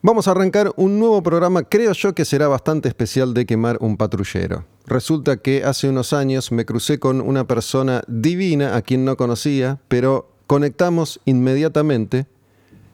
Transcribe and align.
Vamos 0.00 0.28
a 0.28 0.30
arrancar 0.30 0.72
un 0.76 1.00
nuevo 1.00 1.24
programa, 1.24 1.64
creo 1.64 1.92
yo 1.92 2.14
que 2.14 2.24
será 2.24 2.46
bastante 2.46 2.88
especial 2.88 3.34
de 3.34 3.46
quemar 3.46 3.78
un 3.80 3.96
patrullero. 3.96 4.64
Resulta 4.86 5.38
que 5.38 5.64
hace 5.64 5.88
unos 5.88 6.12
años 6.12 6.52
me 6.52 6.64
crucé 6.64 7.00
con 7.00 7.20
una 7.20 7.48
persona 7.48 8.02
divina 8.06 8.76
a 8.76 8.82
quien 8.82 9.04
no 9.04 9.16
conocía, 9.16 9.80
pero 9.88 10.30
conectamos 10.46 11.20
inmediatamente. 11.24 12.26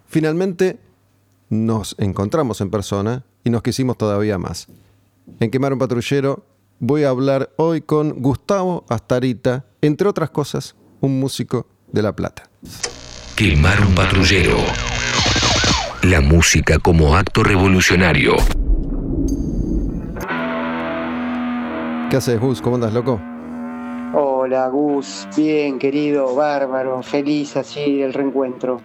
Finalmente 0.07 0.79
nos 1.51 1.95
encontramos 1.99 2.63
en 2.63 2.71
persona 2.71 3.23
y 3.45 3.51
nos 3.51 3.63
quisimos 3.63 3.99
todavía 3.99 4.39
más. 4.39 4.69
En 5.41 5.51
Quemar 5.51 5.75
un 5.75 5.79
patrullero 5.79 6.43
voy 6.79 7.05
a 7.05 7.11
hablar 7.11 7.51
hoy 7.57 7.83
con 7.83 8.23
Gustavo 8.23 8.87
Astarita, 8.89 9.67
entre 9.83 10.09
otras 10.09 10.31
cosas, 10.31 10.75
un 11.03 11.21
músico 11.21 11.67
de 11.93 12.01
La 12.01 12.17
Plata. 12.17 12.49
Quemar 13.37 13.87
un 13.87 13.95
patrullero. 13.95 14.57
La 16.05 16.21
música 16.21 16.79
como 16.79 17.17
acto 17.17 17.43
revolucionario. 17.43 18.37
¿Qué 22.11 22.17
haces, 22.19 22.39
Gus? 22.39 22.61
¿Cómo 22.61 22.77
andas, 22.77 22.93
loco? 22.93 23.19
Hola, 24.13 24.69
Gus. 24.69 25.27
Bien, 25.35 25.79
querido, 25.79 26.35
bárbaro. 26.35 27.03
Feliz 27.03 27.57
así 27.57 28.03
el 28.03 28.13
reencuentro. 28.13 28.83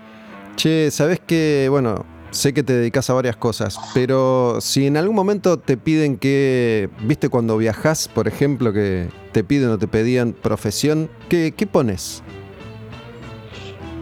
Che, 0.55 0.89
¿sabés 0.91 1.19
que, 1.19 1.67
bueno, 1.69 2.05
sé 2.31 2.53
que 2.53 2.63
te 2.63 2.71
dedicas 2.71 3.09
a 3.09 3.13
varias 3.13 3.35
cosas, 3.35 3.77
pero 3.93 4.61
si 4.61 4.87
en 4.87 4.95
algún 4.95 5.17
momento 5.17 5.59
te 5.59 5.75
piden 5.75 6.15
que, 6.15 6.89
viste, 7.01 7.27
cuando 7.27 7.57
viajas, 7.57 8.07
por 8.07 8.29
ejemplo, 8.29 8.71
que 8.71 9.09
te 9.33 9.43
piden 9.43 9.71
o 9.71 9.77
te 9.77 9.89
pedían 9.89 10.31
profesión, 10.31 11.09
¿qué, 11.27 11.53
qué 11.53 11.67
pones? 11.67 12.23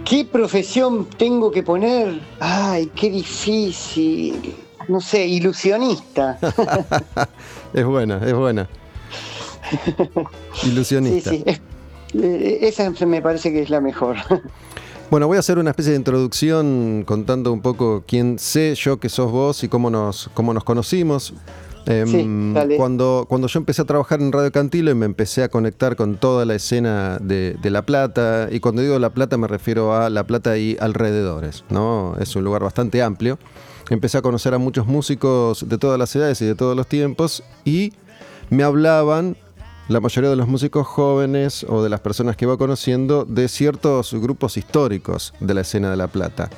¿Qué 0.07 0.23
profesión 0.23 1.05
tengo 1.17 1.51
que 1.51 1.63
poner? 1.63 2.21
Ay, 2.39 2.89
qué 2.95 3.09
difícil. 3.09 4.55
No 4.87 5.01
sé, 5.01 5.27
ilusionista. 5.27 6.39
es 7.73 7.85
buena, 7.85 8.21
es 8.25 8.33
buena. 8.33 8.69
Ilusionista. 10.63 11.29
Sí, 11.29 11.43
sí. 11.45 11.61
Eh, 12.23 12.59
esa 12.61 12.89
me 13.05 13.21
parece 13.21 13.51
que 13.51 13.61
es 13.61 13.69
la 13.69 13.81
mejor. 13.81 14.17
Bueno, 15.09 15.25
voy 15.27 15.37
a 15.37 15.39
hacer 15.39 15.57
una 15.57 15.69
especie 15.69 15.93
de 15.93 15.99
introducción 15.99 17.05
contando 17.07 17.53
un 17.53 17.61
poco 17.61 18.03
quién 18.05 18.37
sé 18.37 18.75
yo 18.75 18.99
que 18.99 19.07
sos 19.07 19.31
vos 19.31 19.63
y 19.63 19.69
cómo 19.69 19.89
nos, 19.89 20.29
cómo 20.33 20.53
nos 20.53 20.65
conocimos. 20.65 21.33
Em, 21.87 22.53
cuando, 22.75 23.25
cuando 23.29 23.47
yo 23.47 23.59
empecé 23.59 23.81
a 23.81 23.85
trabajar 23.85 24.21
en 24.21 24.31
Radio 24.31 24.51
Cantilo 24.51 24.91
y 24.91 24.95
me 24.95 25.05
empecé 25.05 25.43
a 25.43 25.49
conectar 25.49 25.95
con 25.95 26.17
toda 26.17 26.45
la 26.45 26.55
escena 26.55 27.17
de, 27.19 27.57
La 27.63 27.83
Plata, 27.83 28.49
y 28.51 28.59
cuando 28.59 28.81
digo 28.81 28.99
La 28.99 29.11
Plata 29.11 29.37
me 29.37 29.47
refiero 29.47 29.95
a 29.95 30.09
La 30.09 30.25
Plata 30.25 30.57
y 30.57 30.77
alrededores, 30.79 31.63
¿no? 31.69 32.15
Es 32.19 32.35
un 32.35 32.43
lugar 32.43 32.63
bastante 32.63 33.01
amplio. 33.01 33.39
Empecé 33.89 34.17
a 34.17 34.21
conocer 34.21 34.53
a 34.53 34.57
muchos 34.57 34.85
músicos 34.85 35.67
de 35.67 35.77
todas 35.77 35.97
las 35.97 36.13
edades 36.15 36.41
y 36.41 36.45
de 36.45 36.55
todos 36.55 36.75
los 36.75 36.87
tiempos 36.87 37.43
y 37.63 37.93
me 38.49 38.63
hablaban, 38.63 39.37
la 39.87 40.01
mayoría 40.01 40.29
de 40.29 40.35
los 40.35 40.49
músicos 40.49 40.85
jóvenes 40.85 41.65
o 41.69 41.81
de 41.81 41.89
las 41.89 42.01
personas 42.01 42.35
que 42.35 42.43
iba 42.43 42.57
conociendo, 42.57 43.23
de 43.23 43.47
ciertos 43.47 44.13
grupos 44.13 44.57
históricos 44.57 45.33
de 45.39 45.53
la 45.53 45.61
escena 45.61 45.89
de 45.89 45.95
La 45.95 46.07
Plata. 46.07 46.49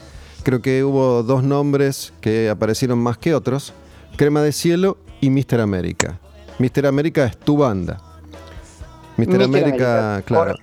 Creo 0.42 0.64
que 0.64 0.84
hubo 0.84 1.22
dos 1.22 1.44
nombres 1.44 2.14
que 2.22 2.50
aparecieron 2.50 2.98
más 2.98 3.20
que 3.20 3.36
otros, 3.36 3.74
Crema 4.16 4.42
de 4.42 4.52
Cielo 4.52 4.98
y 5.22 5.30
Mister 5.30 5.62
América. 5.62 6.20
Mister 6.58 6.86
América 6.86 7.26
es 7.26 7.38
tu 7.38 7.58
banda. 7.58 8.02
Mister 9.18 9.42
América, 9.42 10.22
claro. 10.26 10.56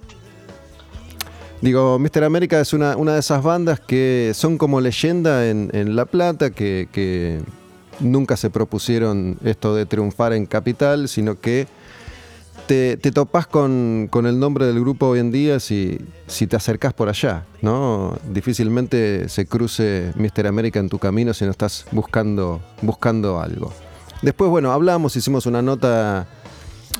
Digo, 1.61 1.99
Mister 1.99 2.23
América 2.25 2.61
es 2.61 2.73
una, 2.73 2.97
una, 2.97 3.15
de 3.15 3.21
esas 3.21 3.43
bandas 3.43 3.81
que 3.81 4.33
son 4.35 4.59
como 4.59 4.81
leyenda 4.81 5.49
en, 5.49 5.97
La 5.97 6.05
Plata, 6.05 6.51
que, 6.51 7.41
nunca 7.99 8.37
se 8.37 8.51
propusieron 8.51 9.39
esto 9.43 9.75
de 9.75 9.87
triunfar 9.87 10.35
en 10.35 10.45
Capital, 10.45 11.09
sino 11.09 11.41
que 11.41 11.67
te, 12.67 12.99
te 12.99 13.11
topás 13.11 13.47
con, 13.47 14.11
el 14.13 14.39
nombre 14.39 14.67
del 14.67 14.81
grupo 14.81 15.07
hoy 15.07 15.21
en 15.21 15.31
día 15.31 15.59
si, 15.61 15.99
si 16.27 16.47
te 16.47 16.57
acercás 16.57 16.93
por 16.93 17.09
allá, 17.09 17.47
¿no? 17.63 18.19
Difícilmente 18.31 19.31
se 19.31 19.47
cruce 19.47 20.13
Mister 20.15 20.47
América 20.47 20.79
en 20.79 20.91
tu 20.91 20.99
camino 20.99 21.33
si 21.33 21.47
no 21.47 21.53
estás 21.53 21.87
buscando, 21.91 22.61
buscando 22.83 23.41
algo. 23.41 23.73
Después, 24.23 24.51
bueno, 24.51 24.73
hablamos, 24.73 25.17
hicimos 25.17 25.47
una 25.47 25.63
nota 25.63 26.27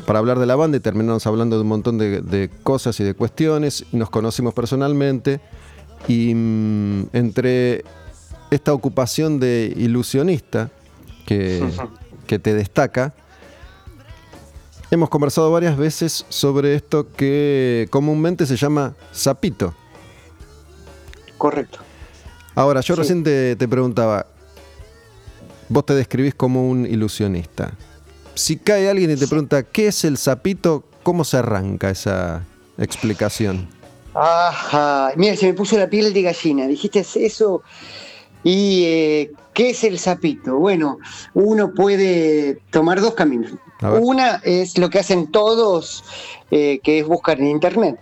para 0.05 0.19
hablar 0.19 0.39
de 0.39 0.47
la 0.47 0.57
banda 0.57 0.77
y 0.77 0.81
terminamos 0.81 1.27
hablando 1.27 1.57
de 1.57 1.63
un 1.63 1.69
montón 1.69 1.99
de, 1.99 2.51
cosas 2.63 2.99
y 3.01 3.05
de 3.05 3.15
cuestiones. 3.15 3.87
Nos 3.93 4.11
conocimos 4.11 4.53
personalmente 4.55 5.41
y 6.09 6.35
mm, 6.35 7.09
entre 7.13 7.85
esta 8.51 8.73
ocupación 8.73 9.41
de 9.41 9.73
ilusionista 9.77 10.71
que, 11.25 11.67
que 12.27 12.39
te 12.39 12.55
destaca, 12.55 13.15
hemos 14.91 15.09
conversado 15.09 15.51
varias 15.51 15.77
veces 15.77 16.27
sobre 16.29 16.75
esto 16.75 17.09
que 17.13 17.89
comúnmente 17.91 18.47
se 18.47 18.57
llama 18.57 18.95
sapito. 19.13 19.75
Correcto. 21.39 21.79
Ahora, 22.55 22.81
yo 22.81 22.97
recién 22.97 23.23
te, 23.23 23.55
te 23.57 23.69
preguntaba, 23.69 24.27
vos 25.69 25.87
te 25.87 25.95
describís 25.95 26.35
como 26.35 26.69
un 26.69 26.87
ilusionista. 26.87 27.73
Si 28.35 28.57
cae 28.57 28.89
alguien 28.89 29.11
y 29.11 29.17
te 29.17 29.27
pregunta, 29.27 29.63
¿qué 29.63 29.89
es 29.89 30.05
el 30.05 30.19
sapito? 30.19 30.85
¿Cómo 31.03 31.25
se 31.25 31.39
arranca 31.39 31.91
esa 31.91 32.45
explicación? 32.79 33.69
Ajá, 34.15 35.13
mira, 35.17 35.37
se 35.37 35.47
me 35.47 35.55
puso 35.55 35.79
la 35.79 35.89
piel 35.89 36.13
de 36.13 36.23
gallina. 36.23 36.67
Dijiste 36.67 37.05
eso. 37.17 37.63
¿Y 38.45 38.85
eh, 38.85 39.33
qué 39.55 39.71
es 39.71 39.85
el 39.85 39.99
sapito? 39.99 40.57
Bueno, 40.57 40.99
uno 41.35 41.75
puede 41.75 42.61
tomar 42.71 43.01
dos 43.01 43.15
caminos. 43.15 43.53
Una 43.83 44.41
es 44.45 44.79
lo 44.79 44.89
que 44.89 45.01
hacen 45.01 45.31
todos, 45.31 46.05
eh, 46.51 46.81
que 46.83 47.01
es 47.01 47.07
buscar 47.07 47.39
en 47.41 47.49
internet. 47.49 47.99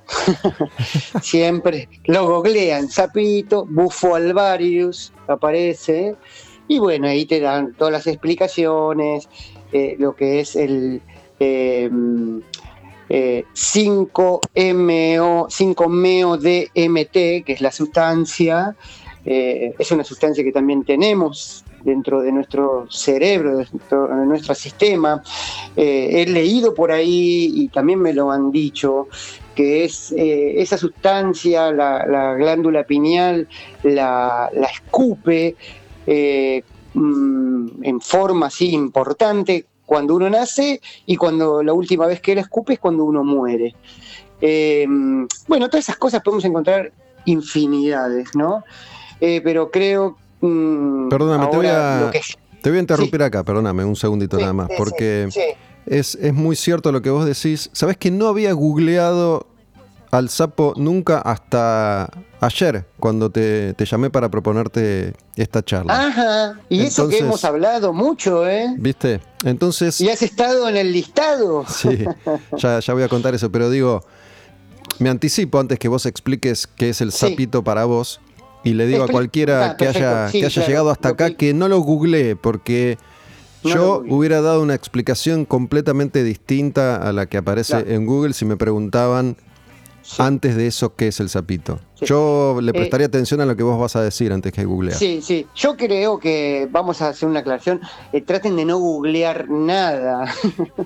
Siempre 1.22 1.88
lo 2.04 2.28
googlean, 2.28 2.88
sapito, 2.88 3.66
bufo 3.68 4.14
alvarius, 4.14 5.12
aparece. 5.26 6.14
Y 6.66 6.78
bueno, 6.78 7.08
ahí 7.08 7.26
te 7.26 7.40
dan 7.40 7.74
todas 7.74 7.92
las 7.92 8.06
explicaciones, 8.06 9.28
eh, 9.72 9.96
lo 9.98 10.14
que 10.14 10.40
es 10.40 10.56
el 10.56 11.02
5-MO, 13.08 15.48
5-MeO 15.48 16.36
DMT, 16.38 17.44
que 17.44 17.52
es 17.52 17.60
la 17.60 17.70
sustancia, 17.70 18.74
eh, 19.26 19.74
es 19.78 19.90
una 19.90 20.04
sustancia 20.04 20.44
que 20.44 20.52
también 20.52 20.84
tenemos 20.84 21.64
dentro 21.82 22.22
de 22.22 22.32
nuestro 22.32 22.86
cerebro, 22.90 23.58
de 23.58 23.66
nuestro, 24.26 24.54
sistema. 24.54 25.22
Eh, 25.76 26.22
he 26.22 26.26
leído 26.30 26.74
por 26.74 26.92
ahí 26.92 27.52
y 27.54 27.68
también 27.68 28.00
me 28.00 28.14
lo 28.14 28.30
han 28.30 28.50
dicho 28.50 29.08
que 29.54 29.84
es 29.84 30.12
esa 30.16 30.78
sustancia, 30.78 31.70
la, 31.72 32.34
glándula 32.34 32.84
pineal, 32.84 33.48
la, 33.82 34.50
la 34.52 34.66
escupe 34.66 35.56
eh, 36.06 36.62
mm, 36.94 37.84
en 37.84 38.00
forma 38.00 38.46
así 38.46 38.70
importante 38.72 39.66
cuando 39.86 40.14
uno 40.14 40.30
nace 40.30 40.80
y 41.06 41.16
cuando 41.16 41.62
la 41.62 41.72
última 41.72 42.06
vez 42.06 42.20
que 42.20 42.32
él 42.32 42.38
escupe 42.38 42.74
es 42.74 42.78
cuando 42.78 43.04
uno 43.04 43.22
muere. 43.22 43.74
Eh, 44.40 44.86
bueno, 45.46 45.68
todas 45.68 45.84
esas 45.84 45.96
cosas 45.96 46.22
podemos 46.22 46.44
encontrar 46.44 46.92
infinidades, 47.24 48.34
¿no? 48.34 48.64
Eh, 49.20 49.40
pero 49.42 49.70
creo... 49.70 50.16
Mm, 50.40 51.08
perdóname, 51.08 51.46
te 51.46 51.56
voy, 51.56 51.66
a, 51.66 52.10
te 52.60 52.70
voy 52.70 52.78
a 52.78 52.80
interrumpir 52.80 53.22
acá, 53.22 53.44
perdóname 53.44 53.84
un 53.84 53.96
segundito 53.96 54.38
nada 54.38 54.52
más, 54.52 54.68
porque 54.76 55.28
es, 55.86 56.14
es 56.14 56.34
muy 56.34 56.56
cierto 56.56 56.92
lo 56.92 57.00
que 57.02 57.10
vos 57.10 57.24
decís. 57.24 57.70
Sabes 57.72 57.96
que 57.96 58.10
no 58.10 58.28
había 58.28 58.52
googleado 58.52 59.46
al 60.10 60.28
sapo 60.28 60.74
nunca 60.76 61.18
hasta 61.18 62.10
ayer, 62.46 62.84
cuando 62.98 63.30
te, 63.30 63.74
llamé 63.78 64.10
para 64.10 64.28
proponerte 64.28 65.14
esta 65.36 65.62
charla. 65.62 66.06
Ajá, 66.06 66.60
y 66.68 66.82
eso 66.82 67.08
que 67.08 67.18
hemos 67.18 67.44
hablado 67.44 67.92
mucho, 67.92 68.46
¿eh? 68.48 68.74
¿Viste? 68.78 69.20
Entonces... 69.44 70.00
¿Y 70.00 70.08
has 70.08 70.22
estado 70.22 70.68
en 70.68 70.76
el 70.76 70.92
listado? 70.92 71.64
Sí, 71.74 72.04
ya, 72.56 72.80
ya 72.80 72.94
voy 72.94 73.02
a 73.02 73.08
contar 73.08 73.34
eso, 73.34 73.50
pero 73.50 73.68
digo, 73.68 74.04
me 74.98 75.10
anticipo 75.10 75.58
antes 75.58 75.78
que 75.78 75.88
vos 75.88 76.06
expliques 76.06 76.66
qué 76.66 76.90
es 76.90 77.00
el 77.00 77.12
sapito 77.12 77.64
para 77.64 77.84
vos 77.84 78.20
y 78.62 78.74
le 78.74 78.86
digo 78.86 79.04
a 79.04 79.08
cualquiera 79.08 79.70
ah, 79.70 79.76
que 79.76 79.88
haya, 79.88 80.30
que 80.30 80.46
haya 80.46 80.66
llegado 80.66 80.90
hasta 80.90 81.10
acá 81.10 81.34
que 81.34 81.52
no 81.54 81.68
lo 81.68 81.80
googlee 81.80 82.36
porque... 82.36 82.98
Yo 83.66 84.02
hubiera 84.10 84.42
dado 84.42 84.60
una 84.60 84.74
explicación 84.74 85.46
completamente 85.46 86.22
distinta 86.22 86.96
a 86.96 87.14
la 87.14 87.24
que 87.24 87.38
aparece 87.38 87.94
en 87.94 88.04
Google 88.04 88.34
si 88.34 88.44
me 88.44 88.58
preguntaban 88.58 89.38
antes 90.18 90.56
de 90.56 90.66
eso, 90.66 90.94
¿qué 90.94 91.08
es 91.08 91.20
el 91.20 91.28
sapito? 91.28 91.80
Yo 92.00 92.58
le 92.60 92.70
eh, 92.70 92.74
prestaría 92.74 93.06
atención 93.06 93.40
a 93.40 93.46
lo 93.46 93.56
que 93.56 93.62
vos 93.62 93.78
vas 93.78 93.96
a 93.96 94.02
decir 94.02 94.32
antes 94.32 94.52
que 94.52 94.64
googlear. 94.64 94.98
Sí, 94.98 95.20
sí. 95.22 95.46
Yo 95.54 95.76
creo 95.76 96.18
que 96.18 96.68
vamos 96.70 97.00
a 97.00 97.08
hacer 97.08 97.28
una 97.28 97.40
aclaración. 97.40 97.80
Eh, 98.12 98.20
traten 98.20 98.56
de 98.56 98.64
no 98.64 98.78
googlear 98.78 99.48
nada, 99.48 100.32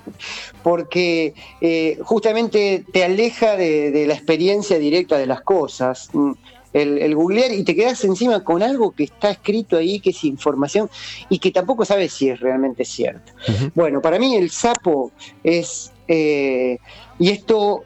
porque 0.62 1.34
eh, 1.60 1.98
justamente 2.02 2.84
te 2.92 3.04
aleja 3.04 3.56
de, 3.56 4.04
la 4.06 4.14
experiencia 4.14 4.78
directa 4.78 5.18
de 5.18 5.26
las 5.26 5.42
cosas. 5.42 6.10
Mm, 6.12 6.32
el, 6.74 7.14
googlear 7.14 7.52
y 7.52 7.64
te 7.64 7.74
quedas 7.74 8.04
encima 8.04 8.44
con 8.44 8.62
algo 8.62 8.92
que 8.92 9.04
está 9.04 9.30
escrito 9.30 9.78
ahí, 9.78 9.98
que 9.98 10.10
es 10.10 10.22
información 10.22 10.88
y 11.28 11.38
que 11.38 11.50
tampoco 11.50 11.84
sabes 11.84 12.12
si 12.12 12.28
es 12.28 12.38
realmente 12.38 12.84
cierto. 12.84 13.32
Bueno, 13.74 14.00
para 14.00 14.18
mí 14.18 14.36
el 14.36 14.50
sapo 14.50 15.10
es, 15.42 15.90
y 16.06 17.30
esto 17.30 17.84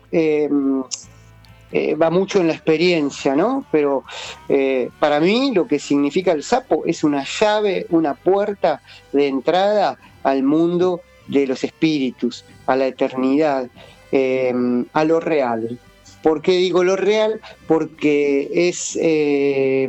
eh, 1.72 1.94
va 1.94 2.10
mucho 2.10 2.40
en 2.40 2.48
la 2.48 2.52
experiencia, 2.52 3.34
¿no? 3.34 3.64
Pero 3.72 4.04
eh, 4.48 4.90
para 4.98 5.20
mí 5.20 5.52
lo 5.54 5.66
que 5.66 5.78
significa 5.78 6.32
el 6.32 6.42
sapo 6.42 6.84
es 6.86 7.02
una 7.04 7.24
llave, 7.24 7.86
una 7.90 8.14
puerta 8.14 8.82
de 9.12 9.28
entrada 9.28 9.98
al 10.22 10.42
mundo 10.42 11.00
de 11.26 11.46
los 11.46 11.64
espíritus, 11.64 12.44
a 12.66 12.76
la 12.76 12.86
eternidad, 12.86 13.68
em, 14.10 14.84
a 14.92 15.04
lo 15.04 15.20
real. 15.20 15.78
¿Por 16.22 16.42
qué 16.42 16.52
digo 16.52 16.84
lo 16.84 16.96
real? 16.96 17.40
Porque 17.66 18.48
es 18.52 18.96
eh, 19.00 19.88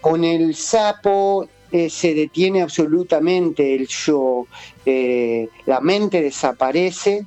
con 0.00 0.24
el 0.24 0.54
sapo 0.54 1.48
eh, 1.74 1.90
se 1.90 2.14
detiene 2.14 2.62
absolutamente 2.62 3.74
el 3.74 3.88
yo, 3.88 4.46
eh, 4.86 5.48
la 5.66 5.80
mente 5.80 6.22
desaparece, 6.22 7.26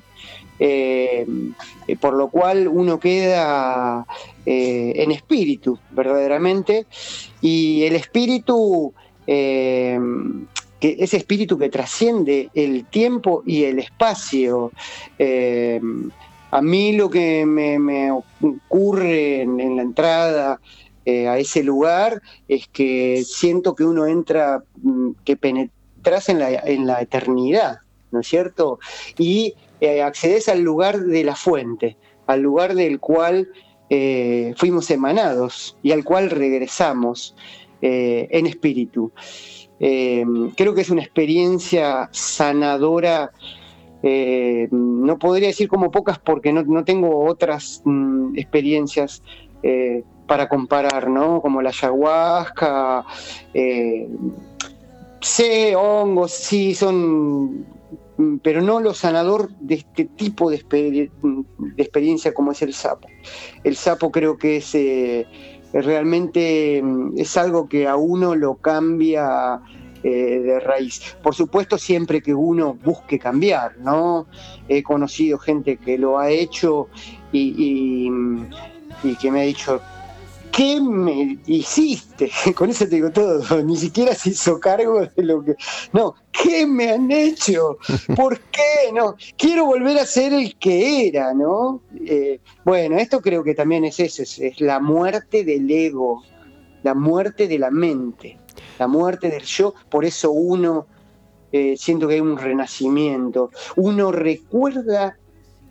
por 2.00 2.14
lo 2.14 2.30
cual 2.30 2.68
uno 2.68 3.00
queda 3.00 4.06
en 4.46 5.12
espíritu, 5.12 5.78
verdaderamente, 5.92 6.86
y 7.42 7.84
el 7.84 7.96
espíritu 7.96 8.94
que 9.26 10.00
ese 10.82 11.18
espíritu 11.18 11.58
que 11.58 11.70
trasciende 11.70 12.50
el 12.54 12.86
tiempo 12.86 13.44
y 13.46 13.64
el 13.64 13.80
espacio. 13.80 14.72
A 16.52 16.62
mí 16.62 16.94
lo 16.94 17.10
que 17.10 17.46
me, 17.46 18.12
ocurre 18.12 19.42
en, 19.42 19.76
la 19.76 19.82
entrada 19.82 20.62
eh, 21.06 21.28
a 21.28 21.38
ese 21.38 21.64
lugar 21.64 22.22
es 22.48 22.68
que 22.68 23.24
siento 23.26 23.76
que 23.76 23.84
uno 23.84 24.06
entra, 24.08 24.64
mm, 24.82 25.12
que 25.26 25.36
penetras 25.36 26.30
en 26.30 26.88
la 26.88 27.02
eternidad, 27.02 27.80
¿no 28.12 28.20
es 28.20 28.28
cierto? 28.28 28.80
Y 29.18 29.56
eh, 29.82 30.02
accedes 30.02 30.50
al 30.50 30.62
lugar 30.62 31.00
de 31.00 31.24
la 31.24 31.36
fuente, 31.36 31.98
al 32.26 32.42
lugar 32.42 32.76
del 32.76 33.00
cual 33.00 33.50
eh, 33.90 34.54
fuimos 34.58 34.90
emanados 34.92 35.78
y 35.84 35.92
al 35.92 36.04
cual 36.04 36.30
regresamos 36.30 37.36
en 37.80 38.48
espíritu. 38.48 39.12
creo 39.78 40.74
que 40.74 40.82
es 40.82 40.90
una 40.90 41.04
experiencia 41.04 42.10
sanadora 42.12 43.32
eh, 44.04 44.68
no 44.72 45.18
podría 45.18 45.48
decir 45.48 45.68
como 45.68 45.90
pocas 45.90 46.20
porque 46.20 46.54
no, 46.54 46.84
tengo 46.84 47.26
otras 47.26 47.82
mm, 47.84 48.38
experiencias 48.38 49.24
eh, 49.64 50.04
para 50.28 50.48
comparar, 50.48 51.10
¿no? 51.10 51.42
Como 51.42 51.62
la 51.62 51.70
ayahuasca, 51.70 53.06
eh, 53.54 54.08
sé, 55.22 55.76
hongos, 55.76 56.32
sí, 56.32 56.76
son, 56.76 57.66
pero 58.42 58.62
no 58.62 58.80
lo 58.80 58.94
sanador 58.94 59.50
de 59.60 59.76
este 59.76 60.06
tipo 60.06 60.50
de, 60.50 60.64
de 60.72 61.84
experiencia 61.84 62.34
como 62.34 62.52
es 62.52 62.62
el 62.62 62.74
sapo. 62.74 63.08
El 63.64 63.76
sapo 63.76 64.12
creo 64.12 64.38
que 64.38 64.58
es 64.58 64.74
realmente 65.74 66.82
mm, 66.82 67.18
es 67.18 67.38
algo 67.38 67.68
que 67.68 67.88
a 67.88 67.96
uno 67.96 68.36
lo 68.36 68.56
cambia 68.56 69.62
eh, 70.04 70.40
de 70.40 70.60
raíz. 70.60 71.18
Por 71.24 71.36
supuesto, 71.36 71.78
siempre 71.78 72.22
que 72.22 72.34
uno 72.34 72.76
busque 72.76 73.18
cambiar, 73.18 73.78
¿no? 73.80 74.28
He 74.68 74.84
conocido 74.84 75.38
gente 75.38 75.78
que 75.78 75.98
lo 75.98 76.20
ha 76.20 76.30
hecho 76.30 76.88
y, 77.32 78.10
que 79.20 79.32
me 79.32 79.42
ha 79.42 79.44
dicho, 79.44 79.82
¿qué 80.58 80.82
me 80.82 81.38
hiciste? 81.46 82.32
Con 82.56 82.72
eso 82.72 82.86
te 82.86 82.96
digo 82.96 83.12
todo, 83.12 83.62
ni 83.64 83.78
siquiera 83.78 84.14
se 84.16 84.32
hizo 84.32 84.60
cargo 84.60 85.06
de 85.06 85.24
lo 85.24 85.44
que... 85.44 85.56
No, 85.94 86.16
¿qué 86.32 86.66
me 86.66 86.92
han 86.92 87.12
hecho? 87.12 87.78
¿Por 88.16 88.40
qué? 88.40 88.92
No, 88.94 89.16
quiero 89.38 89.66
volver 89.66 90.00
a 90.00 90.06
ser 90.06 90.34
el 90.34 90.58
que 90.58 91.08
era, 91.08 91.34
¿no? 91.34 91.82
Eh, 92.06 92.40
bueno, 92.66 92.98
esto 92.98 93.22
creo 93.22 93.44
que 93.44 93.54
también 93.54 93.86
es 93.86 94.00
eso, 94.00 94.24
es 94.24 94.60
la 94.60 94.80
muerte 94.80 95.44
del 95.46 95.70
ego, 95.70 96.24
la 96.82 96.96
muerte 96.96 97.48
de 97.48 97.60
la 97.60 97.70
mente 97.70 98.38
la 98.80 98.88
muerte 98.88 99.30
del 99.30 99.44
yo, 99.44 99.74
por 99.90 100.06
eso 100.06 100.32
uno, 100.32 100.88
eh, 101.52 101.76
siento 101.78 102.08
que 102.08 102.16
hay 102.16 102.22
un 102.22 102.38
renacimiento, 102.38 103.52
uno 103.76 104.12
recuerda, 104.12 105.18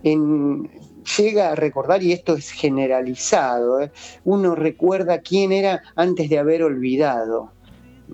en, 0.03 0.71
llega 1.19 1.51
a 1.51 1.55
recordar, 1.55 2.03
y 2.03 2.13
esto 2.13 2.35
es 2.35 2.51
generalizado, 2.51 3.81
eh, 3.81 3.91
uno 4.25 4.55
recuerda 4.55 5.21
quién 5.21 5.53
era 5.53 5.83
antes 5.95 6.29
de 6.29 6.39
haber 6.39 6.63
olvidado. 6.63 7.53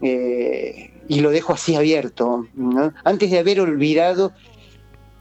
Eh, 0.01 0.91
y 1.09 1.21
lo 1.21 1.31
dejo 1.31 1.53
así 1.53 1.75
abierto, 1.75 2.47
antes 3.05 3.31
de 3.31 3.39
haber 3.39 3.61
olvidado 3.61 4.33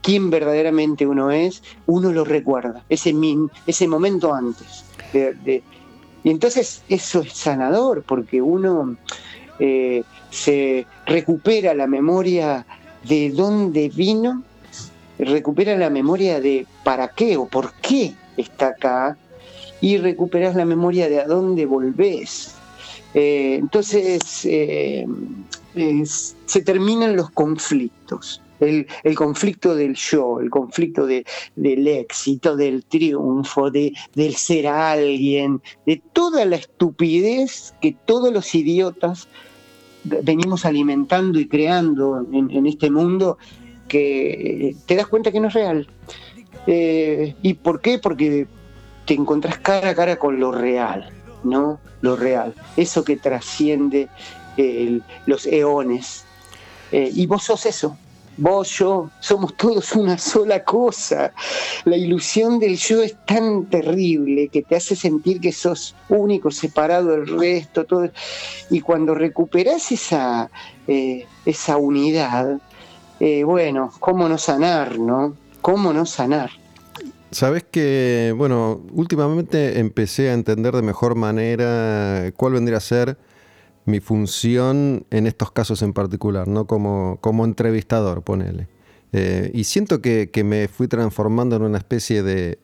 quién 0.00 0.30
verdaderamente 0.30 1.06
uno 1.06 1.30
es, 1.30 1.62
uno 1.86 2.12
lo 2.12 2.24
recuerda, 2.24 2.84
ese, 2.88 3.14
ese 3.66 3.88
momento 3.88 4.32
antes. 4.32 4.84
y 6.24 6.30
entonces 6.30 6.82
eso 6.88 7.20
es 7.20 7.32
sanador, 7.32 8.02
porque 8.04 8.40
uno 8.40 8.96
eh, 9.58 10.02
se 10.30 10.86
recupera 11.06 11.74
la 11.74 11.86
memoria 11.86 12.66
de 13.04 13.30
dónde 13.30 13.90
vino, 13.90 14.42
recupera 15.24 15.76
la 15.76 15.90
memoria 15.90 16.40
de 16.40 16.66
para 16.84 17.08
qué 17.08 17.36
o 17.36 17.46
por 17.46 17.72
qué 17.74 18.14
está 18.36 18.68
acá 18.68 19.16
y 19.80 19.98
recuperas 19.98 20.54
la 20.54 20.64
memoria 20.64 21.08
de 21.08 21.20
a 21.20 21.26
dónde 21.26 21.66
volvés. 21.66 22.54
Eh, 23.14 23.56
entonces 23.58 24.44
eh, 24.44 25.06
se 26.46 26.62
terminan 26.62 27.16
los 27.16 27.30
conflictos. 27.30 28.40
El, 28.60 28.86
conflicto 29.16 29.74
del 29.74 29.96
yo, 29.96 30.38
el 30.38 30.48
conflicto 30.48 31.04
del 31.04 31.88
éxito, 31.88 32.54
del 32.54 32.84
triunfo, 32.84 33.72
de, 33.72 33.92
del 34.14 34.36
ser 34.36 34.68
alguien, 34.68 35.60
de 35.84 36.00
toda 36.12 36.44
la 36.44 36.54
estupidez 36.54 37.74
que 37.82 37.96
todos 38.06 38.32
los 38.32 38.54
idiotas 38.54 39.26
venimos 40.04 40.64
alimentando 40.64 41.40
y 41.40 41.48
creando 41.48 42.24
en, 42.32 42.66
este 42.66 42.88
mundo 42.90 43.36
que 43.92 44.74
te 44.86 44.96
das 44.96 45.06
cuenta 45.06 45.30
que 45.30 45.38
no 45.38 45.48
es 45.48 45.54
real. 45.54 45.86
Eh, 46.66 47.34
¿Y 47.42 47.54
por 47.54 47.82
qué? 47.82 47.98
Porque 47.98 48.46
te 49.04 49.12
encontrás 49.12 49.58
cara 49.58 49.90
a 49.90 49.94
cara 49.94 50.16
con 50.16 50.40
lo 50.40 50.50
real, 50.50 51.10
¿no? 51.44 51.78
Lo 52.00 52.16
real, 52.16 52.54
eso 52.78 53.04
que 53.04 53.18
trasciende 53.18 54.08
los 55.26 55.46
eones. 55.46 56.24
Eh, 56.90 57.10
y 57.14 57.26
vos 57.26 57.44
sos 57.44 57.66
eso, 57.66 57.98
vos, 58.38 58.70
yo, 58.78 59.10
somos 59.20 59.54
todos 59.58 59.92
una 59.92 60.16
sola 60.16 60.64
cosa. 60.64 61.32
La 61.84 61.96
ilusión 61.96 62.58
del 62.58 62.76
yo 62.78 63.02
es 63.02 63.14
tan 63.26 63.66
terrible 63.66 64.48
que 64.48 64.62
te 64.62 64.76
hace 64.76 64.96
sentir 64.96 65.38
que 65.40 65.52
sos 65.52 65.94
único, 66.08 66.50
separado 66.50 67.10
del 67.10 67.26
resto, 67.26 67.84
todo. 67.84 68.10
Y 68.70 68.80
cuando 68.80 69.14
recuperas 69.14 69.92
esa, 69.92 70.50
eh, 70.88 71.26
esa 71.44 71.76
unidad, 71.76 72.58
eh, 73.24 73.44
bueno, 73.44 73.92
¿cómo 74.00 74.28
no 74.28 74.36
sanar, 74.36 74.98
no? 74.98 75.36
¿Cómo 75.60 75.92
no 75.92 76.06
sanar? 76.06 76.50
Sabes 77.30 77.62
que, 77.62 78.34
bueno, 78.36 78.80
últimamente 78.90 79.78
empecé 79.78 80.30
a 80.30 80.34
entender 80.34 80.74
de 80.74 80.82
mejor 80.82 81.14
manera 81.14 82.32
cuál 82.36 82.54
vendría 82.54 82.78
a 82.78 82.80
ser 82.80 83.16
mi 83.84 84.00
función 84.00 85.06
en 85.10 85.28
estos 85.28 85.52
casos 85.52 85.82
en 85.82 85.92
particular, 85.92 86.48
¿no? 86.48 86.66
Como, 86.66 87.18
como 87.20 87.44
entrevistador, 87.44 88.22
ponele. 88.22 88.66
Eh, 89.12 89.52
y 89.54 89.64
siento 89.64 90.02
que, 90.02 90.28
me 90.44 90.66
fui 90.66 90.88
transformando 90.88 91.54
en 91.54 91.62
una 91.62 91.78
especie 91.78 92.24
de, 92.24 92.58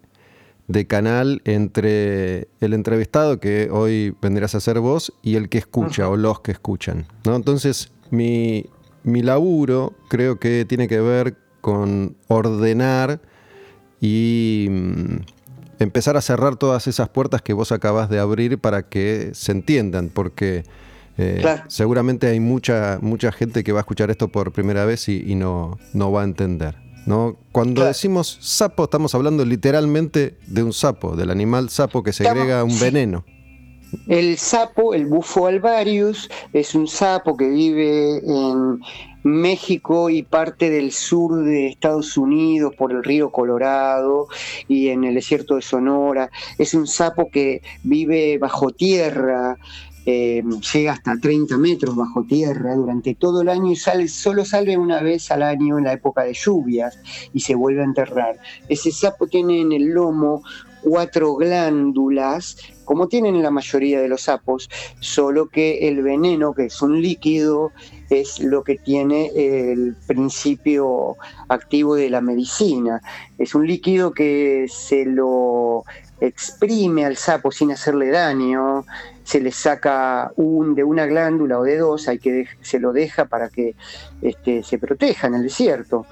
canal 0.88 1.40
entre 1.44 2.48
el 2.60 2.74
entrevistado, 2.74 3.38
que 3.38 3.68
hoy 3.70 4.12
vendrías 4.20 4.56
a 4.56 4.60
ser 4.60 4.80
vos, 4.80 5.12
y 5.22 5.36
el 5.36 5.48
que 5.48 5.58
escucha 5.58 6.08
o 6.08 6.16
los 6.16 6.40
que 6.40 6.50
escuchan. 6.50 7.06
¿no? 7.24 7.36
Entonces, 7.36 7.92
mi, 8.10 8.66
mi 9.08 9.22
laburo 9.22 9.94
creo 10.08 10.38
que 10.38 10.64
tiene 10.64 10.88
que 10.88 11.00
ver 11.00 11.36
con 11.60 12.16
ordenar 12.28 13.20
y 14.00 14.68
mm, 14.70 15.16
empezar 15.78 16.16
a 16.16 16.20
cerrar 16.20 16.56
todas 16.56 16.86
esas 16.86 17.08
puertas 17.08 17.42
que 17.42 17.52
vos 17.52 17.72
acabas 17.72 18.08
de 18.08 18.18
abrir 18.18 18.58
para 18.58 18.88
que 18.88 19.30
se 19.34 19.52
entiendan, 19.52 20.08
porque 20.08 20.64
eh, 21.16 21.42
seguramente 21.68 22.28
hay 22.28 22.40
mucha, 22.40 22.98
mucha 23.00 23.32
gente 23.32 23.64
que 23.64 23.72
va 23.72 23.80
a 23.80 23.82
escuchar 23.82 24.10
esto 24.10 24.28
por 24.28 24.52
primera 24.52 24.84
vez 24.84 25.08
y, 25.08 25.34
no, 25.34 25.78
no 25.92 26.12
va 26.12 26.22
a 26.22 26.24
entender. 26.24 26.76
¿no? 27.06 27.36
Cuando 27.52 27.84
decimos 27.84 28.38
sapo, 28.40 28.84
estamos 28.84 29.14
hablando 29.14 29.44
literalmente 29.44 30.36
de 30.46 30.62
un 30.62 30.72
sapo, 30.72 31.16
del 31.16 31.30
animal 31.30 31.70
sapo 31.70 32.02
que 32.02 32.12
segrega 32.12 32.62
un 32.64 32.78
veneno. 32.80 33.24
El 34.06 34.38
sapo, 34.38 34.94
el 34.94 35.06
bufo 35.06 35.46
alvarius, 35.46 36.30
es 36.52 36.74
un 36.74 36.88
sapo 36.88 37.36
que 37.36 37.48
vive 37.48 38.18
en 38.18 38.80
México 39.22 40.10
y 40.10 40.22
parte 40.22 40.70
del 40.70 40.92
sur 40.92 41.44
de 41.44 41.68
Estados 41.68 42.16
Unidos 42.16 42.74
por 42.76 42.92
el 42.92 43.04
río 43.04 43.30
Colorado 43.30 44.28
y 44.66 44.88
en 44.88 45.04
el 45.04 45.14
desierto 45.14 45.56
de 45.56 45.62
Sonora. 45.62 46.30
Es 46.58 46.74
un 46.74 46.86
sapo 46.86 47.30
que 47.30 47.62
vive 47.82 48.38
bajo 48.38 48.70
tierra, 48.70 49.58
eh, 50.10 50.42
llega 50.72 50.92
hasta 50.92 51.18
30 51.18 51.58
metros 51.58 51.94
bajo 51.94 52.24
tierra 52.24 52.74
durante 52.74 53.14
todo 53.14 53.42
el 53.42 53.50
año 53.50 53.72
y 53.72 53.76
solo 53.76 54.44
sale 54.46 54.78
una 54.78 55.02
vez 55.02 55.30
al 55.30 55.42
año 55.42 55.76
en 55.76 55.84
la 55.84 55.92
época 55.92 56.22
de 56.22 56.32
lluvias 56.32 56.98
y 57.34 57.40
se 57.40 57.54
vuelve 57.54 57.82
a 57.82 57.84
enterrar. 57.84 58.38
Ese 58.70 58.90
sapo 58.90 59.26
tiene 59.26 59.60
en 59.60 59.72
el 59.72 59.88
lomo 59.88 60.42
cuatro 60.82 61.34
glándulas, 61.36 62.56
como 62.84 63.08
tienen 63.08 63.42
la 63.42 63.50
mayoría 63.50 64.00
de 64.00 64.08
los 64.08 64.22
sapos, 64.22 64.68
solo 65.00 65.48
que 65.48 65.88
el 65.88 66.02
veneno, 66.02 66.54
que 66.54 66.66
es 66.66 66.80
un 66.82 67.00
líquido, 67.00 67.72
es 68.10 68.40
lo 68.40 68.64
que 68.64 68.76
tiene 68.76 69.30
el 69.34 69.94
principio 70.06 71.16
activo 71.48 71.94
de 71.94 72.10
la 72.10 72.20
medicina. 72.20 73.02
Es 73.36 73.54
un 73.54 73.66
líquido 73.66 74.12
que 74.12 74.66
se 74.68 75.04
lo 75.04 75.84
exprime 76.20 77.04
al 77.04 77.16
sapo 77.16 77.52
sin 77.52 77.70
hacerle 77.70 78.10
daño, 78.10 78.84
se 79.22 79.40
le 79.40 79.52
saca 79.52 80.32
un, 80.36 80.74
de 80.74 80.82
una 80.82 81.06
glándula 81.06 81.58
o 81.58 81.62
de 81.62 81.76
dos, 81.76 82.08
hay 82.08 82.18
que 82.18 82.46
se 82.62 82.80
lo 82.80 82.92
deja 82.92 83.26
para 83.26 83.50
que 83.50 83.76
este, 84.22 84.62
se 84.62 84.78
proteja 84.78 85.26
en 85.26 85.34
el 85.34 85.42
desierto. 85.42 86.06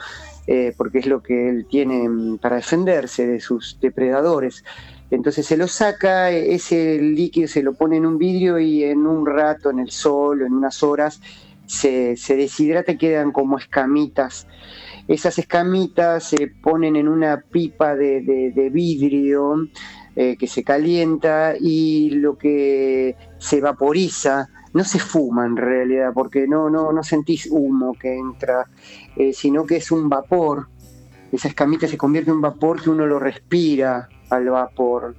Eh, 0.46 0.72
porque 0.76 1.00
es 1.00 1.06
lo 1.06 1.22
que 1.24 1.48
él 1.48 1.66
tiene 1.68 2.08
mm, 2.08 2.38
para 2.38 2.56
defenderse 2.56 3.26
de 3.26 3.40
sus 3.40 3.78
depredadores. 3.80 4.62
Entonces 5.10 5.44
se 5.44 5.56
lo 5.56 5.66
saca, 5.66 6.30
ese 6.30 7.00
líquido 7.00 7.48
se 7.48 7.62
lo 7.62 7.74
pone 7.74 7.96
en 7.96 8.06
un 8.06 8.16
vidrio 8.16 8.58
y 8.58 8.84
en 8.84 9.06
un 9.06 9.26
rato, 9.26 9.70
en 9.70 9.80
el 9.80 9.90
sol, 9.90 10.42
en 10.42 10.52
unas 10.52 10.82
horas, 10.82 11.20
se, 11.66 12.16
deshidrata 12.28 12.92
y 12.92 12.98
quedan 12.98 13.32
como 13.32 13.58
escamitas. 13.58 14.46
Esas 15.08 15.38
escamitas 15.38 16.28
se 16.28 16.48
ponen 16.48 16.96
en 16.96 17.08
una 17.08 17.40
pipa 17.40 17.94
de, 17.94 18.70
vidrio 18.72 19.68
eh, 20.14 20.36
que 20.36 20.46
se 20.46 20.64
calienta 20.64 21.54
y 21.58 22.10
lo 22.10 22.38
que 22.38 23.16
se 23.38 23.60
vaporiza 23.60 24.48
no 24.76 24.84
se 24.84 24.98
fuma 24.98 25.46
en 25.46 25.56
realidad, 25.56 26.12
porque 26.12 26.46
no, 26.46 26.68
no, 26.68 26.92
no 26.92 27.02
sentís 27.02 27.48
humo 27.50 27.94
que 27.94 28.14
entra, 28.14 28.66
eh, 29.16 29.32
sino 29.32 29.64
que 29.64 29.76
es 29.76 29.90
un 29.90 30.08
vapor. 30.08 30.68
Esa 31.32 31.48
escamita 31.48 31.88
se 31.88 31.96
convierte 31.96 32.30
en 32.30 32.36
un 32.36 32.42
vapor 32.42 32.82
que 32.82 32.90
uno 32.90 33.06
lo 33.06 33.18
respira 33.18 34.08
al 34.28 34.50
vapor. 34.50 35.16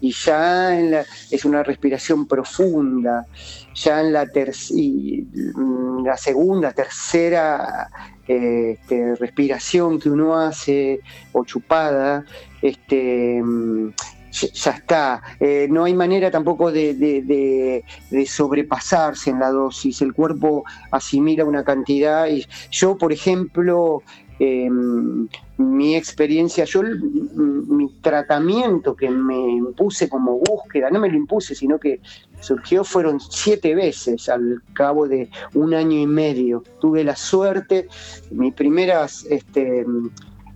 Y 0.00 0.12
ya 0.12 0.78
en 0.78 0.92
la, 0.92 1.04
es 1.30 1.44
una 1.44 1.64
respiración 1.64 2.26
profunda. 2.26 3.26
Ya 3.74 4.00
en 4.00 4.12
la, 4.12 4.24
mm, 4.24 6.04
la 6.04 6.16
segunda, 6.16 6.72
tercera 6.72 7.90
este, 8.28 9.16
respiración 9.16 9.98
que 9.98 10.08
uno 10.08 10.38
hace 10.38 11.00
o 11.32 11.44
chupada, 11.44 12.24
este, 12.62 13.42
mm, 13.42 13.92
ya 14.30 14.70
está. 14.72 15.22
Eh, 15.38 15.66
no 15.70 15.84
hay 15.84 15.94
manera 15.94 16.30
tampoco 16.30 16.70
de, 16.70 17.84
sobrepasarse 18.26 19.30
en 19.30 19.40
la 19.40 19.50
dosis. 19.50 20.00
El 20.02 20.14
cuerpo 20.14 20.64
asimila 20.90 21.44
una 21.44 21.64
cantidad. 21.64 22.28
Y 22.28 22.46
yo, 22.70 22.96
por 22.96 23.12
ejemplo, 23.12 24.02
em, 24.38 25.28
mi 25.58 25.96
experiencia, 25.96 26.64
yo 26.64 26.82
mi 26.82 27.88
tratamiento 28.00 28.96
que 28.96 29.10
me 29.10 29.36
impuse 29.36 30.08
como 30.08 30.38
búsqueda, 30.38 30.90
no 30.90 31.00
me 31.00 31.10
lo 31.10 31.16
impuse, 31.16 31.54
sino 31.54 31.78
que 31.78 32.00
surgió 32.40 32.84
fueron 32.84 33.20
siete 33.20 33.74
veces 33.74 34.28
al 34.28 34.62
cabo 34.72 35.06
de 35.06 35.28
un 35.54 35.74
año 35.74 35.98
y 35.98 36.06
medio. 36.06 36.62
Tuve 36.80 37.04
la 37.04 37.16
suerte, 37.16 37.88
mis 38.30 38.54
primeras... 38.54 39.26
Este, 39.28 39.84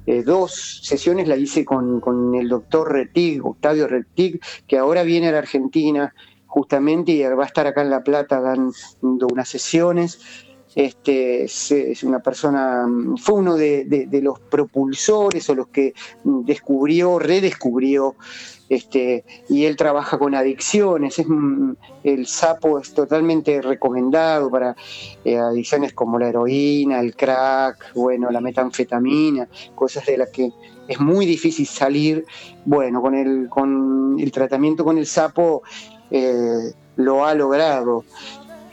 eh, 0.07 0.23
dos 0.23 0.81
sesiones 0.83 1.29
la 1.29 1.37
hice 1.37 1.65
con, 1.65 2.35
el 2.35 2.49
doctor 2.49 2.93
Retig, 2.93 3.45
Octavio 3.45 3.87
Retig, 3.87 4.41
que 4.67 4.79
ahora 4.79 5.03
viene 5.03 5.29
a 5.29 5.33
la 5.33 5.39
Argentina 5.39 6.15
justamente 6.47 7.13
y 7.13 7.23
va 7.23 7.43
a 7.43 7.47
estar 7.47 7.67
acá 7.67 7.83
en 7.83 7.91
La 7.91 8.05
Plata 8.05 8.41
dando 8.41 9.27
unas 9.33 9.49
sesiones. 9.49 10.47
Este, 10.75 11.45
es, 11.45 12.03
una 12.03 12.21
persona, 12.21 12.87
fue 13.17 13.37
uno 13.37 13.57
de, 13.57 14.09
los 14.23 14.41
propulsores 14.41 15.49
o 15.49 15.55
los 15.55 15.69
que 15.69 15.95
descubrió, 16.25 17.19
redescubrió 17.19 18.17
este, 18.69 19.25
y 19.49 19.67
él 19.67 19.77
trabaja 19.77 20.19
con 20.19 20.35
adicciones. 20.35 21.19
Es, 21.19 21.27
el 22.03 22.27
sapo 22.27 22.79
es 22.79 22.93
totalmente 22.93 23.63
recomendado 23.63 24.51
para 24.51 24.75
eh, 25.25 25.37
adicciones 25.37 25.93
como 25.93 26.19
la 26.19 26.29
heroína, 26.29 27.01
el 27.01 27.15
crack, 27.15 27.95
bueno, 27.95 28.31
la 28.31 28.41
metanfetamina, 28.41 29.49
cosas 29.75 30.07
de 30.07 30.19
las 30.19 30.31
que 30.31 30.51
es 30.89 31.01
muy 31.01 31.25
difícil 31.27 31.67
salir. 31.67 32.27
Bueno, 32.65 33.01
con 33.01 33.15
el, 33.15 33.49
con 33.49 34.17
el 34.19 34.33
tratamiento 34.33 34.85
con 34.85 34.99
el 34.99 35.07
sapo 35.07 35.63
eh, 36.11 36.73
lo 36.97 37.25
ha 37.25 37.35
logrado. 37.35 38.05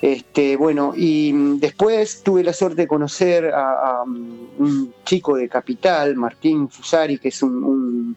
Este, 0.01 0.55
bueno, 0.55 0.93
y 0.97 1.31
mm, 1.31 1.59
después 1.59 2.23
tuve 2.23 2.43
la 2.43 2.53
suerte 2.53 2.81
de 2.81 2.87
conocer 2.87 3.51
a, 3.53 4.03
mm, 4.03 4.47
un 4.57 4.93
chico 5.05 5.35
de 5.35 5.47
Capital, 5.47 6.15
Martín 6.15 6.69
Fusari, 6.69 7.19
que 7.19 7.27
es 7.27 7.43
un, 7.43 8.15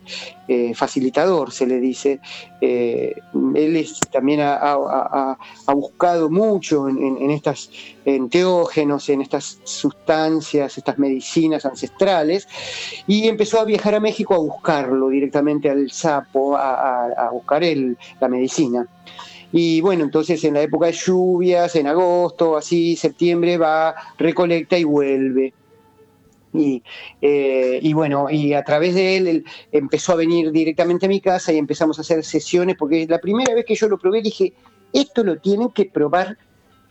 eh, 0.48 0.74
facilitador, 0.74 1.52
se 1.52 1.66
le 1.66 1.80
dice. 1.80 2.20
Eh, 2.60 3.14
él 3.54 3.86
también 4.10 4.40
ha, 4.42 5.36
buscado 5.74 6.30
mucho 6.30 6.88
en, 6.88 7.30
estas 7.30 7.70
enteógenos, 8.06 9.08
en 9.10 9.20
estas 9.20 9.58
sustancias, 9.64 10.78
estas 10.78 10.98
medicinas 10.98 11.66
ancestrales, 11.66 12.48
y 13.06 13.28
empezó 13.28 13.60
a 13.60 13.64
viajar 13.64 13.94
a 13.94 14.00
México 14.00 14.34
a 14.34 14.38
buscarlo 14.38 15.08
directamente 15.10 15.68
al 15.68 15.90
sapo, 15.90 16.56
a, 16.56 17.28
buscar 17.32 17.62
la 18.20 18.28
medicina. 18.28 18.88
Y 19.56 19.80
bueno, 19.82 20.02
entonces 20.02 20.42
en 20.42 20.54
la 20.54 20.62
época 20.62 20.86
de 20.86 20.92
lluvias, 20.94 21.76
en 21.76 21.86
agosto, 21.86 22.56
así, 22.56 22.96
septiembre, 22.96 23.56
va, 23.56 23.94
recolecta 24.18 24.76
y 24.76 24.82
vuelve. 24.82 25.54
Y, 26.52 26.82
eh, 27.22 27.78
y, 27.80 27.92
bueno, 27.92 28.28
y 28.28 28.52
a 28.52 28.64
través 28.64 28.96
de 28.96 29.16
él, 29.16 29.28
él, 29.28 29.44
empezó 29.70 30.10
a 30.10 30.16
venir 30.16 30.50
directamente 30.50 31.06
a 31.06 31.08
mi 31.08 31.20
casa 31.20 31.52
y 31.52 31.58
empezamos 31.58 31.98
a 31.98 32.00
hacer 32.00 32.24
sesiones, 32.24 32.74
porque 32.76 33.06
la 33.08 33.20
primera 33.20 33.54
vez 33.54 33.64
que 33.64 33.76
yo 33.76 33.88
lo 33.88 33.96
probé 33.96 34.22
dije, 34.22 34.54
esto 34.92 35.22
lo 35.22 35.38
tienen 35.38 35.70
que 35.70 35.84
probar 35.84 36.36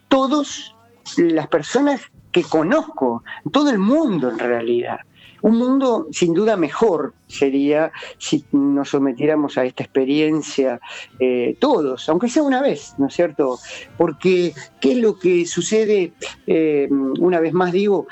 todas 0.08 0.74
las 1.18 1.50
personas 1.50 2.00
que 2.32 2.44
conozco, 2.44 3.26
todo 3.52 3.72
el 3.72 3.78
mundo 3.78 4.30
en 4.30 4.40
realidad. 4.40 5.00
Un 5.44 5.58
mundo 5.58 6.08
sin 6.12 6.34
duda 6.34 6.56
mejor 6.56 7.14
sería 7.28 7.92
si 8.18 8.46
nos 8.54 8.90
sometiéramos 8.90 9.58
a 9.58 9.66
esta 9.66 9.84
experiencia 9.84 10.80
eh, 11.20 11.58
todos, 11.60 12.08
aunque 12.08 12.30
sea 12.30 12.44
una 12.44 12.62
vez, 12.62 12.96
¿no 12.98 13.08
es 13.08 13.14
cierto? 13.14 13.60
Porque, 13.98 14.54
¿qué 14.80 14.94
es 14.94 14.98
lo 15.00 15.20
que 15.20 15.46
sucede? 15.46 16.14
Eh, 16.48 16.88
una 16.90 17.42
vez 17.42 17.52
más 17.52 17.74
digo, 17.74 18.08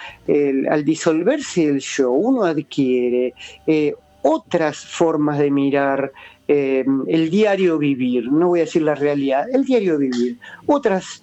al 0.70 0.84
disolverse 0.84 1.70
el 1.70 1.80
yo, 1.80 2.12
uno 2.12 2.44
adquiere 2.44 3.34
eh, 3.66 3.94
otras 4.24 4.80
formas 4.80 5.40
de 5.40 5.52
mirar 5.52 6.12
el 6.50 7.30
diario 7.30 7.78
vivir, 7.78 8.30
no 8.30 8.50
voy 8.50 8.60
a 8.60 8.64
decir 8.64 8.82
la 8.82 8.94
realidad, 8.94 9.46
el 9.54 9.64
diario 9.64 9.98
vivir, 9.98 10.38
otras, 10.66 11.22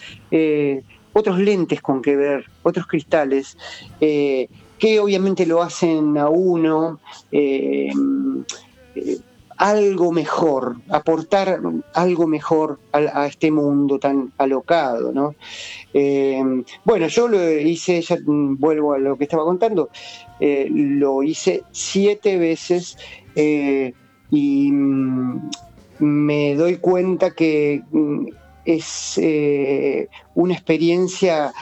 otros 1.13 1.39
lentes 1.39 1.83
con 1.83 2.01
que 2.01 2.17
ver, 2.17 2.47
otros 2.63 2.87
cristales 2.87 3.59
que 4.79 5.01
obviamente 5.01 5.45
lo 5.47 5.63
hacen 5.63 6.17
a 6.19 6.29
uno 6.29 7.01
eh, 7.33 7.91
eh, 8.95 9.19
algo 9.57 10.13
mejor, 10.13 10.77
aportar 10.89 11.61
algo 11.95 12.27
mejor 12.29 12.79
a, 12.93 13.27
este 13.27 13.51
mundo 13.51 13.99
tan 13.99 14.33
alocado, 14.39 15.13
¿no? 15.13 15.35
Eh, 15.93 16.41
bueno, 16.85 17.09
yo 17.09 17.27
lo 17.27 17.51
hice, 17.59 18.01
ya 18.01 18.19
vuelvo 18.25 18.93
a 18.93 18.99
lo 18.99 19.17
que 19.19 19.25
estaba 19.25 19.43
contando, 19.43 19.91
lo 20.39 21.25
hice 21.25 21.65
siete 21.73 22.39
veces 22.39 22.97
y 23.35 24.71
mm, 24.71 25.51
me 25.99 26.55
doy 26.55 26.77
cuenta 26.77 27.33
que 27.33 27.83
mm, 27.91 28.27
es 28.65 29.19
una 30.37 30.55
experiencia 30.55 31.53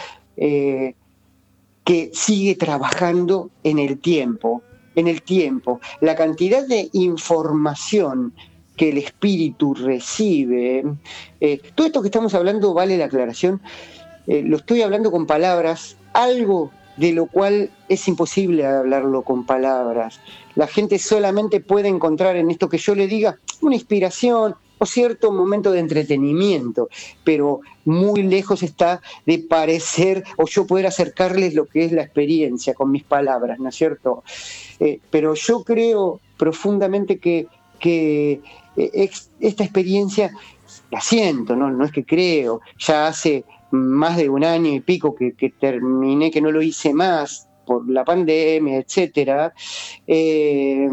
que 1.87 2.11
sigue 2.13 2.57
trabajando 2.57 3.49
en 3.63 3.79
el 3.79 4.01
tiempo, 4.01 4.61
en 4.97 5.07
el 5.07 5.23
tiempo. 5.23 5.81
La 6.01 6.17
cantidad 6.17 6.67
de 6.67 6.91
información 6.93 8.35
que 8.77 8.89
el 8.89 8.99
espíritu 8.99 9.73
recibe, 9.73 10.85
eh, 11.41 11.61
todo 11.77 11.87
esto 11.87 12.03
que 12.03 12.09
estamos 12.09 12.35
hablando, 12.35 12.75
vale 12.75 12.99
la 12.99 13.05
aclaración, 13.05 13.63
eh, 14.27 14.43
lo 14.43 14.57
estoy 14.57 14.83
hablando 14.83 15.13
con 15.13 15.27
palabras, 15.27 15.97
algo 16.13 16.73
de 16.97 17.13
lo 17.13 17.27
cual 17.27 17.71
es 17.89 18.09
imposible 18.09 18.67
hablarlo 18.67 19.23
con 19.23 19.47
palabras. 19.47 20.19
La 20.57 20.67
gente 20.67 20.99
solamente 20.99 21.61
puede 21.61 21.87
encontrar 21.87 22.35
en 22.35 22.51
esto 22.51 22.69
que 22.69 22.79
yo 22.79 22.97
le 22.97 23.07
diga 23.07 23.39
una 23.61 23.77
inspiración, 23.77 24.57
cierto 24.85 25.33
momento 25.33 25.73
de 25.73 25.81
entretenimiento, 25.81 26.89
pero 27.25 27.61
muy 27.85 28.23
lejos 28.23 28.63
está 28.63 29.01
de 29.25 29.39
parecer 29.39 30.25
o 30.37 30.47
yo 30.47 30.67
poder 30.67 30.87
acercarles 30.87 31.55
lo 31.55 31.67
que 31.67 31.85
es 31.85 31.93
la 31.93 32.03
experiencia 32.03 32.75
con 32.75 32.91
mis 32.91 33.05
palabras, 33.05 33.59
¿no 33.59 33.69
es 33.69 33.75
cierto? 33.75 34.23
Eh, 34.81 35.01
pero 35.11 35.35
yo 35.35 35.65
creo 35.65 36.21
profundamente 36.37 37.19
que, 37.19 37.47
que 37.79 38.41
eh, 38.77 39.11
esta 39.41 39.65
experiencia 39.65 40.33
la 40.91 41.01
siento, 41.01 41.57
¿no? 41.57 41.71
no 41.71 41.85
es 41.85 41.93
que 41.93 42.05
creo, 42.05 42.61
ya 42.79 43.09
hace 43.09 43.45
más 43.71 44.17
de 44.17 44.29
un 44.29 44.45
año 44.45 44.73
y 44.73 44.81
pico 44.81 45.15
que, 45.15 45.33
terminé, 45.59 46.31
que 46.31 46.41
no 46.41 46.51
lo 46.51 46.63
hice 46.63 46.93
más 46.93 47.49
por 47.67 47.89
la 47.91 48.05
pandemia, 48.05 48.79
etcétera, 48.79 49.53
eh, 50.07 50.89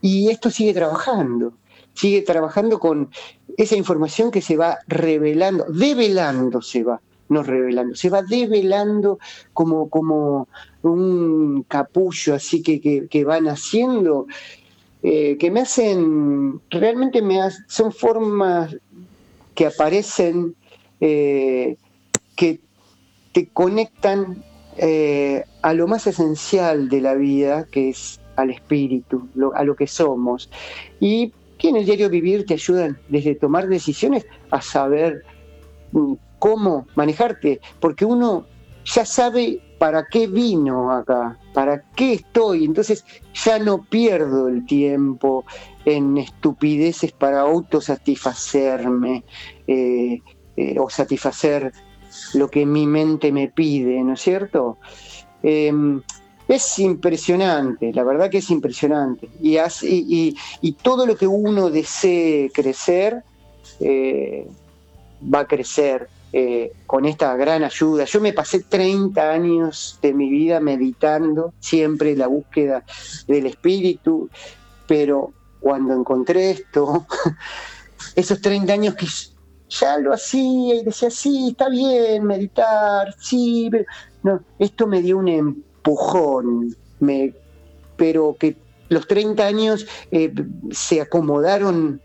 y 0.00 0.30
esto 0.30 0.50
sigue 0.50 0.72
trabajando, 0.72 1.52
sigue 1.94 2.22
trabajando 2.22 2.78
con 2.78 3.10
esa 3.56 3.76
información 3.76 4.30
que 4.30 4.40
se 4.40 4.56
va 4.56 4.78
revelando, 4.86 5.64
develando 5.68 6.62
se 6.62 6.82
va, 6.84 7.00
no 7.28 7.42
revelando, 7.42 7.94
se 7.94 8.10
va 8.10 8.22
develando 8.22 9.18
como, 9.52 9.88
como 9.88 10.48
un 10.82 11.64
capullo 11.68 12.34
así 12.34 12.62
que, 12.62 13.08
que, 13.08 13.24
van 13.24 13.48
haciendo, 13.48 14.26
eh, 15.02 15.36
que 15.38 15.50
me 15.50 15.60
hacen, 15.60 16.60
realmente 16.70 17.22
me 17.22 17.40
son 17.68 17.92
formas 17.92 18.76
que 19.54 19.66
aparecen 19.66 20.54
eh, 21.00 21.76
que 22.36 22.60
te 23.32 23.48
conectan 23.48 24.42
eh, 24.76 25.44
a 25.60 25.74
lo 25.74 25.86
más 25.86 26.06
esencial 26.06 26.88
de 26.88 27.00
la 27.00 27.14
vida, 27.14 27.66
que 27.70 27.90
es 27.90 28.20
al 28.36 28.50
espíritu, 28.50 29.28
a 29.54 29.64
lo 29.64 29.76
que 29.76 29.86
somos. 29.86 30.48
Y 31.00 31.32
que 31.62 31.68
en 31.68 31.76
el 31.76 31.86
diario 31.86 32.10
vivir 32.10 32.44
te 32.44 32.54
ayudan 32.54 32.98
desde 33.08 33.36
tomar 33.36 33.68
decisiones 33.68 34.26
a 34.50 34.60
saber 34.60 35.24
mm, 35.92 36.14
cómo 36.40 36.88
manejarte, 36.96 37.60
porque 37.78 38.04
uno 38.04 38.44
ya 38.84 39.06
sabe 39.06 39.60
para 39.78 40.06
qué 40.10 40.26
vino 40.26 40.90
acá, 40.90 41.38
para 41.54 41.82
qué 41.94 42.14
estoy, 42.14 42.64
entonces 42.64 43.04
ya 43.32 43.60
no 43.60 43.84
pierdo 43.84 44.48
el 44.48 44.66
tiempo 44.66 45.44
en 45.84 46.18
estupideces 46.18 47.12
para 47.12 47.42
autosatisfacerme. 47.42 49.24
Eh, 49.66 50.20
eh, 50.54 50.76
o 50.78 50.90
satisfacer 50.90 51.72
lo 52.34 52.48
que 52.48 52.66
mi 52.66 52.86
mente 52.86 53.32
me 53.32 53.48
pide, 53.48 54.02
¿no 54.02 54.12
es 54.12 54.20
cierto? 54.20 54.76
Em, 55.42 56.02
es 56.48 56.78
impresionante, 56.78 57.92
la 57.92 58.04
verdad 58.04 58.30
que 58.30 58.38
es 58.38 58.50
impresionante. 58.50 59.28
Y, 59.40 59.58
y, 60.60 60.72
todo 60.72 61.06
lo 61.06 61.16
que 61.16 61.26
uno 61.26 61.70
desee 61.70 62.50
crecer, 62.52 63.22
eh, 63.80 64.46
va 65.22 65.40
a 65.40 65.46
crecer 65.46 66.08
eh, 66.32 66.72
con 66.86 67.04
esta 67.04 67.36
gran 67.36 67.62
ayuda. 67.62 68.04
Yo 68.04 68.20
me 68.20 68.32
pasé 68.32 68.60
30 68.60 69.30
años 69.30 69.98
de 70.02 70.14
mi 70.14 70.30
vida 70.30 70.60
meditando, 70.60 71.52
siempre 71.60 72.16
la 72.16 72.26
búsqueda 72.26 72.84
del 73.26 73.46
espíritu, 73.46 74.28
pero 74.86 75.32
cuando 75.60 75.94
encontré 75.94 76.50
esto, 76.50 77.06
esos 78.16 78.40
30 78.40 78.72
años 78.72 78.94
que 78.94 79.06
ya 79.68 79.98
lo 79.98 80.12
hacía 80.12 80.74
y 80.74 80.84
decía, 80.84 81.10
sí, 81.10 81.48
está 81.50 81.68
bien 81.68 82.24
meditar, 82.24 83.14
sí, 83.18 83.68
pero 83.70 83.84
no, 84.22 84.40
esto 84.58 84.86
me 84.86 85.02
dio 85.02 85.18
un 85.18 85.28
empujón, 85.82 86.76
me, 87.00 87.34
pero 87.96 88.36
que 88.38 88.56
los 88.88 89.06
30 89.06 89.44
años 89.44 89.86
eh, 90.10 90.32
se 90.70 91.00
acomodaron 91.00 92.00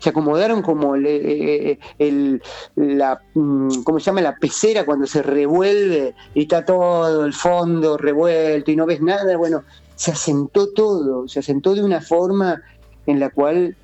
se 0.00 0.10
acomodaron 0.10 0.62
como 0.62 0.94
eh, 0.94 1.76
eh, 1.98 2.38
la 2.76 3.20
mm, 3.34 3.82
¿cómo 3.82 3.98
se 3.98 4.06
llama? 4.06 4.20
la 4.20 4.36
pecera 4.36 4.86
cuando 4.86 5.08
se 5.08 5.22
revuelve 5.22 6.14
y 6.34 6.42
está 6.42 6.64
todo 6.64 7.24
el 7.24 7.32
fondo 7.32 7.96
revuelto 7.96 8.70
y 8.70 8.76
no 8.76 8.86
ves 8.86 9.00
nada, 9.00 9.36
bueno, 9.36 9.64
se 9.96 10.12
asentó 10.12 10.72
todo, 10.72 11.26
se 11.26 11.40
asentó 11.40 11.74
de 11.74 11.82
una 11.82 12.00
forma 12.00 12.62
en 13.06 13.18
la 13.18 13.30
cual 13.30 13.76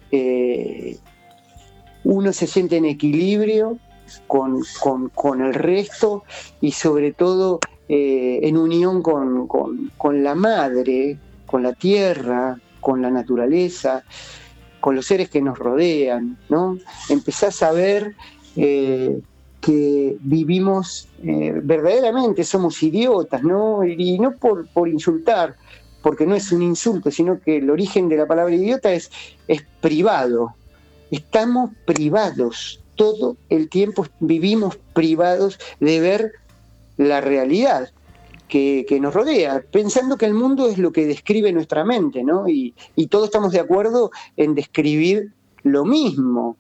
uno 2.05 2.33
se 2.33 2.47
siente 2.47 2.77
en 2.77 2.85
equilibrio 2.85 3.81
con, 4.29 5.41
el 5.41 5.55
resto 5.55 6.23
y 6.61 6.73
sobre 6.73 7.13
todo 7.13 7.59
eh, 7.89 8.41
en 8.43 8.57
unión 8.57 9.03
con, 9.03 10.23
la 10.23 10.35
madre, 10.35 11.19
con 11.47 11.63
la 11.63 11.73
tierra, 11.73 12.59
con 12.81 13.03
la 13.03 13.11
naturaleza, 13.11 14.05
con 14.81 14.95
los 14.97 15.07
seres 15.07 15.31
que 15.31 15.41
nos 15.41 15.59
rodean, 15.59 16.39
¿no? 16.49 16.79
Empezás 17.09 17.63
a 17.63 17.73
ver 17.73 18.15
eh, 18.57 19.21
que 19.61 20.17
vivimos 20.21 21.09
eh, 21.23 21.53
verdaderamente, 21.63 22.45
somos 22.45 22.83
idiotas, 22.83 23.43
¿no? 23.43 23.85
Y, 23.85 24.19
no 24.19 24.33
por, 24.37 24.67
por, 24.69 24.89
insultar, 24.89 25.57
porque 26.03 26.27
no 26.27 26.35
es 26.35 26.53
un 26.53 26.63
insulto, 26.63 27.11
sino 27.11 27.41
que 27.41 27.59
el 27.59 27.71
origen 27.71 28.09
de 28.09 28.19
la 28.19 28.27
palabra 28.27 28.55
idiota 28.55 28.93
es, 28.93 29.11
es 29.49 29.65
privado, 29.81 30.55
Estamos 31.11 31.71
privados, 31.85 32.81
todo 32.97 33.37
el 33.49 33.69
tiempo 33.69 34.05
vivimos 34.19 34.77
privados 34.95 35.61
de 35.79 36.01
ver 36.01 36.33
la 36.97 37.21
realidad 37.21 37.91
que, 38.49 38.99
nos 39.01 39.13
rodea, 39.13 39.65
pensando 39.73 40.17
que 40.17 40.27
el 40.27 40.35
mundo 40.35 40.69
es 40.69 40.79
lo 40.79 40.93
que 40.93 41.07
describe 41.07 41.53
nuestra 41.53 41.85
mente, 41.85 42.23
¿no? 42.23 42.49
Y, 42.49 42.75
todos 43.09 43.25
estamos 43.27 43.53
de 43.53 43.61
acuerdo 43.61 44.11
en 44.37 44.55
describir 44.55 45.33
lo 45.63 45.85
mismo. 45.85 46.57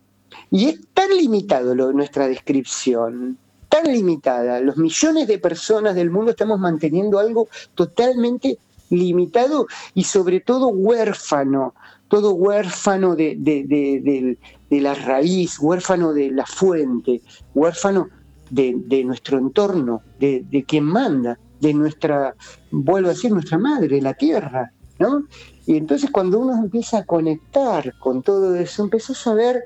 Y 0.50 0.70
es 0.70 0.80
tan 0.92 1.10
limitado 1.10 1.74
nuestra 1.92 2.26
descripción, 2.26 3.38
tan 3.68 3.84
limitada. 3.92 4.60
Los 4.60 4.76
millones 4.76 5.28
de 5.28 5.38
personas 5.38 5.94
del 5.94 6.10
mundo 6.10 6.32
estamos 6.32 6.58
manteniendo 6.58 7.20
algo 7.20 7.48
totalmente 7.74 8.58
limitado 8.90 9.66
y 9.94 10.04
sobre 10.04 10.40
todo 10.40 10.68
huérfano 10.68 11.74
todo 12.14 12.34
huérfano 12.34 13.16
de, 13.16 14.38
la 14.70 14.94
raíz, 14.94 15.58
huérfano 15.58 16.12
de 16.12 16.30
la 16.30 16.46
fuente, 16.46 17.22
huérfano 17.54 18.08
de, 18.50 19.04
nuestro 19.04 19.38
entorno, 19.38 20.02
de, 20.18 20.64
quien 20.66 20.84
manda, 20.84 21.38
de 21.60 21.74
nuestra, 21.74 22.34
vuelvo 22.70 23.08
a 23.08 23.12
decir, 23.12 23.32
nuestra 23.32 23.58
madre, 23.58 24.00
la 24.00 24.14
tierra, 24.14 24.72
¿no? 24.98 25.24
Y 25.66 25.76
entonces 25.76 26.10
cuando 26.10 26.38
uno 26.38 26.54
empieza 26.54 26.98
a 26.98 27.04
conectar 27.04 27.98
con 27.98 28.22
todo 28.22 28.54
eso, 28.54 28.84
empezás 28.84 29.26
a 29.26 29.34
ver 29.34 29.64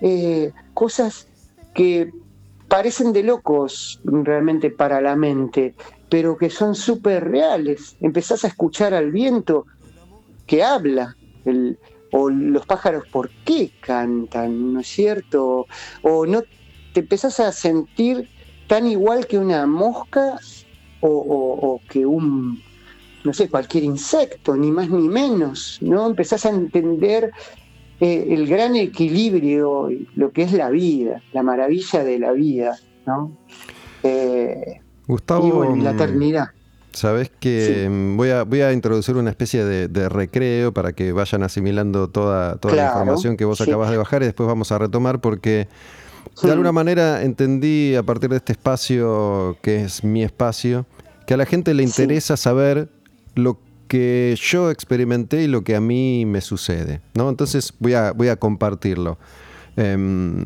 eh, 0.00 0.52
cosas 0.74 1.28
que 1.74 2.10
parecen 2.66 3.12
de 3.12 3.22
locos 3.22 4.00
realmente 4.04 4.70
para 4.70 5.00
la 5.00 5.16
mente, 5.16 5.74
pero 6.08 6.36
que 6.36 6.50
son 6.50 6.74
súper 6.74 7.24
reales. 7.24 7.96
Empezás 8.00 8.44
a 8.44 8.48
escuchar 8.48 8.94
al 8.94 9.10
viento 9.10 9.66
que 10.46 10.62
habla, 10.62 11.16
o 12.12 12.30
los 12.30 12.66
pájaros 12.66 13.04
por 13.08 13.30
qué 13.44 13.72
cantan, 13.80 14.74
¿no 14.74 14.80
es 14.80 14.88
cierto? 14.88 15.66
O 16.02 16.26
no 16.26 16.42
te 16.92 17.00
empezás 17.00 17.40
a 17.40 17.52
sentir 17.52 18.28
tan 18.66 18.86
igual 18.86 19.26
que 19.26 19.38
una 19.38 19.66
mosca 19.66 20.38
o, 21.00 21.80
que 21.88 22.04
un, 22.04 22.60
no 23.24 23.32
sé, 23.32 23.48
cualquier 23.48 23.84
insecto, 23.84 24.56
ni 24.56 24.70
más 24.70 24.90
ni 24.90 25.08
menos, 25.08 25.78
¿no? 25.80 26.06
Empezás 26.06 26.44
a 26.44 26.50
entender 26.50 27.30
eh, 28.00 28.26
el 28.30 28.46
gran 28.46 28.76
equilibrio, 28.76 29.88
lo 30.16 30.32
que 30.32 30.42
es 30.42 30.52
la 30.52 30.70
vida, 30.70 31.22
la 31.32 31.42
maravilla 31.42 32.02
de 32.02 32.18
la 32.18 32.32
vida, 32.32 32.76
¿no? 33.06 33.32
Eh, 34.02 34.80
Gustavo, 35.06 35.76
y 35.76 35.80
la 35.80 35.92
eternidad. 35.92 36.50
Sabes 36.92 37.30
que 37.38 37.88
mm, 37.88 38.16
voy, 38.16 38.30
a, 38.30 38.42
voy 38.42 38.62
a 38.62 38.72
introducir 38.72 39.16
una 39.16 39.30
especie 39.30 39.64
de, 39.64 40.08
recreo 40.08 40.72
para 40.72 40.92
que 40.92 41.12
vayan 41.12 41.42
asimilando 41.42 42.08
toda, 42.08 42.56
toda 42.56 42.74
la 42.74 42.86
información 42.86 43.36
que 43.36 43.44
vos 43.44 43.60
acabas 43.60 43.90
de 43.90 43.96
bajar 43.96 44.22
y 44.22 44.26
después 44.26 44.46
vamos 44.46 44.72
a 44.72 44.78
retomar 44.78 45.20
porque 45.20 45.68
de 46.42 46.50
alguna 46.50 46.72
manera 46.72 47.22
entendí 47.22 47.94
a 47.94 48.02
partir 48.02 48.30
de 48.30 48.36
este 48.36 48.52
espacio 48.52 49.56
que 49.62 49.84
es 49.84 50.04
mi 50.04 50.22
espacio 50.22 50.86
que 51.26 51.34
a 51.34 51.36
la 51.36 51.46
gente 51.46 51.74
le 51.74 51.82
interesa 51.82 52.36
saber 52.36 52.88
lo 53.34 53.58
que 53.86 54.34
yo 54.40 54.70
experimenté 54.70 55.42
y 55.42 55.46
lo 55.46 55.62
que 55.62 55.76
a 55.76 55.80
mí 55.80 56.24
me 56.24 56.40
sucede. 56.40 57.00
¿no? 57.14 57.28
Entonces 57.28 57.74
voy 57.78 57.94
a, 57.94 58.12
voy 58.12 58.28
a 58.28 58.36
compartirlo. 58.36 59.18
Em, 59.76 60.44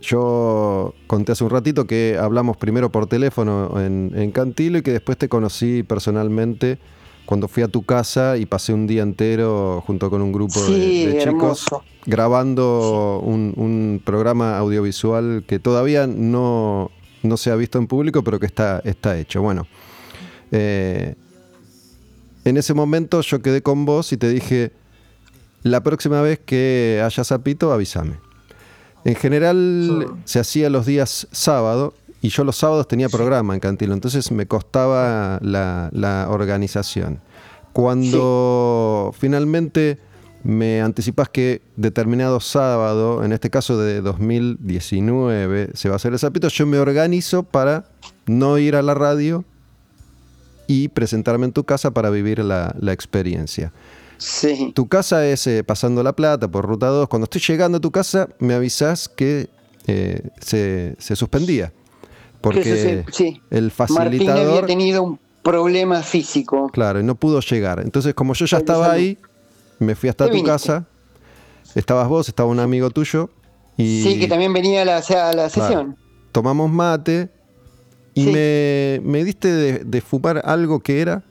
yo 0.00 0.94
conté 1.06 1.32
hace 1.32 1.44
un 1.44 1.50
ratito 1.50 1.86
que 1.86 2.16
hablamos 2.20 2.56
primero 2.56 2.90
por 2.90 3.06
teléfono 3.06 3.80
en, 3.80 4.30
Cantilo 4.32 4.78
y 4.78 4.82
que 4.82 4.92
después 4.92 5.18
te 5.18 5.28
conocí 5.28 5.82
personalmente 5.82 6.78
cuando 7.28 7.46
fui 7.46 7.62
a 7.62 7.68
tu 7.68 7.82
casa 7.82 8.38
y 8.38 8.46
pasé 8.46 8.72
un 8.72 8.86
día 8.86 9.02
entero 9.02 9.84
junto 9.86 10.08
con 10.08 10.22
un 10.22 10.32
grupo 10.32 10.64
de, 10.64 11.20
chicos 11.22 11.66
grabando 12.06 13.20
un, 13.22 14.00
programa 14.02 14.56
audiovisual 14.56 15.44
que 15.46 15.58
todavía 15.58 16.06
no, 16.06 16.90
se 17.36 17.50
ha 17.50 17.56
visto 17.56 17.76
en 17.76 17.86
público, 17.86 18.24
pero 18.24 18.40
que 18.40 18.46
está, 18.46 18.80
está 18.82 19.18
hecho. 19.18 19.42
Bueno, 19.42 19.66
eh, 20.52 21.16
en 22.46 22.56
ese 22.56 22.72
momento 22.72 23.20
yo 23.20 23.42
quedé 23.42 23.60
con 23.60 23.84
vos 23.84 24.10
y 24.14 24.16
te 24.16 24.30
dije, 24.30 24.72
la 25.62 25.82
próxima 25.82 26.22
vez 26.22 26.38
que 26.38 27.02
haya 27.04 27.24
sapito, 27.24 27.74
avísame. 27.74 28.14
En 29.04 29.16
general 29.16 30.16
se 30.24 30.38
hacía 30.38 30.70
los 30.70 30.86
días 30.86 31.28
sábado 31.30 31.92
y 32.20 32.28
yo 32.30 32.44
los 32.44 32.56
sábados 32.56 32.88
tenía 32.88 33.08
programa 33.08 33.54
en 33.54 33.60
Cantilo, 33.60 33.94
entonces 33.94 34.30
me 34.32 34.46
costaba 34.46 35.38
la, 35.42 36.26
organización. 36.30 37.20
Cuando 37.72 39.14
finalmente 39.16 39.98
me 40.42 40.80
anticipas 40.80 41.28
que 41.28 41.62
determinado 41.76 42.40
sábado, 42.40 43.24
en 43.24 43.32
este 43.32 43.50
caso 43.50 43.78
de 43.78 44.00
2019, 44.00 45.70
se 45.74 45.88
va 45.88 45.94
a 45.94 45.96
hacer 45.96 46.12
el 46.12 46.18
sapito, 46.18 46.48
yo 46.48 46.66
me 46.66 46.78
organizo 46.78 47.44
para 47.44 47.84
no 48.26 48.58
ir 48.58 48.74
a 48.74 48.82
la 48.82 48.94
radio 48.94 49.44
y 50.66 50.88
presentarme 50.88 51.46
en 51.46 51.52
tu 51.52 51.64
casa 51.64 51.92
para 51.92 52.10
vivir 52.10 52.40
la, 52.44 52.74
experiencia. 52.92 53.72
Sí. 54.18 54.72
Tu 54.74 54.88
casa 54.88 55.26
es 55.26 55.46
eh, 55.46 55.62
pasando 55.62 56.02
la 56.02 56.12
plata 56.14 56.48
por 56.48 56.66
ruta 56.66 56.88
2. 56.88 57.08
Cuando 57.08 57.24
estoy 57.24 57.40
llegando 57.40 57.78
a 57.78 57.80
tu 57.80 57.92
casa, 57.92 58.28
me 58.40 58.54
avisas 58.54 59.08
que 59.08 59.48
eh, 59.86 60.28
se, 60.40 61.16
suspendía. 61.16 61.72
Porque 62.40 63.04
el 63.50 63.70
facilitador. 63.70 64.12
Martín 64.12 64.30
había 64.30 64.66
tenido 64.66 65.02
un 65.02 65.18
problema 65.42 66.02
físico. 66.02 66.68
Claro, 66.72 67.00
y 67.00 67.02
no 67.02 67.14
pudo 67.14 67.40
llegar. 67.40 67.80
Entonces, 67.80 68.14
como 68.14 68.34
yo 68.34 68.46
ya 68.46 68.58
estaba 68.58 68.92
ahí, 68.92 69.18
me 69.78 69.94
fui 69.94 70.08
hasta 70.08 70.28
tu 70.30 70.42
casa. 70.42 70.86
Estabas 71.74 72.08
vos, 72.08 72.28
estaba 72.28 72.48
un 72.48 72.60
amigo 72.60 72.90
tuyo. 72.90 73.30
Y, 73.76 74.02
sí, 74.02 74.18
que 74.18 74.26
también 74.26 74.52
venía 74.52 74.82
a 74.82 74.84
la, 74.84 75.00
la 75.34 75.48
sesión. 75.48 75.96
Tomamos 76.32 76.70
mate, 76.70 77.30
y 78.18 79.00
me, 79.02 79.24
diste 79.24 79.84
de, 79.84 80.00
fumar 80.00 80.42
algo 80.44 80.80
que 80.80 81.00
era. 81.00 81.22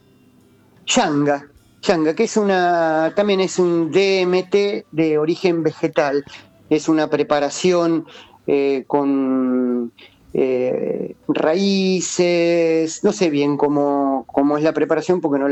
Yanga. 0.85 1.47
Yanga, 1.81 2.15
que 2.15 2.23
es 2.23 2.37
una. 2.37 3.13
también 3.15 3.41
es 3.41 3.59
un 3.59 3.91
DMT 3.91 4.85
de 4.91 5.17
origen 5.17 5.63
vegetal. 5.63 6.23
Es 6.69 6.87
una 6.87 7.09
preparación 7.09 8.05
eh, 8.45 8.85
con 8.87 9.91
eh, 10.33 11.15
raíces. 11.27 13.03
No 13.03 13.11
sé 13.11 13.29
bien 13.29 13.57
cómo, 13.57 14.25
cómo, 14.27 14.57
es 14.57 14.63
la 14.63 14.73
preparación 14.73 15.21
porque 15.21 15.39
no 15.39 15.47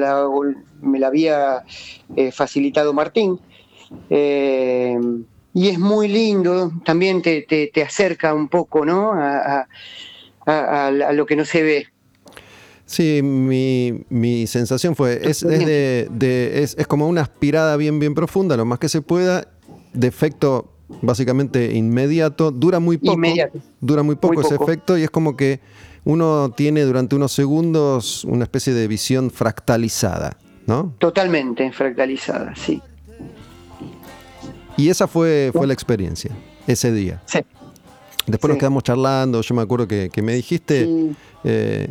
me 0.81 0.99
la 0.99 1.07
había 1.07 1.63
eh, 2.15 2.31
facilitado 2.31 2.93
Martín. 2.93 3.39
y 4.09 5.67
es 5.69 5.79
muy 5.79 6.07
lindo, 6.07 6.71
también 6.83 7.21
te, 7.21 7.41
te, 7.43 7.83
acerca 7.83 8.33
un 8.33 8.49
poco 8.49 8.85
¿no? 8.85 9.13
a 9.13 9.67
a, 10.45 10.91
lo 11.13 11.25
que 11.25 11.35
no 11.35 11.45
se 11.45 11.63
ve. 11.63 11.87
Sí, 12.85 13.21
mi, 13.23 14.47
sensación 14.47 14.95
fue, 14.95 15.19
es, 15.27 15.43
es, 15.43 16.75
es, 16.77 16.87
como 16.87 17.07
una 17.07 17.21
aspirada 17.21 17.77
bien, 17.77 17.99
bien 17.99 18.13
profunda, 18.13 18.55
lo 18.55 18.65
más 18.65 18.79
que 18.79 18.89
se 18.89 19.01
pueda, 19.01 19.47
de 19.93 20.07
efecto 20.07 20.74
básicamente 21.01 21.73
inmediato, 21.75 22.51
dura 22.51 22.79
muy 22.79 22.97
poco, 22.97 23.21
dura 23.79 24.03
muy 24.03 24.15
poco, 24.15 24.41
ese 24.41 24.55
efecto 24.55 24.97
y 24.97 25.03
es 25.03 25.09
como 25.09 25.35
que 25.35 25.59
uno 26.03 26.51
tiene 26.55 26.83
durante 26.83 27.15
unos 27.15 27.31
segundos 27.31 28.23
una 28.25 28.43
especie 28.43 28.73
de 28.73 28.87
visión 28.87 29.31
fractalizada, 29.31 30.37
¿no? 30.67 30.93
Totalmente 30.99 31.71
fractalizada, 31.71 32.55
sí. 32.55 32.81
Y 34.77 34.89
esa 34.89 35.07
fue, 35.07 35.51
fue 35.53 35.67
la 35.67 35.73
experiencia, 35.73 36.31
ese 36.67 36.91
día. 36.91 37.21
Sí. 37.25 37.39
Después 38.27 38.49
nos 38.49 38.57
quedamos 38.57 38.83
charlando, 38.83 39.41
yo 39.41 39.55
me 39.55 39.61
acuerdo 39.61 39.87
que, 39.87 40.09
me 40.21 40.33
dijiste, 40.33 40.87
eh, 41.43 41.89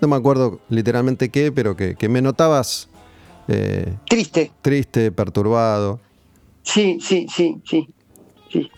no 0.00 0.08
me 0.08 0.16
acuerdo 0.16 0.60
literalmente 0.68 1.28
qué, 1.28 1.52
pero 1.52 1.76
que, 1.76 2.08
me 2.08 2.22
notabas... 2.22 2.88
Eh, 3.48 3.94
triste. 4.08 4.52
Triste, 4.62 5.10
perturbado. 5.10 5.98
Sí, 6.62 6.98
sí, 7.00 7.26
sí, 7.34 7.60
sí, 7.64 7.88
sí. 8.50 8.70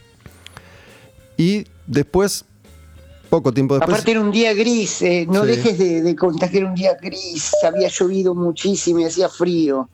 Y 1.37 1.64
después, 1.87 2.44
poco 3.30 3.52
tiempo 3.52 3.74
después... 3.74 3.94
Aparte 3.94 4.11
era 4.11 4.20
un 4.20 4.30
día 4.30 4.54
gris, 4.54 5.02
eh, 5.02 5.26
no 5.28 5.44
dejes 5.44 5.78
de, 5.78 6.02
de 6.02 6.16
contagiar 6.16 6.64
un 6.64 6.74
día 6.74 6.96
gris, 7.00 7.52
había 7.64 7.88
llovido 7.88 8.35
muchísimo 8.35 9.00
y 9.00 9.04
hacía 9.04 9.28
frío. 9.28 9.88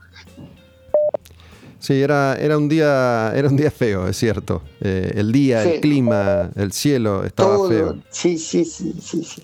Sí, 1.81 2.03
era, 2.03 2.35
era, 2.37 2.59
un 2.59 2.69
día, 2.69 3.33
era 3.35 3.49
un 3.49 3.57
día 3.57 3.71
feo, 3.71 4.09
es 4.09 4.17
cierto. 4.17 4.62
Eh, 4.81 5.12
el 5.14 5.31
día, 5.31 5.62
el 5.62 5.81
clima, 5.81 6.51
el 6.57 6.73
cielo 6.73 7.25
estaba 7.25 7.69
feo. 7.69 7.99
Sí, 8.11 8.37
sí, 8.37 8.64
sí, 8.64 8.95
sí, 9.01 9.23
sí. 9.23 9.43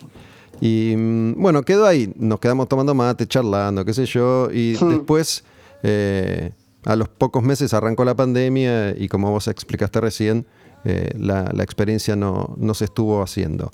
Y 0.61 0.97
mm, 0.97 1.41
bueno, 1.41 1.63
quedó 1.63 1.87
ahí. 1.87 2.13
Nos 2.17 2.41
quedamos 2.41 2.69
tomando 2.69 2.93
mate, 2.93 3.27
charlando, 3.27 3.85
qué 3.85 3.95
sé 3.95 4.05
yo. 4.07 4.49
Y 4.53 4.73
después, 4.73 5.45
eh, 5.85 6.53
a 6.85 6.97
los 6.97 7.09
pocos 7.09 7.43
meses 7.43 7.75
arrancó 7.75 8.05
la 8.05 8.15
pandemia 8.15 8.91
y 8.97 9.09
como 9.09 9.31
vos 9.31 9.49
explicaste 9.49 10.01
recién, 10.01 10.47
eh, 10.85 11.11
la, 11.19 11.51
experiencia 11.63 12.15
no, 12.15 12.55
no, 12.59 12.75
se 12.75 12.85
estuvo 12.85 13.23
haciendo. 13.23 13.71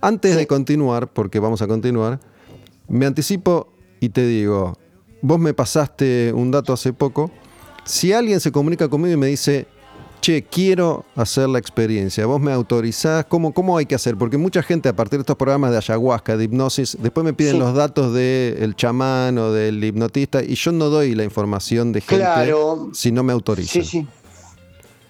Antes 0.00 0.36
de 0.36 0.46
continuar, 0.46 1.12
porque 1.12 1.40
vamos 1.40 1.60
a 1.62 1.66
continuar, 1.66 2.20
me 2.88 3.06
anticipo 3.06 3.72
y 4.00 4.10
te 4.10 4.26
digo, 4.26 4.78
vos 5.22 5.38
me 5.38 5.54
pasaste 5.54 6.32
un 6.34 6.50
dato 6.50 6.72
hace 6.72 6.92
poco 6.92 7.30
si 7.84 8.12
alguien 8.12 8.40
se 8.40 8.52
comunica 8.52 8.88
conmigo 8.88 9.14
y 9.14 9.16
me 9.16 9.26
dice, 9.26 9.66
che, 10.22 10.44
quiero 10.44 11.04
hacer 11.16 11.48
la 11.48 11.58
experiencia, 11.58 12.24
vos 12.26 12.40
me 12.40 12.52
autorizás, 12.52 13.26
¿cómo, 13.26 13.52
cómo 13.52 13.76
hay 13.76 13.86
que 13.86 13.96
hacer? 13.96 14.16
Porque 14.16 14.38
mucha 14.38 14.62
gente 14.62 14.88
a 14.88 14.94
partir 14.94 15.18
de 15.18 15.22
estos 15.22 15.36
programas 15.36 15.72
de 15.72 15.78
ayahuasca, 15.78 16.36
de 16.36 16.44
hipnosis, 16.44 16.96
después 17.00 17.24
me 17.24 17.34
piden 17.34 17.58
los 17.58 17.74
datos 17.74 18.14
del 18.14 18.74
chamán 18.76 19.36
o 19.38 19.52
del 19.52 19.82
hipnotista 19.82 20.42
y 20.42 20.54
yo 20.54 20.70
no 20.70 20.88
doy 20.90 21.16
la 21.16 21.24
información 21.24 21.92
de 21.92 22.00
gente 22.00 22.54
si 22.92 23.10
no 23.10 23.24
me 23.24 23.32
autorizan. 23.32 23.82
Sí, 23.82 23.88
sí. 23.88 24.06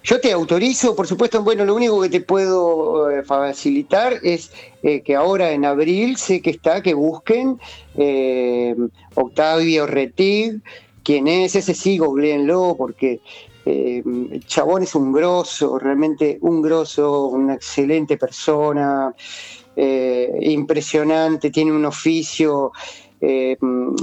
Yo 0.04 0.18
te 0.18 0.32
autorizo, 0.32 0.96
por 0.96 1.06
supuesto, 1.06 1.42
bueno, 1.44 1.64
lo 1.64 1.76
único 1.76 2.00
que 2.00 2.08
te 2.08 2.20
puedo 2.20 3.08
eh, 3.10 3.22
facilitar 3.22 4.14
es 4.22 4.50
eh, 4.82 5.02
que 5.02 5.14
ahora 5.14 5.52
en 5.52 5.64
abril 5.64 6.16
sé 6.16 6.40
que 6.40 6.50
está, 6.50 6.82
que 6.82 6.94
busquen 6.94 7.60
eh, 7.96 8.74
Octavio 9.14 9.86
Retig, 9.86 10.60
quién 11.04 11.28
es, 11.28 11.54
ese 11.54 11.74
sí, 11.74 11.98
googleenlo, 11.98 12.74
porque 12.76 13.20
eh, 13.64 14.02
chabón 14.46 14.82
es 14.82 14.94
un 14.94 15.12
grosso, 15.12 15.78
realmente 15.78 16.38
un 16.40 16.60
grosso, 16.62 17.26
una 17.26 17.54
excelente 17.54 18.16
persona, 18.16 19.14
eh, 19.76 20.38
impresionante, 20.42 21.50
tiene 21.50 21.72
un 21.72 21.84
oficio, 21.84 22.72
eh, 23.20 23.56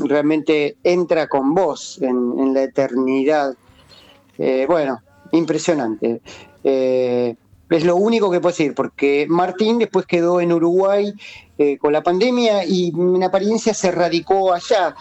realmente 0.06 0.78
entra 0.84 1.28
con 1.28 1.54
vos 1.54 2.00
en, 2.02 2.54
la 2.54 2.64
eternidad. 2.64 3.54
bueno, 4.68 5.02
impresionante. 5.34 6.22
es 6.64 7.86
lo 7.86 7.96
único 7.98 8.32
que 8.32 8.40
puedo 8.40 8.54
decir, 8.54 8.74
porque 8.74 9.28
Martín 9.30 9.78
después 9.78 10.06
quedó 10.06 10.40
en 10.40 10.54
Uruguay 10.54 11.14
con 11.80 11.92
la 11.92 12.02
pandemia 12.02 12.64
y 12.66 12.94
en 12.96 13.22
apariencia 13.22 13.74
se 13.74 13.92
radicó 13.92 14.54
allá. 14.54 14.96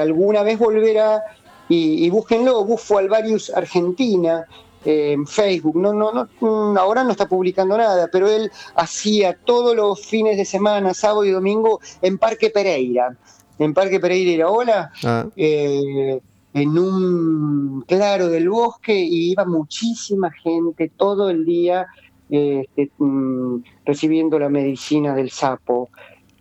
alguna 0.00 0.44
vez 0.44 0.58
volverá 0.58 1.20
y, 1.68 2.08
búsquenlo, 2.10 2.64
Bufo 2.64 2.98
Alvarius 2.98 3.50
Argentina, 3.50 4.46
en 4.84 5.26
Facebook, 5.26 5.76
no, 5.76 5.92
no, 5.92 6.12
no, 6.12 6.28
mm, 6.40 6.78
ahora 6.78 7.02
no 7.02 7.10
está 7.10 7.28
publicando 7.28 7.76
nada, 7.76 8.08
pero 8.12 8.28
él 8.28 8.50
hacía 8.76 9.36
todos 9.36 9.74
los 9.74 10.00
fines 10.06 10.36
de 10.36 10.44
semana, 10.44 10.94
sábado 10.94 11.24
y 11.24 11.32
domingo, 11.32 11.80
en 12.02 12.18
Parque 12.18 12.50
Pereira. 12.50 13.16
En 13.58 13.74
Parque 13.74 13.98
Pereira 13.98 14.32
era 14.32 14.50
hola, 14.50 14.92
ah. 15.04 15.26
eh, 15.34 16.20
en 16.54 16.78
un 16.78 17.84
claro 17.88 18.28
del 18.28 18.48
bosque, 18.48 18.94
y 18.96 19.32
iba 19.32 19.44
muchísima 19.44 20.30
gente 20.30 20.90
todo 20.96 21.30
el 21.30 21.44
día 21.44 21.86
este, 22.28 22.90
mm, 22.98 23.62
recibiendo 23.84 24.38
la 24.38 24.48
medicina 24.48 25.14
del 25.14 25.30
sapo. 25.30 25.90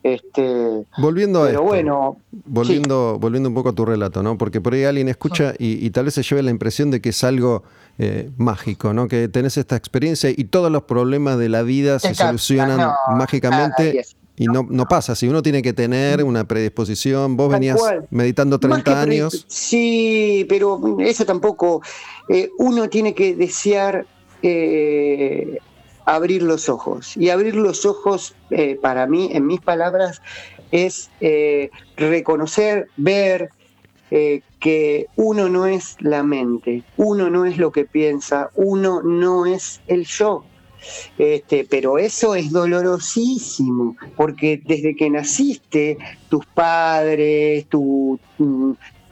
Este, 0.05 0.85
volviendo 0.99 1.41
a 1.41 1.49
esto, 1.49 1.63
bueno, 1.63 2.17
volviendo, 2.31 3.17
volviendo 3.19 3.49
un 3.49 3.55
poco 3.55 3.69
a 3.69 3.73
tu 3.73 3.85
relato, 3.85 4.21
¿no? 4.21 4.37
Porque 4.37 4.61
por 4.61 4.75
ahí 4.75 4.83
alguien 4.83 5.09
escucha 5.09 5.55
y, 5.57 5.89
tal 5.89 6.05
vez 6.05 6.13
se 6.13 6.21
lleve 6.21 6.43
la 6.43 6.51
impresión 6.51 6.91
de 6.91 7.01
que 7.01 7.09
es 7.09 7.23
algo 7.23 7.63
eh, 7.97 8.29
mágico, 8.37 8.93
¿no? 8.93 9.07
Que 9.07 9.27
tenés 9.29 9.57
esta 9.57 9.75
experiencia 9.75 10.29
y 10.29 10.43
todos 10.43 10.71
los 10.71 10.83
problemas 10.83 11.39
de 11.39 11.49
la 11.49 11.63
vida 11.63 11.97
se 11.97 12.13
solucionan 12.13 12.91
mágicamente. 13.17 14.05
Y 14.37 14.45
no, 14.45 14.67
no 14.69 14.85
pasa, 14.85 15.15
si 15.15 15.27
uno 15.27 15.41
tiene 15.41 15.63
que 15.63 15.73
tener 15.73 16.23
una 16.23 16.43
predisposición, 16.43 17.35
vos 17.35 17.49
venías 17.49 17.81
meditando 18.11 18.59
30 18.59 19.01
años. 19.01 19.45
Sí, 19.47 20.45
pero 20.47 20.99
eso 20.99 21.25
tampoco. 21.25 21.81
Eh, 22.29 22.51
uno 22.59 22.89
tiene 22.89 23.15
que 23.15 23.35
desear 23.35 24.05
eh, 24.43 25.57
abrir 26.05 26.43
los 26.43 26.69
ojos. 26.69 27.17
Y 27.17 27.29
abrir 27.29 27.55
los 27.55 27.85
ojos, 27.85 28.35
eh, 28.49 28.77
para 28.81 29.07
mí, 29.07 29.29
en 29.33 29.47
mis 29.47 29.61
palabras, 29.61 30.21
es 30.71 31.09
eh, 31.21 31.69
reconocer, 31.97 32.87
ver 32.97 33.49
eh, 34.11 34.41
que 34.59 35.07
uno 35.15 35.49
no 35.49 35.65
es 35.65 35.97
la 35.99 36.23
mente, 36.23 36.83
uno 36.97 37.29
no 37.29 37.45
es 37.45 37.57
lo 37.57 37.71
que 37.71 37.85
piensa, 37.85 38.49
uno 38.55 39.01
no 39.01 39.45
es 39.45 39.81
el 39.87 40.05
yo. 40.05 40.45
Este, 41.17 41.65
pero 41.67 41.97
eso 41.97 42.35
es 42.35 42.51
dolorosísimo, 42.51 43.95
porque 44.15 44.61
desde 44.63 44.95
que 44.95 45.09
naciste, 45.09 45.97
tus 46.29 46.45
padres, 46.45 47.65
tu, 47.67 48.19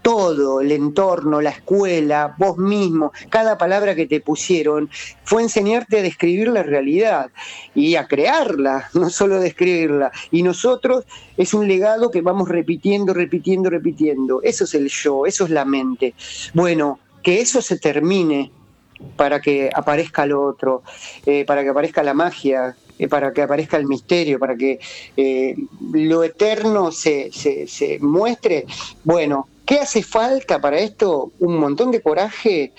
todo, 0.03 0.61
el 0.61 0.71
entorno, 0.71 1.41
la 1.41 1.49
escuela, 1.49 2.35
vos 2.37 2.57
mismo, 2.59 3.11
cada 3.29 3.57
palabra 3.57 3.95
que 3.95 4.05
te 4.05 4.19
pusieron, 4.19 4.89
fue 5.23 5.41
enseñarte 5.41 5.97
a 5.97 6.03
describir 6.03 6.49
la 6.49 6.61
realidad 6.61 7.31
y 7.73 7.95
a 7.95 8.07
crearla, 8.07 8.89
no 8.93 9.09
solo 9.09 9.39
describirla. 9.39 10.11
Y 10.29 10.43
nosotros 10.43 11.05
es 11.37 11.55
un 11.55 11.67
legado 11.67 12.11
que 12.11 12.21
vamos 12.21 12.49
repitiendo, 12.49 13.13
repitiendo, 13.15 13.71
repitiendo. 13.71 14.41
Eso 14.43 14.65
es 14.65 14.75
el 14.75 14.89
yo, 14.89 15.25
eso 15.25 15.45
es 15.45 15.49
la 15.49 15.65
mente. 15.65 16.13
Bueno, 16.53 16.99
que 17.23 17.41
eso 17.41 17.61
se 17.61 17.79
termine 17.79 18.51
para 19.15 19.41
que 19.41 19.69
aparezca 19.73 20.25
lo 20.25 20.43
otro, 20.43 20.83
eh, 21.25 21.45
para 21.45 21.63
que 21.63 21.69
aparezca 21.69 22.03
la 22.03 22.13
magia, 22.13 22.75
eh, 22.99 23.07
para 23.07 23.33
que 23.33 23.41
aparezca 23.41 23.77
el 23.77 23.87
misterio, 23.87 24.39
para 24.39 24.55
que 24.55 24.79
eh, 25.17 25.55
lo 25.91 26.23
eterno 26.23 26.91
se, 26.91 27.31
se, 27.31 27.97
muestre. 28.01 28.65
Bueno, 29.03 29.47
¿qué 29.65 29.79
hace 29.79 30.03
falta 30.03 30.59
para 30.59 30.79
esto? 30.79 31.31
Un 31.39 31.57
montón 31.57 31.91
de 31.91 32.01
coraje 32.01 32.73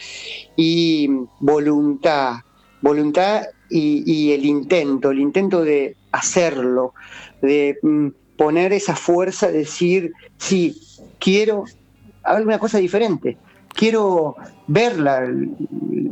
y 0.56 1.08
voluntad, 1.40 2.36
voluntad 2.80 3.42
y, 3.70 4.32
el 4.32 4.44
intento, 4.44 5.10
el 5.10 5.20
intento 5.20 5.64
de 5.64 5.96
hacerlo, 6.12 6.94
de 7.42 7.78
mm, 7.82 8.08
poner 8.36 8.72
esa 8.72 8.94
fuerza, 8.94 9.50
decir, 9.50 10.12
sí, 10.38 10.80
quiero 11.18 11.64
alguna 12.22 12.58
cosa 12.58 12.78
diferente 12.78 13.36
quiero 13.74 14.36
ver 14.66 14.98
la, 14.98 15.28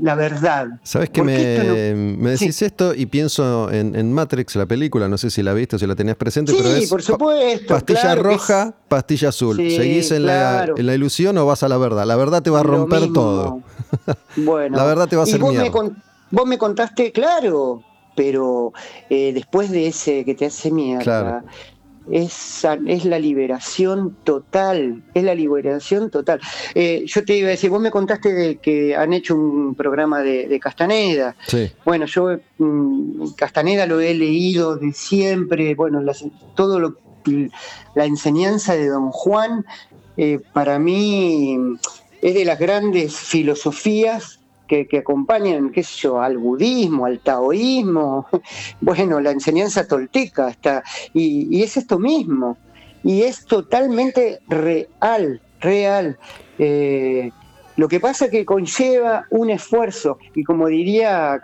la 0.02 0.14
verdad. 0.14 0.68
¿Sabes 0.82 1.10
que 1.10 1.22
me, 1.22 1.94
me, 1.94 2.30
decís 2.30 2.60
esto 2.62 2.94
y 2.94 3.06
pienso 3.06 3.70
en, 3.70 4.12
Matrix, 4.12 4.56
la 4.56 4.66
película? 4.66 5.08
No 5.08 5.18
sé 5.18 5.30
si 5.30 5.42
la 5.42 5.54
viste 5.54 5.76
o 5.76 5.78
si 5.78 5.86
la 5.86 5.94
tenías 5.94 6.16
presente, 6.16 6.52
pero 6.56 6.68
es 6.70 6.88
por 6.88 7.02
supuesto, 7.02 7.74
pastilla 7.74 8.14
roja, 8.14 8.74
pastilla 8.88 9.28
azul. 9.30 9.56
¿Seguís 9.56 10.10
en, 10.10 10.26
la, 10.26 10.66
en, 10.76 10.86
la, 10.86 10.94
ilusión 10.94 11.36
o 11.38 11.46
vas 11.46 11.62
a 11.62 11.68
la 11.68 11.78
verdad? 11.78 12.06
La 12.06 12.16
verdad 12.16 12.42
te 12.42 12.50
va 12.50 12.60
a 12.60 12.64
romper 12.64 13.12
todo. 13.12 13.60
Bueno, 14.36 14.78
la 14.78 14.84
verdad 14.84 15.06
te 15.06 15.16
va 15.16 15.22
a 15.22 15.24
hacer 15.24 15.38
vos 15.38 15.50
mierda. 15.50 15.70
Me 15.70 15.90
vos 16.30 16.46
me 16.46 16.56
contaste, 16.56 17.12
claro, 17.12 17.82
pero 18.16 18.72
eh, 19.10 19.32
después 19.34 19.70
de 19.70 19.88
ese 19.88 20.24
que 20.24 20.34
te 20.34 20.46
hace 20.46 20.70
mierda, 20.70 21.02
claro 21.02 21.42
es, 22.10 22.66
es 22.86 23.04
la 23.04 23.18
liberación 23.18 24.16
total, 24.24 25.02
es 25.14 25.24
la 25.24 25.34
liberación 25.34 26.10
total. 26.10 26.40
Eh, 26.74 27.04
yo 27.06 27.24
te 27.24 27.36
iba 27.36 27.48
a 27.48 27.50
decir, 27.52 27.70
vos 27.70 27.80
me 27.80 27.90
contaste 27.90 28.32
de 28.32 28.56
que 28.56 28.96
han 28.96 29.12
hecho 29.12 29.34
un 29.34 29.74
programa 29.74 30.20
de, 30.20 30.60
Castaneda. 30.60 31.34
Bueno, 31.84 32.06
yo 32.06 32.38
mm, 32.58 33.32
Castaneda 33.36 33.86
lo 33.86 34.00
he 34.00 34.14
leído 34.14 34.76
de 34.76 34.92
siempre, 34.92 35.74
bueno, 35.74 36.00
todo 36.54 36.78
lo, 36.78 36.96
la 37.94 38.04
enseñanza 38.04 38.74
de 38.74 38.88
don 38.88 39.10
Juan, 39.10 39.64
eh, 40.16 40.40
para 40.52 40.78
mí 40.78 41.58
es 42.20 42.34
de 42.34 42.44
las 42.44 42.58
grandes 42.58 43.16
filosofías 43.16 44.41
que, 44.66 44.86
acompañan, 44.98 45.70
qué 45.70 45.82
sé 45.82 46.00
yo, 46.00 46.20
al 46.20 46.38
budismo, 46.38 47.06
al 47.06 47.20
taoísmo, 47.20 48.26
bueno, 48.80 49.20
la 49.20 49.30
enseñanza 49.30 49.86
tolteca 49.86 50.48
está, 50.48 50.82
y, 51.12 51.62
es 51.62 51.76
esto 51.76 51.98
mismo, 51.98 52.56
y 53.02 53.22
es 53.22 53.44
totalmente 53.44 54.40
real, 54.48 55.40
real. 55.60 56.18
Eh, 56.58 57.30
lo 57.76 57.88
que 57.88 58.00
pasa 58.00 58.26
es 58.26 58.30
que 58.30 58.44
conlleva 58.44 59.26
un 59.30 59.50
esfuerzo, 59.50 60.18
y 60.34 60.44
como 60.44 60.68
diría 60.68 61.40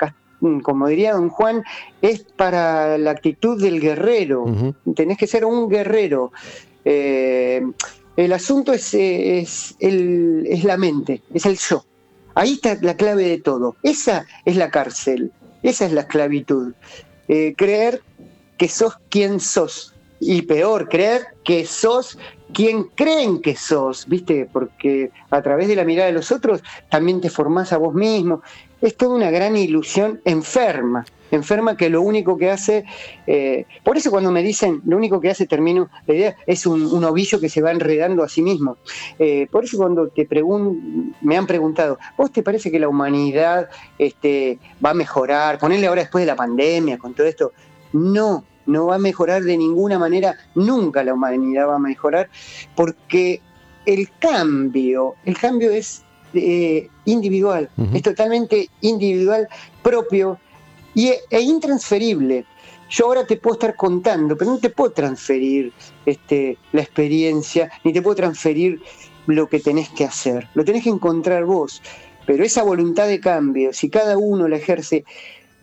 como 0.63 0.87
diría 0.87 1.15
don 1.15 1.31
Juan, 1.31 1.65
es 2.01 2.21
para 2.21 2.97
la 2.97 3.11
actitud 3.11 3.61
del 3.61 3.81
guerrero. 3.81 4.45
Tenés 4.95 5.19
que 5.19 5.27
ser 5.27 5.45
un 5.45 5.69
guerrero. 5.69 6.31
Eh, 6.85 7.61
el 8.17 8.33
asunto 8.33 8.73
es, 8.73 8.95
es, 8.95 9.77
es, 9.79 10.65
la 10.65 10.77
mente, 10.77 11.23
es 11.33 11.47
el 11.47 11.57
yo. 11.57 11.85
Ahí 12.39 12.53
está 12.53 12.79
la 12.83 12.97
clave 12.97 13.25
de 13.25 13.39
todo. 13.39 13.75
Esa 13.83 14.25
es 14.45 14.55
la 14.55 14.71
cárcel, 14.71 15.33
esa 15.65 15.87
es 15.87 15.93
la 15.93 16.03
esclavitud. 16.03 16.73
Eh, 17.27 17.55
creer 17.57 18.01
que 18.57 18.69
sos 18.69 18.97
quien 19.09 19.41
sos. 19.41 19.93
Y 20.21 20.43
peor, 20.43 20.89
creer 20.89 21.27
que 21.43 21.67
sos 21.67 22.17
quien 22.55 22.85
creen 22.95 23.43
que 23.43 23.57
sos, 23.57 24.07
¿viste? 24.07 24.49
Porque 24.53 25.11
a 25.31 25.43
través 25.43 25.67
de 25.67 25.75
la 25.75 25.83
mirada 25.83 26.07
de 26.07 26.15
los 26.15 26.31
otros 26.31 26.63
también 26.89 27.21
te 27.21 27.29
formás 27.29 27.73
a 27.73 27.79
vos 27.79 27.93
mismo. 27.93 28.41
Es 28.81 28.97
toda 28.97 29.17
una 29.17 29.33
gran 29.33 29.57
ilusión 29.57 30.21
enferma 30.25 31.05
enferma 31.31 31.77
que 31.77 31.91
lo 31.91 32.03
único 32.03 32.37
que 32.37 32.51
hace, 32.51 32.85
eh, 33.27 33.67
por 33.85 33.97
eso 33.97 34.11
cuando 34.11 34.31
me 34.31 34.43
dicen, 34.43 34.81
lo 34.87 34.97
único 34.97 35.21
que 35.21 35.31
hace, 35.31 35.47
termino 35.47 35.89
la 36.07 36.15
idea, 36.15 36.37
es 36.47 36.67
un, 36.67 37.05
ovillo 37.05 37.41
que 37.41 37.49
se 37.49 37.63
va 37.63 37.71
enredando 37.71 38.23
a 38.23 38.29
sí 38.29 38.43
mismo. 38.43 38.77
Eh, 39.19 39.47
por 39.51 39.65
eso 39.65 39.77
cuando 39.77 40.09
te 40.09 40.29
me 41.23 41.37
han 41.37 41.47
preguntado, 41.47 41.99
¿vos 42.17 42.33
te 42.33 42.43
parece 42.43 42.71
que 42.71 42.79
la 42.79 42.89
humanidad 42.89 43.69
este, 43.99 44.59
va 44.85 44.91
a 44.91 44.95
mejorar? 44.95 45.59
Ponerle 45.59 45.87
ahora 45.87 46.03
después 46.03 46.23
de 46.23 46.27
la 46.27 46.37
pandemia, 46.37 46.99
con 46.99 47.15
todo 47.15 47.27
esto. 47.27 47.53
No, 47.93 48.45
no 48.67 48.87
va 48.87 48.97
a 48.97 48.99
mejorar 48.99 49.43
de 49.43 49.57
ninguna 49.57 49.99
manera, 49.99 50.37
nunca 50.55 51.03
la 51.03 51.15
humanidad 51.15 51.69
va 51.69 51.77
a 51.77 51.81
mejorar, 51.81 52.29
porque 52.77 53.41
el 53.87 54.09
cambio, 54.19 55.15
el 55.25 55.37
cambio 55.39 55.71
es 55.71 56.03
eh, 56.35 56.89
individual, 57.07 57.71
es 57.95 58.03
totalmente 58.03 58.69
individual, 58.83 59.49
propio 59.83 60.39
y, 60.99 61.15
e 61.31 61.41
intransferible. 61.41 62.45
Yo 62.91 63.07
ahora 63.07 63.25
te 63.25 63.37
puedo 63.37 63.55
estar 63.55 63.77
contando, 63.77 64.37
pero 64.37 64.51
no 64.51 64.59
te 64.59 64.71
puedo 64.71 64.91
transferir 64.91 65.73
este, 66.05 66.59
la 66.73 66.81
experiencia, 66.81 67.71
ni 67.85 67.93
te 67.93 68.03
puedo 68.03 68.17
transferir 68.17 68.81
lo 69.27 69.49
que 69.49 69.61
tenés 69.61 69.91
que 69.91 70.05
hacer. 70.05 70.49
Lo 70.55 70.65
tenés 70.65 70.83
que 70.83 70.91
encontrar 70.91 71.45
vos. 71.45 71.83
Pero 72.27 72.43
esa 72.43 72.65
voluntad 72.65 73.07
de 73.07 73.21
cambio, 73.21 73.73
si 73.73 73.89
cada 73.89 74.19
uno 74.19 74.49
la 74.49 74.57
ejerce, 74.57 75.05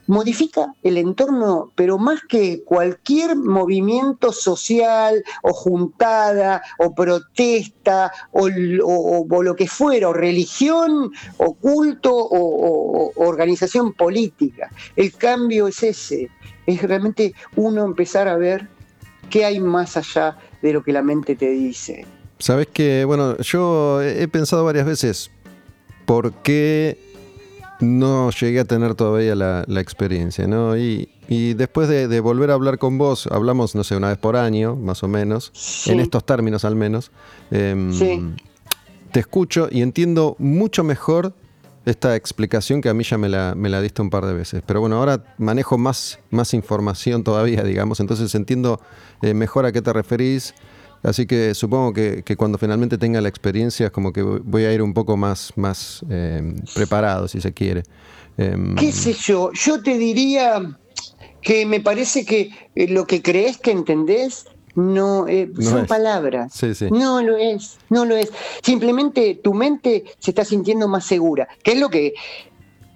modifica 0.07 0.73
el 0.83 0.97
entorno, 0.97 1.71
pero 1.75 1.97
más 1.97 2.21
que 2.27 2.63
cualquier 2.63 3.35
movimiento 3.35 4.31
social 4.31 5.23
o 5.41 5.53
juntada 5.53 6.61
o 6.79 6.93
protesta 6.93 8.11
o, 8.31 8.49
lo 8.49 9.55
que 9.55 9.67
fuera, 9.67 10.09
o 10.09 10.13
religión 10.13 11.11
o 11.37 11.53
culto 11.53 12.11
o, 12.13 13.11
organización 13.15 13.93
política. 13.93 14.69
El 14.95 15.13
cambio 15.13 15.67
es 15.67 15.83
ese, 15.83 16.29
es 16.65 16.81
realmente 16.81 17.33
uno 17.55 17.83
empezar 17.85 18.27
a 18.27 18.37
ver 18.37 18.67
qué 19.29 19.45
hay 19.45 19.59
más 19.59 19.97
allá 19.97 20.37
de 20.61 20.73
lo 20.73 20.83
que 20.83 20.93
la 20.93 21.01
mente 21.01 21.35
te 21.35 21.49
dice. 21.49 22.05
Sabes 22.39 22.67
que, 22.67 23.05
bueno, 23.05 23.37
yo 23.37 24.01
he 24.01 24.27
pensado 24.27 24.65
varias 24.65 24.85
veces, 24.85 25.31
¿por 26.05 26.33
qué 26.33 27.04
no 27.79 28.29
llegué 28.31 28.61
a 28.61 28.65
tener 28.65 28.95
todavía 28.95 29.35
la, 29.35 29.81
experiencia, 29.81 30.47
¿no? 30.47 30.77
Y, 30.77 31.09
después 31.55 31.89
de, 31.89 32.19
volver 32.19 32.51
a 32.51 32.53
hablar 32.53 32.77
con 32.77 32.97
vos, 32.97 33.27
hablamos, 33.27 33.75
no 33.75 33.83
sé, 33.83 33.95
una 33.95 34.09
vez 34.09 34.17
por 34.17 34.35
año, 34.35 34.75
más 34.75 35.03
o 35.03 35.07
menos, 35.07 35.51
en 35.88 35.99
estos 35.99 36.25
términos 36.25 36.65
al 36.65 36.75
menos. 36.75 37.11
Em, 37.51 38.35
te 39.11 39.19
escucho 39.19 39.69
y 39.71 39.81
entiendo 39.81 40.35
mucho 40.39 40.83
mejor 40.83 41.33
esta 41.85 42.15
explicación 42.15 42.81
que 42.81 42.89
a 42.89 42.93
mí 42.93 43.03
ya 43.03 43.17
me 43.17 43.29
la, 43.29 43.53
me 43.55 43.69
la 43.69 43.79
diste 43.79 44.01
un 44.01 44.09
par 44.09 44.25
de 44.25 44.33
veces. 44.33 44.63
Pero 44.65 44.81
bueno, 44.81 44.97
ahora 44.97 45.23
manejo 45.38 45.77
más, 45.77 46.19
más 46.31 46.53
información 46.53 47.23
todavía, 47.23 47.63
digamos, 47.63 47.99
entonces 47.99 48.33
entiendo 48.35 48.81
eh, 49.21 49.33
mejor 49.33 49.65
a 49.65 49.71
qué 49.71 49.81
te 49.81 49.93
referís. 49.93 50.53
Así 51.05 51.27
que 51.27 51.53
supongo 51.53 51.93
que, 51.93 52.23
cuando 52.35 52.57
finalmente 52.57 52.97
tenga 52.97 53.21
la 53.21 53.29
experiencia 53.29 53.87
es 53.87 53.91
como 53.91 54.11
que 54.11 54.23
voy 54.23 54.65
a 54.65 54.73
ir 54.73 54.81
un 54.81 54.93
poco 54.93 55.15
más, 55.17 55.53
más 55.55 56.03
em, 56.09 56.55
preparado, 56.73 57.27
si 57.27 57.39
se 57.41 57.53
quiere. 57.53 57.83
Em, 58.37 58.75
¿Qué 58.75 58.91
sé 58.91 59.13
yo? 59.13 59.51
Yo 59.53 59.83
te 59.83 59.99
diría 59.99 60.77
que 61.41 61.65
me 61.67 61.79
parece 61.79 62.25
que 62.25 62.49
eh, 62.73 62.87
lo 62.87 63.05
que 63.05 63.21
crees 63.21 63.57
que 63.57 63.69
entendés 63.69 64.47
no, 64.73 65.27
eh, 65.27 65.51
son 65.59 65.85
palabras. 65.85 66.51
No 66.89 67.21
lo 67.21 67.37
es, 67.37 67.77
no 67.89 68.03
lo 68.03 68.15
es. 68.15 68.31
Simplemente 68.63 69.39
tu 69.43 69.53
mente 69.53 70.05
se 70.17 70.31
está 70.31 70.43
sintiendo 70.43 70.87
más 70.87 71.05
segura, 71.05 71.47
que 71.63 71.73
es 71.73 71.79
lo 71.79 71.89
que 71.89 72.15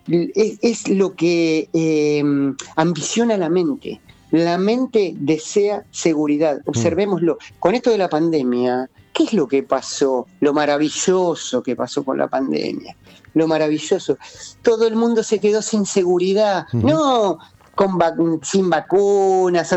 es, 0.08 0.90
lo 0.90 1.16
que 1.16 1.70
em, 1.74 2.56
ambiciona 2.76 3.38
la 3.38 3.50
mente. 3.50 4.02
La 4.32 4.58
mente 4.58 5.14
desea 5.18 5.84
seguridad. 5.92 6.58
Mm. 6.58 6.70
Observémoslo. 6.70 7.38
Con 7.60 7.76
esto 7.76 7.92
de 7.92 7.98
la 7.98 8.10
pandemia, 8.10 8.90
¿qué 9.14 9.24
es 9.24 9.34
lo 9.34 9.48
que 9.48 9.64
pasó? 9.64 10.28
Lo 10.40 10.54
maravilloso 10.54 11.64
que 11.64 11.76
pasó 11.76 12.04
con 12.04 12.18
la 12.18 12.28
pandemia. 12.28 12.96
Lo 13.34 13.48
maravilloso. 13.48 14.18
Todo 14.62 14.88
el 14.88 14.96
mundo 14.96 15.24
se 15.24 15.40
quedó 15.40 15.62
sin 15.62 15.86
seguridad. 15.86 16.66
No 16.74 17.38
con 17.76 17.98
sin 18.44 18.70
vacunas. 18.70 19.74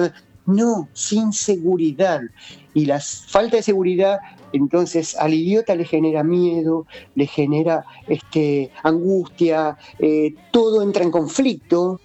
No, 0.46 0.88
sin 0.92 1.32
seguridad. 1.32 2.20
Y 2.74 2.86
la 2.86 2.98
falta 3.00 3.58
de 3.58 3.62
seguridad, 3.62 4.18
entonces 4.52 5.14
al 5.16 5.34
idiota 5.34 5.74
le 5.76 5.84
genera 5.84 6.24
miedo, 6.24 6.86
le 7.14 7.26
genera 7.26 7.84
este, 8.08 8.72
angustia, 8.82 9.76
eh, 10.00 10.34
todo 10.50 10.82
entra 10.82 11.04
en 11.04 11.12
conflicto 11.12 12.00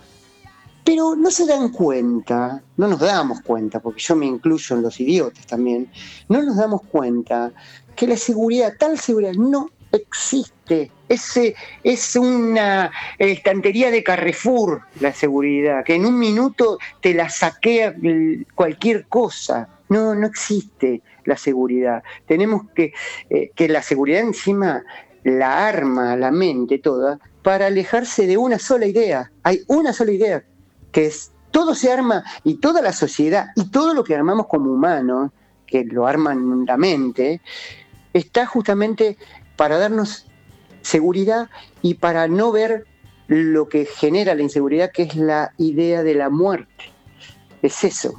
Pero 0.87 1.17
no 1.17 1.29
se 1.31 1.45
dan 1.45 1.67
cuenta, 1.67 2.63
no 2.77 2.87
nos 2.87 3.01
damos 3.01 3.41
cuenta, 3.41 3.81
porque 3.81 3.99
yo 3.99 4.15
me 4.15 4.25
incluyo 4.25 4.73
en 4.73 4.83
los 4.83 4.97
idiotas 5.01 5.45
también, 5.45 5.91
no 6.29 6.41
nos 6.41 6.55
damos 6.55 6.81
cuenta 6.83 7.51
que 7.93 8.07
la 8.07 8.15
seguridad, 8.15 8.71
tal 8.79 8.97
seguridad, 8.97 9.33
no 9.33 9.69
existe. 9.91 10.89
Ese 11.09 11.55
es 11.83 12.15
una 12.15 12.89
estantería 13.19 13.91
de 13.91 14.01
Carrefour, 14.01 14.83
la 15.01 15.11
seguridad, 15.11 15.83
que 15.83 15.95
en 15.95 16.05
un 16.05 16.17
minuto 16.17 16.77
te 17.01 17.13
la 17.13 17.29
saquea 17.29 17.93
cualquier 18.55 19.07
cosa. 19.07 19.67
No, 19.89 20.15
no 20.15 20.25
existe 20.25 21.01
la 21.25 21.35
seguridad. 21.35 22.01
Tenemos 22.27 22.61
que, 22.73 22.93
eh, 23.29 23.51
que 23.53 23.67
la 23.67 23.81
seguridad 23.81 24.21
encima 24.21 24.85
la 25.25 25.67
arma, 25.67 26.15
la 26.15 26.31
mente 26.31 26.79
toda, 26.79 27.19
para 27.43 27.65
alejarse 27.65 28.25
de 28.25 28.37
una 28.37 28.57
sola 28.57 28.85
idea. 28.85 29.29
Hay 29.43 29.63
una 29.67 29.91
sola 29.91 30.13
idea, 30.13 30.45
que 30.91 31.05
es 31.07 31.31
todo 31.51 31.75
se 31.75 31.91
arma 31.91 32.23
y 32.43 32.55
toda 32.55 32.81
la 32.81 32.93
sociedad 32.93 33.47
y 33.55 33.69
todo 33.71 33.93
lo 33.93 34.03
que 34.03 34.15
armamos 34.15 34.47
como 34.47 34.71
humanos, 34.71 35.31
que 35.65 35.83
lo 35.83 36.07
arman 36.07 36.65
la 36.65 36.77
mente, 36.77 37.41
está 38.13 38.45
justamente 38.45 39.17
para 39.55 39.77
darnos 39.77 40.25
seguridad 40.81 41.49
y 41.81 41.95
para 41.95 42.27
no 42.27 42.51
ver 42.51 42.85
lo 43.27 43.67
que 43.67 43.85
genera 43.85 44.35
la 44.35 44.43
inseguridad, 44.43 44.91
que 44.91 45.03
es 45.03 45.15
la 45.15 45.51
idea 45.57 46.03
de 46.03 46.15
la 46.15 46.29
muerte. 46.29 46.85
Es 47.61 47.83
eso, 47.83 48.13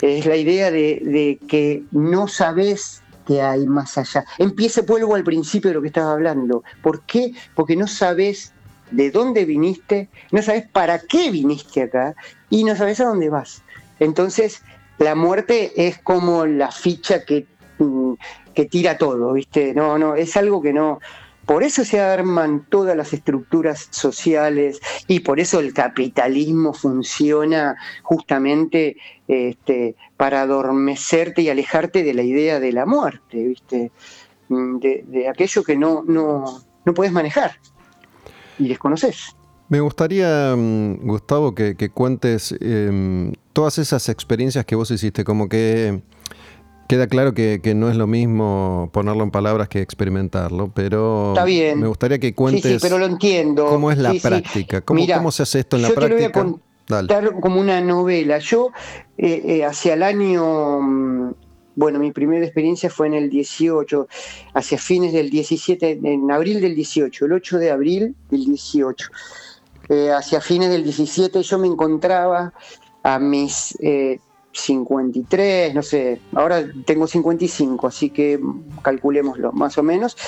es 0.00 0.26
la 0.26 0.36
idea 0.36 0.70
de, 0.70 1.38
que 1.46 1.84
no 1.90 2.28
sabes 2.28 3.02
que 3.26 3.42
hay 3.42 3.66
más 3.66 3.98
allá. 3.98 4.24
Empieza, 4.38 4.82
vuelvo 4.82 5.14
al 5.14 5.24
principio 5.24 5.70
de 5.70 5.74
lo 5.74 5.82
que 5.82 5.88
estaba 5.88 6.12
hablando. 6.12 6.64
¿Por 6.82 7.02
qué? 7.02 7.32
Porque 7.54 7.76
no 7.76 7.86
sabes 7.86 8.54
de 8.90 9.10
dónde 9.10 9.44
viniste, 9.44 10.08
no 10.32 10.42
sabes 10.42 10.68
para 10.68 10.98
qué 10.98 11.30
viniste 11.30 11.82
acá 11.82 12.14
y 12.48 12.64
no 12.64 12.76
sabes 12.76 13.00
a 13.00 13.06
dónde 13.06 13.30
vas. 13.30 13.62
Entonces, 13.98 14.62
la 14.98 15.14
muerte 15.14 15.72
es 15.76 15.98
como 15.98 16.46
la 16.46 16.70
ficha 16.70 17.24
que, 17.24 17.46
mm, 17.78 18.14
que 18.54 18.66
tira 18.66 18.98
todo, 18.98 19.32
¿viste? 19.32 19.74
No, 19.74 19.98
no, 19.98 20.14
es 20.14 20.36
algo 20.36 20.60
que 20.60 20.72
no, 20.72 21.00
por 21.46 21.62
eso 21.62 21.84
se 21.84 22.00
arman 22.00 22.66
todas 22.68 22.96
las 22.96 23.12
estructuras 23.12 23.88
sociales 23.90 24.80
y 25.08 25.20
por 25.20 25.40
eso 25.40 25.58
el 25.60 25.72
capitalismo 25.72 26.72
funciona 26.74 27.76
justamente 28.02 28.96
este, 29.26 29.96
para 30.16 30.42
adormecerte 30.42 31.42
y 31.42 31.48
alejarte 31.48 32.02
de 32.02 32.14
la 32.14 32.22
idea 32.22 32.60
de 32.60 32.72
la 32.72 32.86
muerte, 32.86 33.48
¿viste? 33.48 33.90
Mm, 34.48 34.78
de, 34.78 35.28
aquello 35.28 35.64
que 35.64 35.76
no, 35.76 36.04
no, 36.06 36.62
no 36.84 36.94
puedes 36.94 37.12
manejar 37.12 37.58
y 38.60 38.68
desconoces. 38.68 39.36
Me 39.68 39.80
gustaría, 39.80 40.54
mm, 40.56 41.06
Gustavo, 41.06 41.54
que, 41.54 41.90
cuentes 41.94 42.54
em, 42.60 43.32
todas 43.52 43.78
esas 43.78 44.08
experiencias 44.08 44.64
que 44.64 44.74
vos 44.74 44.90
hiciste, 44.90 45.24
como 45.24 45.48
que 45.48 46.02
Queda 46.90 47.06
claro 47.06 47.34
que, 47.34 47.60
no 47.76 47.88
es 47.88 47.94
lo 47.94 48.08
mismo 48.08 48.90
ponerlo 48.92 49.22
en 49.22 49.30
palabras 49.30 49.68
que 49.68 49.80
experimentarlo, 49.80 50.72
pero 50.74 51.34
me 51.46 51.86
gustaría 51.86 52.18
que 52.18 52.34
cuentes 52.34 52.82
pero 52.82 52.98
lo 52.98 53.06
entiendo. 53.06 53.66
cómo 53.66 53.92
es 53.92 53.98
la 53.98 54.12
práctica, 54.20 54.80
cómo, 54.80 55.00
cómo, 55.06 55.30
se 55.30 55.44
hace 55.44 55.60
esto 55.60 55.76
en 55.76 55.82
la 55.82 55.90
práctica. 55.90 56.32
Te 56.32 56.40
lo 56.40 56.50
voy 56.50 56.58
a 56.58 57.06
contar 57.06 57.40
como 57.40 57.60
una 57.60 57.80
novela. 57.80 58.38
Yo, 58.38 58.72
eh, 59.16 59.40
eh, 59.44 59.64
hacia 59.64 59.94
el 59.94 60.02
año, 60.02 60.80
mm, 60.80 61.34
bueno, 61.80 61.98
mi 61.98 62.12
primera 62.12 62.44
experiencia 62.44 62.90
fue 62.90 63.06
en 63.06 63.14
el 63.14 63.30
18, 63.30 64.06
hacia 64.52 64.76
fines 64.76 65.14
del 65.14 65.30
17, 65.30 66.00
en 66.04 66.30
abril 66.30 66.60
del 66.60 66.74
18, 66.74 67.24
el 67.24 67.32
8 67.32 67.58
de 67.58 67.70
abril 67.70 68.14
del 68.30 68.44
18. 68.44 69.08
Eh, 69.88 70.12
hacia 70.12 70.42
fines 70.42 70.68
del 70.68 70.84
17 70.84 71.42
yo 71.42 71.58
me 71.58 71.66
encontraba 71.66 72.52
a 73.02 73.18
mis 73.18 73.74
53, 74.52 75.74
no 75.74 75.82
sé, 75.82 76.20
ahora 76.34 76.64
tengo 76.84 77.06
55, 77.06 77.86
así 77.86 78.10
que 78.10 78.38
calculémoslo 78.82 79.50
más 79.52 79.78
o 79.78 79.82
menos. 79.82 80.18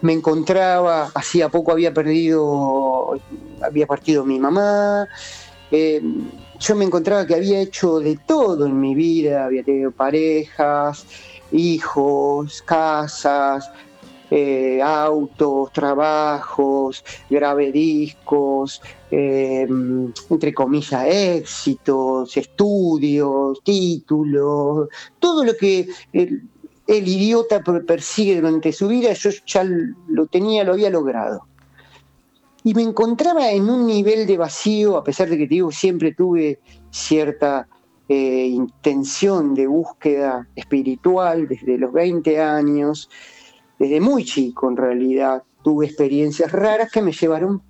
Me 0.00 0.12
encontraba, 0.12 1.10
hacía 1.14 1.50
poco 1.50 1.70
había 1.70 1.94
perdido, 1.94 3.20
había 3.62 3.86
partido 3.86 4.24
mi 4.24 4.40
mamá. 4.40 5.06
Eh, 5.70 6.02
yo 6.58 6.74
me 6.76 6.84
encontraba 6.84 7.26
que 7.26 7.34
había 7.34 7.60
hecho 7.60 7.98
de 8.00 8.16
todo 8.26 8.66
en 8.66 8.80
mi 8.80 8.94
vida, 8.94 9.44
había 9.44 9.62
tenido 9.62 9.90
parejas, 9.90 11.06
hijos, 11.52 12.62
casas, 12.62 13.70
eh, 14.30 14.80
autos, 14.82 15.72
trabajos, 15.72 17.04
grave 17.30 17.70
discos, 17.70 18.82
eh, 19.10 19.68
entre 20.30 20.52
comillas, 20.52 21.06
éxitos, 21.06 22.36
estudios, 22.36 23.60
títulos, 23.62 24.88
todo 25.20 25.44
lo 25.44 25.56
que 25.56 25.88
el, 26.12 26.42
idiota 26.88 27.62
persigue 27.86 28.36
durante 28.36 28.72
su 28.72 28.88
vida, 28.88 29.12
yo 29.12 29.30
ya 29.46 29.64
lo 30.08 30.26
tenía, 30.26 30.64
lo 30.64 30.72
había 30.72 30.90
logrado. 30.90 31.46
Y 32.66 32.74
me 32.74 32.82
encontraba 32.82 33.48
en 33.52 33.70
un 33.70 33.86
nivel 33.86 34.26
de 34.26 34.36
vacío, 34.36 34.96
a 34.96 35.04
pesar 35.04 35.28
de 35.28 35.38
que 35.38 35.46
digo, 35.46 35.70
siempre 35.70 36.12
tuve 36.12 36.58
cierta 36.90 37.68
eh, 38.08 38.48
intención 38.48 39.54
de 39.54 39.68
búsqueda 39.68 40.48
espiritual 40.56 41.46
desde 41.46 41.78
los 41.78 41.92
20 41.92 42.40
años, 42.40 43.08
desde 43.78 44.00
muy 44.00 44.24
chico 44.24 44.68
en 44.68 44.76
realidad 44.76 45.44
tuve 45.62 45.86
experiencias 45.86 46.50
raras 46.50 46.90
que 46.90 47.02
me 47.02 47.12
llevaron 47.12 47.62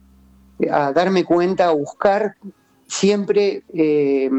a 0.70 0.92
darme 0.92 1.24
cuenta, 1.24 1.66
a 1.66 1.72
buscar 1.72 2.37
siempre 2.87 3.64
eh, 3.74 4.30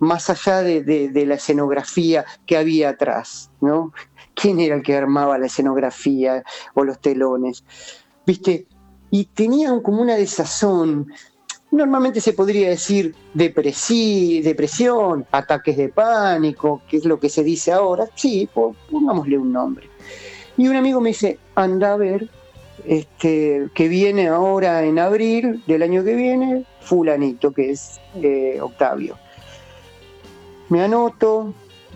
más 0.00 0.28
allá 0.28 0.62
de, 0.62 1.24
la 1.24 1.34
escenografía 1.34 2.24
que 2.46 2.56
había 2.56 2.88
atrás, 2.88 3.48
¿no? 3.60 3.92
¿Quién 4.34 4.58
era 4.58 4.74
el 4.74 4.82
que 4.82 4.96
armaba 4.96 5.38
la 5.38 5.46
escenografía 5.46 6.42
o 6.74 6.82
los 6.82 7.00
telones? 7.00 7.62
¿Viste? 8.26 8.66
Y 9.12 9.26
tenían 9.26 9.80
como 9.82 10.00
una 10.00 10.16
desazón, 10.16 11.06
normalmente 11.70 12.20
se 12.20 12.32
podría 12.32 12.70
decir 12.70 13.14
depresión, 13.34 15.26
ataques 15.30 15.76
de 15.76 15.90
pánico, 15.90 16.80
que 16.88 16.96
es 16.96 17.04
lo 17.04 17.20
que 17.20 17.28
se 17.28 17.44
dice 17.44 17.72
ahora, 17.72 18.08
sí, 18.14 18.48
pongámosle 18.90 19.36
un 19.36 19.52
nombre. 19.52 19.90
Y 20.56 20.66
un 20.66 20.76
amigo 20.76 20.98
me 21.00 21.10
dice, 21.10 21.38
anda 21.54 21.92
a 21.92 21.96
ver, 21.98 22.30
este, 22.86 23.68
que 23.74 23.88
viene 23.88 24.28
ahora 24.28 24.82
en 24.82 24.98
abril 24.98 25.62
del 25.66 25.82
año 25.82 26.02
que 26.04 26.14
viene, 26.14 26.64
fulanito, 26.80 27.52
que 27.52 27.70
es 27.70 28.00
eh, 28.14 28.58
Octavio. 28.62 29.18
Me 30.70 30.82
anoto, 30.82 31.52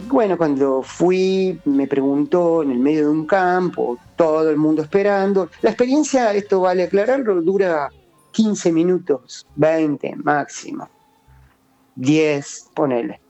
bueno, 0.09 0.37
cuando 0.37 0.83
fui, 0.83 1.61
me 1.65 1.87
preguntó 1.87 2.63
en 2.63 2.71
el 2.71 2.79
medio 2.79 3.05
de 3.05 3.11
un 3.11 3.27
campo, 3.27 3.99
todo 4.17 4.51
el 4.51 4.57
mundo 4.57 4.83
esperando. 4.83 5.51
La 5.63 5.71
experiencia, 5.71 6.33
esto 6.35 6.61
vale 6.61 6.85
aclararlo, 6.85 7.41
dura 7.43 7.91
15 8.33 8.73
minutos, 8.73 9.47
20 9.57 10.17
máximo, 10.17 10.89
10, 11.95 12.71
ponele. 12.75 13.21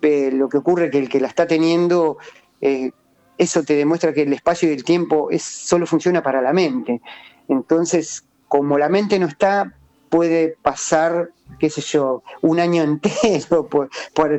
Pero 0.00 0.36
lo 0.36 0.48
que 0.48 0.58
ocurre 0.58 0.86
es 0.86 0.90
que 0.90 0.98
el 0.98 1.08
que 1.08 1.20
la 1.20 1.28
está 1.28 1.46
teniendo 1.46 2.18
eh, 2.60 2.90
eso 3.38 3.64
te 3.64 3.74
demuestra 3.74 4.12
que 4.12 4.22
el 4.22 4.32
espacio 4.32 4.70
y 4.70 4.72
el 4.72 4.84
tiempo 4.84 5.30
es, 5.30 5.42
solo 5.42 5.86
funciona 5.86 6.22
para 6.22 6.40
la 6.40 6.52
mente. 6.52 7.00
Entonces, 7.48 8.24
como 8.48 8.78
la 8.78 8.88
mente 8.88 9.18
no 9.18 9.26
está, 9.26 9.74
puede 10.08 10.56
pasar, 10.62 11.30
qué 11.58 11.70
sé 11.70 11.80
yo, 11.80 12.22
un 12.40 12.60
año 12.60 12.82
entero, 12.84 13.66
por, 13.66 13.90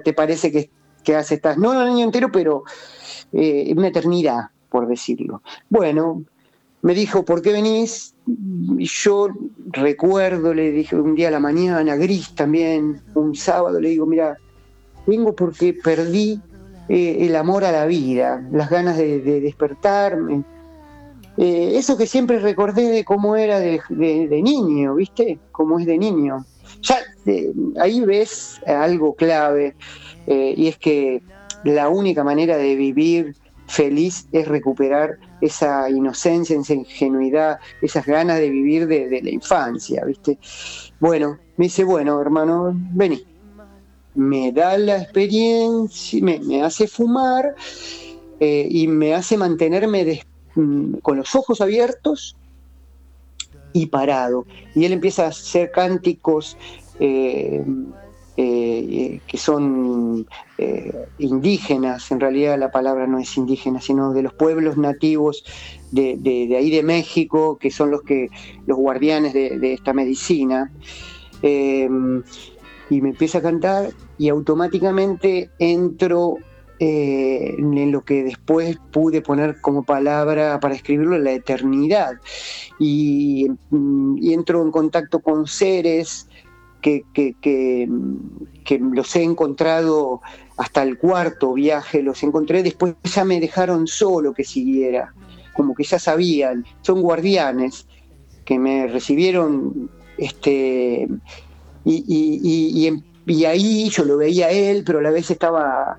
te 0.04 0.14
parece 0.14 0.52
que, 0.52 0.70
que 1.04 1.16
hace 1.16 1.36
estás, 1.36 1.58
no 1.58 1.72
un 1.72 1.78
año 1.78 2.04
entero, 2.04 2.32
pero 2.32 2.63
eh, 3.32 3.74
una 3.76 3.88
eternidad, 3.88 4.50
por 4.70 4.88
decirlo. 4.88 5.42
Bueno, 5.70 6.24
me 6.84 6.94
dijo, 6.94 7.24
¿por 7.24 7.42
qué 7.42 7.52
venís? 7.54 8.13
Yo 8.26 9.30
recuerdo, 9.68 10.54
le 10.54 10.72
dije 10.72 10.96
un 10.96 11.16
día 11.16 11.30
a 11.30 11.32
la 11.32 11.39
mañana, 11.39 11.96
gris 11.96 12.36
también, 12.36 13.02
un 13.16 13.36
sábado, 13.36 13.80
le 13.80 13.89
digo, 13.89 14.06
mira, 14.06 14.38
vengo 15.08 15.34
porque 15.34 15.74
perdí 15.74 16.42
eh, 16.89 17.18
el 17.22 17.36
amor 17.38 17.63
a 17.63 17.72
la 17.72 17.86
vida, 17.86 18.46
las 18.52 18.70
ganas 18.70 18.98
de, 18.98 19.22
despertarme. 19.22 20.44
Eh, 21.38 21.72
eso 21.76 21.98
que 21.98 22.06
siempre 22.06 22.39
recordé 22.39 22.89
de 22.89 23.06
cómo 23.06 23.38
era 23.38 23.60
de, 23.60 23.80
niño, 24.44 24.96
¿viste? 24.96 25.39
Cómo 25.54 25.80
es 25.80 25.86
de 25.86 25.98
niño. 25.98 26.46
Ya 26.82 26.98
eh, 27.26 27.54
ahí 27.80 28.02
ves 28.02 28.60
algo 28.68 29.16
clave, 29.16 29.76
y 30.28 30.68
es 30.68 30.78
que 30.78 31.22
la 31.64 31.90
única 31.90 32.24
manera 32.24 32.58
de 32.58 32.76
vivir 32.76 33.36
feliz 33.68 34.28
es 34.32 34.48
recuperar 34.48 35.18
esa 35.42 35.90
inocencia, 35.90 36.60
esa 36.60 36.74
ingenuidad, 36.74 37.60
esas 37.82 38.06
ganas 38.06 38.40
de 38.40 38.50
vivir 38.50 38.88
de, 38.88 39.08
de 39.08 39.22
la 39.22 39.30
infancia, 39.30 40.04
¿viste? 40.06 40.38
Bueno, 41.00 41.38
me 41.58 41.66
dice, 41.66 41.84
bueno, 41.84 42.19
hermano, 42.21 42.71
vení 42.74 43.26
me 44.15 44.52
da 44.52 44.78
la 44.78 45.02
experiencia, 45.02 46.21
me, 46.24 46.62
hace 46.62 46.88
fumar 46.88 47.56
eh, 48.40 48.67
y 48.69 48.88
me 48.88 49.13
hace 49.13 49.38
mantenerme 49.38 50.21
mm, 50.56 50.96
con 50.98 51.17
los 51.17 51.36
ojos 51.36 51.62
abiertos 51.62 52.36
y 53.74 53.88
parado. 53.88 54.46
Y 54.76 54.86
él 54.86 54.94
empieza 54.94 55.26
a 55.26 55.30
hacer 55.30 55.71
cánticos 55.71 56.58
eh, 57.00 57.63
eh, 58.38 59.19
que 59.27 59.38
son 59.38 60.25
indígenas, 61.17 62.12
en 62.12 62.19
realidad 62.19 62.58
la 62.58 62.71
palabra 62.71 63.06
no 63.06 63.19
es 63.19 63.36
indígena, 63.38 63.81
sino 63.81 64.13
de 64.13 64.21
los 64.23 64.34
pueblos 64.34 64.77
nativos 64.77 65.44
de, 65.92 66.56
ahí 66.58 66.71
de 66.71 66.84
México, 66.84 67.58
que 67.60 67.69
son 67.69 67.92
los 67.92 68.02
que 68.02 68.29
los 68.65 68.77
guardianes 68.77 69.34
de, 69.34 69.73
esta 69.73 69.94
medicina. 69.94 70.71
y 71.42 73.02
me 73.02 73.10
empieza 73.10 73.40
a 73.40 73.42
cantar 73.42 73.90
y 74.17 74.29
automáticamente 74.29 75.50
entro 75.60 76.38
eh, 76.79 77.56
en 77.58 77.92
lo 77.92 78.04
que 78.04 78.23
después 78.23 78.77
pude 78.92 79.21
poner 79.21 79.62
como 79.62 79.84
palabra 79.84 80.60
para 80.60 80.75
escribirlo, 80.75 81.17
la 81.17 81.31
eternidad. 81.31 82.13
Y, 82.77 83.48
entro 83.71 84.62
en 84.62 84.71
contacto 84.71 85.19
con 85.19 85.48
seres 85.48 86.27
que, 86.84 87.04
que, 87.42 87.88
los 88.79 89.15
he 89.15 89.23
encontrado 89.23 90.21
hasta 90.58 90.84
el 90.84 91.00
cuarto 91.00 91.54
viaje, 91.54 92.04
los 92.04 92.21
encontré, 92.21 92.62
después 92.62 92.94
ya 93.04 93.25
me 93.25 93.40
dejaron 93.40 93.88
solo 93.88 94.34
que 94.34 94.44
siguiera, 94.44 95.13
como 95.54 95.73
que 95.73 95.84
ya 95.84 95.98
sabían, 95.98 96.65
son 96.81 97.02
guardianes 97.02 97.88
que 98.46 98.60
me 98.60 98.86
recibieron 98.86 99.90
este, 100.17 101.08
y, 101.86 103.04
y 103.25 103.46
ahí 103.46 103.90
yo 103.90 104.04
lo 104.04 104.17
veía 104.17 104.50
él, 104.52 104.84
pero 104.86 105.00
a 105.00 105.02
la 105.02 105.12
vez 105.12 105.31
estaba 105.31 105.98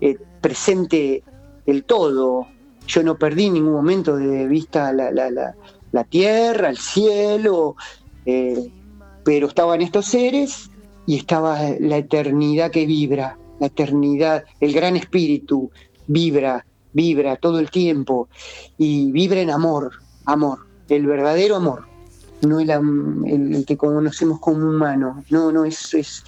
eh, 0.00 0.18
presente 0.40 1.22
el 1.66 1.84
todo. 1.84 2.46
Yo 2.86 3.02
no 3.02 3.16
perdí 3.16 3.50
ningún 3.50 3.72
momento 3.72 4.16
de 4.16 4.46
vista 4.46 4.92
la, 4.92 6.04
tierra, 6.04 6.68
el 6.68 6.78
cielo, 6.78 7.76
eh, 8.26 8.70
pero 9.24 9.48
estaban 9.48 9.82
estos 9.82 10.06
seres 10.06 10.70
y 11.06 11.16
estaba 11.16 11.58
la 11.80 11.98
eternidad 11.98 12.70
que 12.70 12.86
vibra, 12.86 13.38
la 13.60 13.66
eternidad, 13.66 14.44
el 14.60 14.72
gran 14.72 14.96
espíritu 14.96 15.70
vibra, 16.06 16.64
vibra 16.92 17.36
todo 17.36 17.58
el 17.58 17.70
tiempo 17.70 18.28
y 18.78 19.10
vibra 19.12 19.40
en 19.40 19.50
amor, 19.50 19.92
amor, 20.26 20.60
el 20.88 21.06
verdadero 21.06 21.56
amor, 21.56 21.86
no 22.42 22.60
el, 22.60 23.64
que 23.66 23.76
conocemos 23.76 24.38
como 24.40 24.68
humano, 24.68 25.24
no, 25.30 25.50
no, 25.50 25.64
es, 25.64 25.94
es 25.94 26.24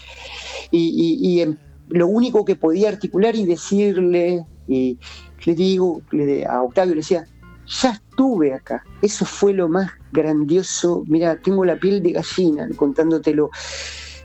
y, 0.70 0.78
y, 1.20 1.42
y, 1.42 1.56
lo 1.88 2.08
único 2.08 2.44
que 2.44 2.56
podía 2.56 2.88
articular 2.88 3.36
y 3.36 3.44
decirle, 3.44 4.44
y 4.66 4.98
le 5.44 5.54
digo 5.54 6.02
a 6.48 6.62
Octavio, 6.62 6.94
le 6.94 7.00
decía, 7.00 7.26
ya 7.66 7.90
estuve 7.90 8.54
acá, 8.54 8.82
eso 9.02 9.24
fue 9.24 9.52
lo 9.52 9.68
más 9.68 9.90
grandioso, 10.16 11.04
mira, 11.06 11.38
tengo 11.40 11.64
la 11.64 11.76
piel 11.76 12.02
de 12.02 12.12
gallina 12.12 12.68
contándotelo, 12.76 13.50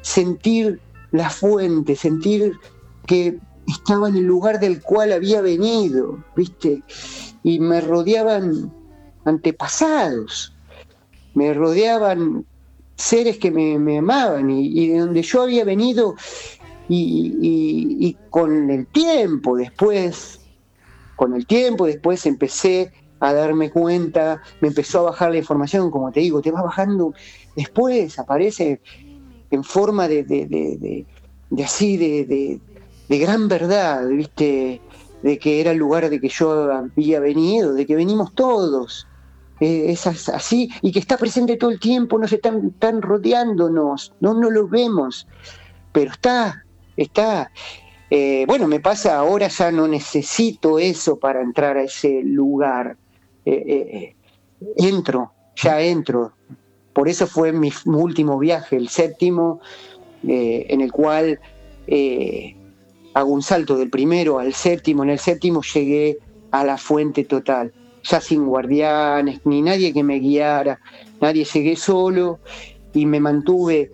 sentir 0.02 0.80
la 1.12 1.30
fuente, 1.30 1.96
sentir 1.96 2.54
que 3.06 3.38
estaba 3.68 4.10
en 4.10 4.16
el 4.16 4.24
lugar 4.24 4.60
del 4.60 4.82
cual 4.82 5.12
había 5.12 5.42
venido, 5.42 6.24
¿viste? 6.36 6.82
Y 7.44 7.60
me 7.60 7.82
rodeaban 7.82 8.72
antepasados, 9.26 10.56
me 11.34 11.54
rodeaban 11.54 12.46
seres 12.96 13.38
que 13.38 13.52
me, 13.52 13.98
amaban 13.98 14.50
y, 14.50 14.90
de 14.90 15.00
donde 15.00 15.22
yo 15.22 15.42
había 15.42 15.66
venido 15.66 16.16
y, 16.88 18.16
con 18.30 18.70
el 18.70 18.88
tiempo 18.88 19.58
después, 19.58 20.40
con 21.16 21.36
el 21.36 21.46
tiempo 21.46 21.86
después 21.86 22.26
empecé 22.26 22.92
a 23.22 23.34
darme 23.34 23.70
cuenta, 23.70 24.42
me 24.60 24.68
empezó 24.68 25.00
a 25.00 25.12
bajar 25.12 25.32
la 25.32 25.38
información, 25.38 25.90
como 25.90 26.12
te 26.12 26.20
digo, 26.20 26.42
te 26.42 26.52
va 26.52 26.62
bajando, 26.62 27.14
después 27.56 28.20
aparece 28.20 28.82
en 29.50 29.64
forma 29.64 30.08
de, 30.08 30.24
de, 30.24 31.06
así, 31.64 31.98
de, 31.98 32.60
gran 33.08 33.48
verdad. 33.48 34.04
De 35.24 35.38
que 35.38 35.62
era 35.62 35.72
el 35.72 35.78
lugar 35.78 36.10
de 36.10 36.20
que 36.20 36.30
yo 36.30 36.72
había 36.74 37.20
venido, 37.20 37.74
de 37.74 37.86
que 37.86 37.96
venimos 37.96 38.34
todos. 38.34 39.08
Eh, 39.62 39.92
es 39.92 40.08
así, 40.08 40.72
y 40.82 40.92
que 40.92 40.98
está 40.98 41.18
presente 41.18 41.56
todo 41.56 41.70
el 41.70 41.80
tiempo, 41.80 42.18
no 42.18 42.28
se 42.28 42.38
están, 42.38 42.70
están 42.70 43.00
rodeándonos, 43.00 44.12
no, 44.20 44.34
no 44.34 44.50
lo 44.50 44.68
vemos, 44.68 45.28
pero 45.92 46.12
está, 46.12 46.66
está. 46.98 47.52
Eh, 48.10 48.44
bueno, 48.48 48.68
me 48.68 48.80
pasa 48.80 49.18
ahora 49.18 49.48
ya 49.50 49.72
no 49.72 49.88
necesito 49.88 50.80
eso 50.80 51.20
para 51.20 51.44
entrar 51.44 51.78
a 51.78 51.84
ese 51.84 52.24
lugar. 52.24 52.98
Eh, 53.46 53.64
eh, 53.68 54.16
entro, 54.78 55.32
ya 55.56 55.82
entro. 55.82 56.34
Por 56.94 57.08
eso 57.08 57.28
fue 57.28 57.52
mi 57.52 57.72
último 57.86 58.38
viaje, 58.38 58.76
el 58.76 58.90
séptimo, 58.90 59.62
en 60.24 60.82
el 60.82 60.92
cual 60.92 61.40
hago 63.14 63.32
un 63.32 63.42
salto 63.42 63.78
del 63.78 63.90
primero 63.90 64.40
al 64.40 64.54
séptimo. 64.54 65.04
En 65.04 65.10
el 65.10 65.20
séptimo 65.20 65.62
llegué 65.62 66.18
a 66.52 66.66
la 66.66 66.78
fuente 66.78 67.24
total, 67.24 67.74
ya 68.04 68.20
sin 68.20 68.46
guardianes, 68.46 69.40
ni 69.46 69.62
nadie 69.62 69.94
que 69.94 70.04
me 70.04 70.20
guiara, 70.20 70.80
nadie 71.22 71.46
llegué 71.46 71.78
solo 71.78 72.40
y 72.94 73.06
me 73.06 73.22
mantuve 73.22 73.92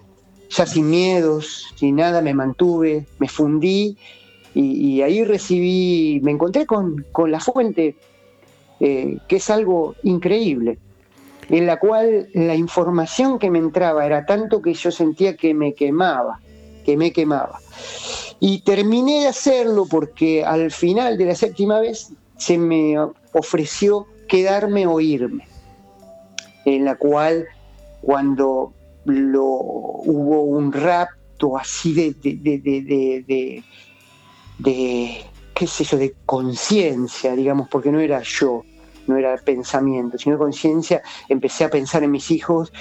ya 0.50 0.66
sin 0.66 0.90
miedos, 0.90 1.66
sin 1.76 1.98
nada, 1.98 2.22
me 2.22 2.34
mantuve, 2.34 3.06
me 3.20 3.28
fundí 3.28 3.98
y, 4.54 5.02
ahí 5.02 5.24
recibí, 5.24 6.20
me 6.24 6.32
encontré 6.32 6.66
con, 6.66 7.06
la 7.28 7.40
fuente, 7.40 7.96
eh, 8.80 9.18
que 9.28 9.38
es 9.38 9.50
algo 9.50 9.96
increíble, 10.04 10.78
en 11.50 11.66
la 11.66 11.78
cual 11.78 12.30
la 12.34 12.56
información 12.56 13.40
que 13.40 13.50
me 13.50 13.60
entraba 13.60 14.06
era 14.06 14.26
tanto 14.26 14.62
que 14.62 14.74
yo 14.74 14.92
sentía 14.92 15.36
que 15.36 15.54
me 15.54 15.74
quemaba, 15.74 16.40
que 16.86 16.98
me 16.98 17.12
quemaba. 17.12 17.60
Y 18.40 18.62
terminé 18.62 19.22
de 19.22 19.28
hacerlo 19.28 19.88
porque 19.90 20.44
al 20.46 20.72
final 20.72 21.18
de 21.18 21.26
la 21.26 21.36
séptima 21.36 21.80
vez 21.80 22.12
se 22.38 22.58
me 22.58 22.96
ofreció 23.34 24.06
quedarme 24.28 24.86
o 24.86 25.00
irme, 25.00 25.48
en 26.66 26.86
la 26.86 26.96
cual 26.96 27.48
cuando 28.02 28.74
lo, 29.06 29.44
hubo 29.46 30.44
un 30.44 30.72
rapto 30.72 31.58
así 31.58 31.94
de, 31.94 33.64
qué 35.58 35.66
sé 35.66 35.84
yo, 35.84 35.98
de 35.98 36.14
conciencia, 36.28 37.36
digamos, 37.36 37.68
porque 37.68 37.92
no 37.92 38.00
era 38.00 38.22
yo, 38.22 38.64
no 39.08 39.18
era 39.18 39.36
pensamiento, 39.38 40.16
sino 40.20 40.38
conciencia, 40.38 41.02
empecé 41.30 41.64
a 41.64 41.70
pensar 41.72 42.04
en 42.04 42.12
mis 42.12 42.30
hijos, 42.30 42.72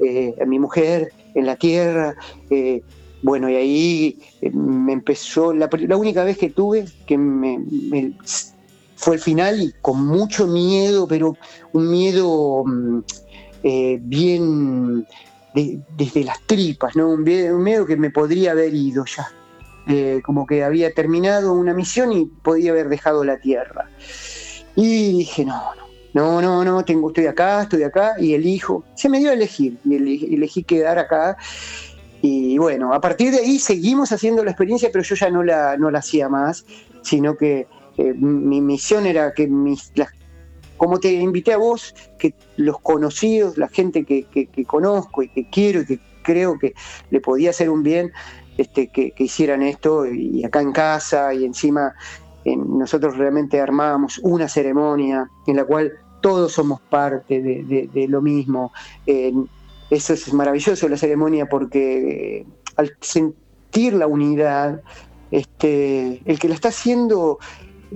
eh, 0.00 0.34
en 0.36 0.48
mi 0.48 0.58
mujer, 0.58 1.12
en 1.36 1.46
la 1.46 1.54
tierra, 1.54 2.16
eh, 2.50 2.82
bueno, 3.22 3.48
y 3.48 3.54
ahí 3.54 4.18
eh, 4.40 4.50
me 4.50 4.94
empezó, 4.94 5.52
la, 5.52 5.68
única 5.96 6.24
vez 6.24 6.36
que 6.36 6.50
tuve, 6.50 6.86
que 7.06 7.16
me, 7.16 7.60
fue 8.96 9.14
el 9.14 9.20
final 9.20 9.62
y 9.62 9.72
con 9.80 10.04
mucho 10.04 10.48
miedo, 10.48 11.06
pero 11.06 11.36
un 11.72 11.88
miedo 11.88 12.64
mm, 12.66 12.98
bien 14.00 15.06
desde 15.54 16.24
las 16.24 16.40
tripas, 16.46 16.96
¿no? 16.96 17.10
Un 17.10 17.22
miedo, 17.22 17.86
que 17.86 17.96
me 17.96 18.10
podría 18.10 18.50
haber 18.50 18.74
ido 18.74 19.04
ya. 19.04 19.30
Eh, 19.86 20.22
como 20.24 20.46
que 20.46 20.64
había 20.64 20.94
terminado 20.94 21.52
una 21.52 21.74
misión 21.74 22.10
y 22.12 22.24
podía 22.24 22.70
haber 22.70 22.88
dejado 22.88 23.22
la 23.24 23.38
tierra. 23.38 23.90
Y 24.76 25.18
dije, 25.18 25.44
no, 25.44 25.62
no, 26.14 26.40
no, 26.40 26.64
no, 26.64 26.84
tengo, 26.84 27.08
estoy 27.08 27.26
acá, 27.26 27.62
estoy 27.62 27.82
acá, 27.82 28.14
y 28.18 28.34
elijo. 28.34 28.84
Se 28.94 29.08
me 29.08 29.18
dio 29.18 29.30
a 29.30 29.34
elegir, 29.34 29.78
y 29.84 30.34
elegí, 30.34 30.62
quedar 30.62 30.98
acá. 30.98 31.36
Y 32.22 32.56
bueno, 32.56 32.94
a 32.94 33.00
partir 33.00 33.30
de 33.32 33.40
ahí 33.40 33.58
seguimos 33.58 34.10
haciendo 34.10 34.42
la 34.42 34.52
experiencia, 34.52 34.88
pero 34.90 35.04
yo 35.04 35.14
ya 35.14 35.28
no 35.28 35.42
la, 35.42 35.76
no 35.76 35.90
la 35.90 35.98
hacía 35.98 36.28
más, 36.28 36.64
sino 37.02 37.36
que 37.36 37.66
eh, 37.98 38.14
mi 38.14 38.60
misión 38.60 39.06
era 39.06 39.32
que 39.34 39.46
mis, 39.46 39.92
como 40.76 40.98
te 40.98 41.12
invité 41.12 41.52
a 41.52 41.58
vos, 41.58 41.94
que 42.18 42.34
los 42.56 42.80
conocidos, 42.80 43.56
la 43.56 43.68
gente 43.68 44.04
que, 44.04 44.26
conozco 44.66 45.22
y 45.22 45.28
que 45.28 45.48
quiero 45.48 45.80
y 45.80 45.86
que 45.86 46.00
creo 46.22 46.58
que 46.58 46.74
le 47.10 47.20
podía 47.20 47.50
hacer 47.50 47.70
un 47.70 47.82
bien, 47.82 48.12
este, 48.56 48.88
que, 48.88 49.12
hicieran 49.18 49.62
esto 49.62 50.06
y 50.06 50.44
acá 50.44 50.60
en 50.60 50.72
casa 50.72 51.32
y 51.34 51.44
encima 51.44 51.94
nosotros 52.44 53.16
realmente 53.16 53.60
armábamos 53.60 54.18
una 54.18 54.48
ceremonia 54.48 55.28
en 55.46 55.56
la 55.56 55.64
cual 55.64 55.92
todos 56.20 56.52
somos 56.52 56.80
parte 56.82 57.40
de, 57.40 58.06
lo 58.08 58.20
mismo. 58.20 58.72
eso 59.06 60.12
es 60.12 60.32
maravilloso 60.32 60.88
la 60.88 60.96
ceremonia 60.96 61.46
porque 61.46 62.46
al 62.76 62.92
sentir 63.00 63.94
la 63.94 64.06
unidad, 64.06 64.82
este, 65.30 66.22
el 66.24 66.38
que 66.38 66.48
la 66.48 66.54
está 66.54 66.68
haciendo 66.68 67.38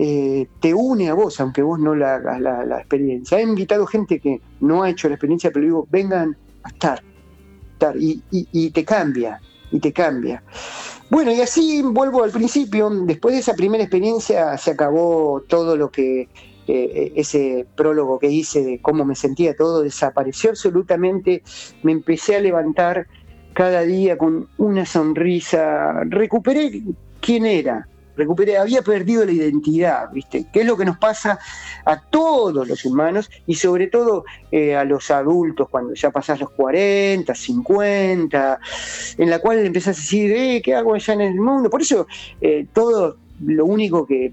eh, 0.00 0.46
te 0.60 0.74
une 0.74 1.08
a 1.08 1.14
vos, 1.14 1.40
aunque 1.40 1.62
vos 1.62 1.78
no 1.78 1.94
la 1.94 2.16
hagas 2.16 2.40
la, 2.40 2.78
experiencia. 2.78 3.38
He 3.38 3.42
invitado 3.42 3.86
gente 3.86 4.20
que 4.20 4.40
no 4.60 4.82
ha 4.82 4.90
hecho 4.90 5.08
la 5.08 5.14
experiencia, 5.14 5.50
pero 5.50 5.64
digo, 5.64 5.88
vengan 5.90 6.36
a 6.62 6.68
estar 6.68 7.02
y, 7.96 8.70
te 8.70 8.84
cambia, 8.84 9.40
y 9.70 9.80
te 9.80 9.92
cambia. 9.92 10.42
Bueno, 11.10 11.32
y 11.32 11.40
así 11.40 11.82
vuelvo 11.82 12.22
al 12.22 12.30
principio, 12.30 12.90
después 12.90 13.34
de 13.34 13.40
esa 13.40 13.54
primera 13.54 13.82
experiencia 13.82 14.56
se 14.58 14.72
acabó 14.72 15.42
todo 15.48 15.76
lo 15.76 15.90
que 15.90 16.28
eh, 16.66 17.12
ese 17.16 17.66
prólogo 17.76 18.18
que 18.18 18.28
hice 18.28 18.62
de 18.62 18.80
cómo 18.82 19.06
me 19.06 19.14
sentía 19.14 19.56
todo, 19.56 19.82
desapareció 19.82 20.50
absolutamente, 20.50 21.42
me 21.82 21.92
empecé 21.92 22.36
a 22.36 22.40
levantar 22.40 23.06
cada 23.54 23.82
día 23.82 24.18
con 24.18 24.48
una 24.58 24.84
sonrisa. 24.84 26.04
Recuperé 26.04 26.82
quién 27.20 27.46
era, 27.46 27.88
recuperé, 28.18 28.58
había 28.58 28.82
perdido 28.82 29.24
la 29.24 29.32
identidad, 29.32 30.10
¿viste? 30.12 30.46
¿Qué 30.52 30.60
es 30.60 30.66
lo 30.66 30.76
que 30.76 30.84
nos 30.84 30.98
pasa 30.98 31.38
a 31.84 32.00
todos 32.00 32.68
los 32.68 32.84
humanos 32.84 33.30
y 33.46 33.54
sobre 33.54 33.86
todo 33.86 34.24
eh, 34.52 34.76
a 34.76 34.84
los 34.84 35.10
adultos 35.10 35.68
cuando 35.70 35.94
ya 35.94 36.10
pasás 36.10 36.40
los 36.40 36.50
40, 36.50 37.34
50, 37.34 38.60
en 39.16 39.30
la 39.30 39.38
cual 39.38 39.64
empezás 39.64 39.96
a 39.96 40.00
decir, 40.00 40.32
eh, 40.32 40.60
¿qué 40.62 40.74
hago 40.74 40.94
allá 40.94 41.14
en 41.14 41.20
el 41.22 41.40
mundo? 41.40 41.70
Por 41.70 41.80
eso 41.80 42.06
eh, 42.40 42.66
todo 42.72 43.16
lo 43.44 43.64
único 43.66 44.04
que 44.04 44.32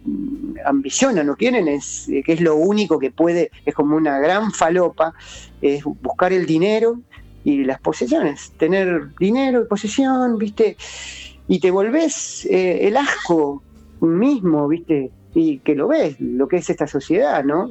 ambicionan 0.66 1.30
o 1.30 1.36
quieren 1.36 1.68
es 1.68 2.08
que 2.08 2.34
es 2.34 2.42
lo 2.42 2.56
único 2.56 2.98
que 2.98 3.12
puede, 3.12 3.52
es 3.64 3.76
como 3.76 3.96
una 3.96 4.18
gran 4.18 4.52
falopa, 4.52 5.14
es 5.62 5.84
buscar 5.84 6.34
el 6.34 6.48
dinero 6.48 7.00
y 7.44 7.64
las 7.64 7.80
posesiones, 7.80 8.52
tener 8.58 9.16
dinero 9.20 9.62
y 9.62 9.68
posesión, 9.68 10.40
¿viste? 10.40 10.76
Y 11.48 11.60
te 11.60 11.70
volvés 11.70 12.48
el 12.50 12.98
asco 12.98 13.62
mismo, 14.02 14.68
¿viste? 14.68 15.12
Y 15.34 15.60
que 15.60 15.76
lo 15.76 15.88
ves, 15.88 16.20
lo 16.20 16.48
que 16.48 16.58
es 16.58 16.70
esta 16.70 16.88
sociedad, 16.88 17.44
¿no? 17.44 17.70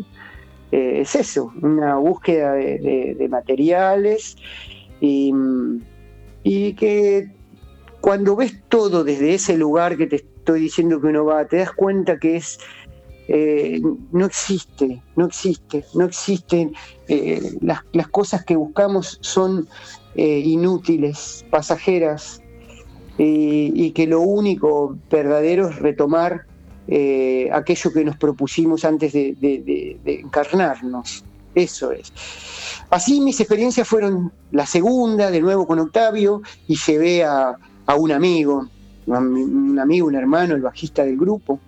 Eh, 0.75 1.03
es 1.03 1.15
eso, 1.15 1.53
una 1.63 1.97
búsqueda 1.99 2.55
de, 2.55 3.29
materiales 3.31 4.37
y, 5.01 5.33
que 6.75 7.31
cuando 8.01 8.35
ves 8.35 8.61
todo 8.69 9.05
desde 9.05 9.35
ese 9.35 9.57
lugar 9.57 9.97
que 9.97 10.09
te 10.09 10.17
estoy 10.17 10.63
diciendo 10.63 11.01
que 11.01 11.07
uno 11.07 11.25
va, 11.27 11.45
te 11.45 11.59
das 11.59 11.71
cuenta 11.71 12.19
que 12.19 12.37
es 12.37 12.59
eh, 13.29 13.81
no 14.11 14.27
existe, 14.27 15.01
no 15.15 15.27
existe, 15.27 15.85
no 15.95 16.07
existen, 16.07 16.75
eh, 17.07 17.41
las, 17.61 17.83
las, 17.93 18.09
cosas 18.09 18.45
que 18.45 18.57
buscamos 18.57 19.19
son 19.21 19.69
inútiles, 20.17 21.47
pasajeras, 21.51 22.43
y, 23.19 23.91
que 23.93 24.07
lo 24.07 24.21
único 24.21 24.97
verdadero 25.11 25.69
es 25.69 25.77
retomar 25.77 26.47
eh, 26.89 27.49
aquello 27.53 27.93
que 27.93 28.05
nos 28.05 28.17
propusimos 28.17 28.85
antes 28.85 29.13
de, 29.13 29.99
encarnarnos. 30.05 31.25
Eso 31.55 31.93
es. 31.93 32.13
Así 32.91 33.21
mis 33.21 33.39
experiencias 33.39 33.87
fueron 33.87 34.33
la 34.51 34.67
segunda, 34.67 35.31
de 35.31 35.41
nuevo 35.41 35.67
con 35.67 35.79
Octavio, 35.79 36.43
y 36.67 36.77
llevé 36.77 37.25
a, 37.25 37.57
un 37.97 38.11
amigo, 38.11 38.69
un 39.07 39.79
amigo, 39.79 40.09
un 40.09 40.17
hermano, 40.17 40.55
el 40.55 40.63
bajista 40.63 41.05
del 41.05 41.17
grupo, 41.17 41.61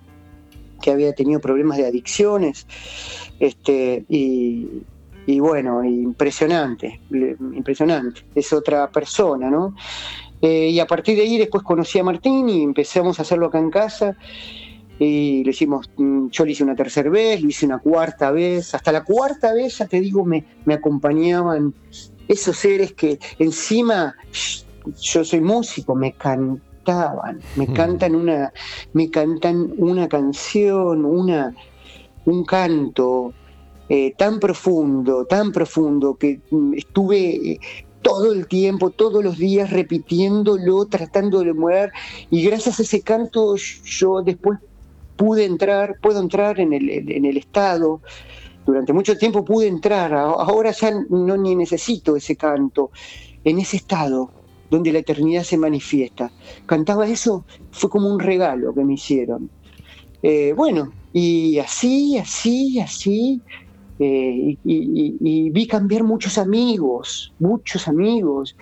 que 0.81 0.91
había 0.91 1.13
tenido 1.13 1.39
problemas 1.39 1.77
de 1.77 1.87
adicciones, 1.87 2.67
este, 3.39 4.05
y 4.09 5.41
bueno, 5.41 5.83
impresionante, 5.83 7.01
impresionante. 7.11 8.21
Es 8.33 8.53
otra 8.53 8.89
persona, 8.89 9.49
¿no? 9.49 9.75
Eh, 10.41 10.69
y 10.69 10.79
a 10.79 10.85
partir 10.85 11.15
de 11.15 11.23
ahí 11.23 11.37
después 11.37 11.63
conocí 11.63 11.99
a 11.99 12.03
Martín 12.03 12.47
y 12.49 12.63
empezamos 12.63 13.19
a 13.19 13.23
hacerlo 13.23 13.47
acá 13.47 13.59
en 13.59 13.69
casa. 13.69 14.15
Y 14.99 15.43
lo 15.43 15.51
hicimos, 15.51 15.89
mm, 15.95 16.29
yo 16.29 16.45
lo 16.45 16.51
hice 16.51 16.63
una 16.63 16.75
tercera 16.75 17.09
vez, 17.09 17.41
lo 17.41 17.49
hice 17.49 17.65
una 17.65 17.79
cuarta 17.79 18.31
vez. 18.31 18.73
Hasta 18.73 18.91
la 18.91 19.03
cuarta 19.03 19.53
vez, 19.53 19.77
ya 19.77 19.85
te 19.85 19.99
digo, 19.99 20.25
me, 20.25 20.45
me 20.65 20.73
acompañaban 20.73 21.73
esos 22.27 22.57
seres 22.57 22.93
que 22.93 23.19
encima 23.39 24.15
yo 25.01 25.23
soy 25.23 25.41
músico, 25.41 25.95
me 25.95 26.13
cantaban, 26.13 27.39
me 27.55 27.67
cantan 27.73 28.15
una, 28.15 28.51
me 28.93 29.09
cantan 29.09 29.73
una 29.77 30.07
canción, 30.07 31.05
una, 31.05 31.53
un 32.25 32.45
canto, 32.45 33.33
eh, 33.89 34.13
tan 34.17 34.39
profundo, 34.39 35.25
tan 35.25 35.51
profundo, 35.51 36.15
que 36.15 36.41
mm, 36.51 36.73
estuve 36.75 37.59
todo 38.07 38.31
el 38.31 38.47
tiempo, 38.47 38.89
todos 38.89 39.21
los 39.21 39.37
días, 39.37 39.69
repitiéndolo, 39.69 40.85
tratando 40.85 41.41
de 41.41 41.53
mover, 41.53 41.91
y 42.29 42.41
gracias 42.41 42.79
a 42.79 42.83
ese 42.83 43.01
canto 43.01 43.57
yo 43.57 44.21
después 44.21 44.59
pude 45.17 45.43
entrar, 45.43 45.97
puedo 46.01 46.21
entrar 46.21 46.57
en 46.61 46.71
el, 46.71 46.89
en 46.89 47.25
el 47.25 47.35
estado, 47.35 47.99
durante 48.65 48.93
mucho 48.93 49.17
tiempo 49.17 49.43
pude 49.43 49.67
entrar, 49.67 50.13
ahora 50.13 50.71
ya 50.71 50.91
no 51.09 51.35
ni 51.35 51.53
necesito 51.53 52.15
ese 52.15 52.37
canto, 52.37 52.91
en 53.43 53.59
ese 53.59 53.75
estado 53.75 54.31
donde 54.69 54.93
la 54.93 54.99
eternidad 54.99 55.43
se 55.43 55.57
manifiesta. 55.57 56.31
Cantaba 56.65 57.07
eso, 57.07 57.43
fue 57.71 57.89
como 57.89 58.09
un 58.09 58.21
regalo 58.21 58.73
que 58.73 58.85
me 58.85 58.93
hicieron. 58.93 59.49
Eh, 60.23 60.53
bueno, 60.55 60.93
y 61.11 61.59
así, 61.59 62.17
así, 62.17 62.79
así, 62.79 63.41
eh, 63.99 64.57
y, 64.63 65.49
vi 65.49 65.67
cambiar 65.67 66.03
muchos 66.03 66.37
amigos, 66.37 67.33
muchos 67.39 67.87
amigos, 67.87 68.55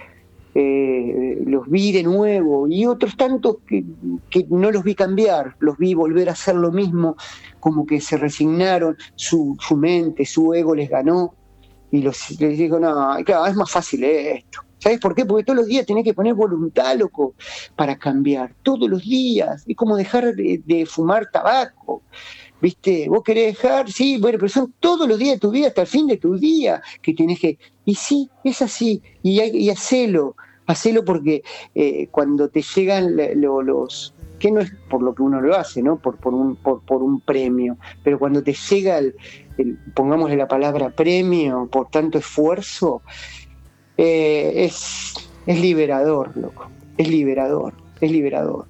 eh, 0.54 1.44
los 1.46 1.70
vi 1.70 1.92
de 1.92 2.04
nuevo 2.04 2.68
y 2.70 2.86
otros 2.86 3.18
tantos 3.18 3.58
que, 3.68 3.84
no 4.50 4.72
los 4.72 4.84
vi 4.84 4.96
cambiar, 4.96 5.56
los 5.60 5.78
vi 5.78 5.94
volver 5.94 6.30
a 6.30 6.34
hacer 6.34 6.56
lo 6.56 6.72
mismo, 6.72 7.18
como 7.60 7.86
que 7.86 8.00
se 8.00 8.16
resignaron, 8.18 8.96
su, 9.16 9.58
mente, 9.76 10.26
su 10.26 10.54
ego 10.54 10.74
les 10.74 10.90
ganó 10.90 11.34
y 11.92 12.02
les 12.02 12.38
digo, 12.40 12.80
no, 12.80 13.16
claro, 13.26 13.46
es 13.48 13.56
más 13.56 13.72
fácil 13.72 14.04
esto. 14.06 14.62
¿Sabes 14.78 15.00
por 15.00 15.16
qué? 15.16 15.26
Porque 15.26 15.44
todos 15.44 15.58
los 15.58 15.68
días 15.68 15.86
tenés 15.86 16.04
que 16.04 16.14
poner 16.14 16.36
voluntad, 16.36 16.96
loco, 16.98 17.34
para 17.76 17.98
cambiar. 17.98 18.54
Todos 18.62 18.88
los 18.88 19.02
días. 19.02 19.64
Es 19.66 19.76
como 19.76 19.96
dejar 19.96 20.36
de 20.36 20.86
fumar 20.86 21.32
tabaco. 21.32 22.04
¿Viste? 22.62 23.08
Vos 23.10 23.24
querés 23.24 23.56
dejar, 23.56 23.92
sí, 23.92 24.18
bueno, 24.18 24.38
pero 24.40 24.50
son 24.50 24.74
todos 24.80 25.08
los 25.08 25.20
días 25.20 25.36
de 25.36 25.40
tu 25.40 25.52
vida, 25.52 25.68
hasta 25.68 25.82
el 25.82 25.88
fin 25.88 26.08
de 26.08 26.18
tu 26.18 26.38
día, 26.38 26.82
que 27.02 27.14
tenés 27.14 27.40
que... 27.40 27.58
Y 27.86 27.96
sí, 27.96 28.30
es 28.44 28.62
así, 28.62 29.02
y, 29.22 29.42
y 29.42 29.70
hacelo, 29.70 30.36
hacelo 30.66 31.06
porque 31.06 31.44
eh, 31.76 32.08
cuando 32.12 32.50
te 32.50 32.62
llegan 32.62 33.16
los... 33.36 34.14
que 34.40 34.52
no 34.52 34.62
es 34.62 34.72
por 34.90 35.02
lo 35.04 35.14
que 35.14 35.22
uno 35.22 35.42
lo 35.42 35.56
hace, 35.56 35.84
¿no? 35.84 35.98
Por, 35.98 36.18
por, 36.18 36.34
un, 36.34 36.56
por, 36.56 36.82
por 36.82 37.04
un 37.04 37.20
premio, 37.20 37.78
pero 38.04 38.18
cuando 38.18 38.42
te 38.42 38.54
llega 38.54 38.98
el, 38.98 39.16
pongámosle 39.94 40.36
la 40.36 40.48
palabra 40.48 40.90
premio 40.90 41.68
por 41.72 41.90
tanto 41.90 42.18
esfuerzo, 42.18 43.02
eh, 43.98 44.66
es, 44.66 45.14
es 45.46 45.62
liberador, 45.62 46.36
loco, 46.36 46.70
es 46.98 47.08
liberador, 47.08 47.74
es 48.02 48.12
liberador. 48.12 48.66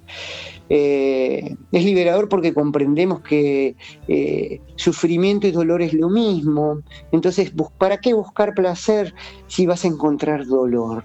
Eh, 0.68 1.56
es 1.70 1.84
liberador 1.84 2.28
porque 2.28 2.52
comprendemos 2.52 3.20
que 3.20 3.76
eh, 4.08 4.60
sufrimiento 4.74 5.46
y 5.46 5.52
dolor 5.52 5.82
es 5.82 5.92
lo 5.92 6.08
mismo. 6.08 6.82
Entonces, 7.12 7.52
¿para 7.78 7.98
qué 7.98 8.14
buscar 8.14 8.54
placer 8.54 9.14
si 9.46 9.66
vas 9.66 9.84
a 9.84 9.88
encontrar 9.88 10.46
dolor? 10.46 11.04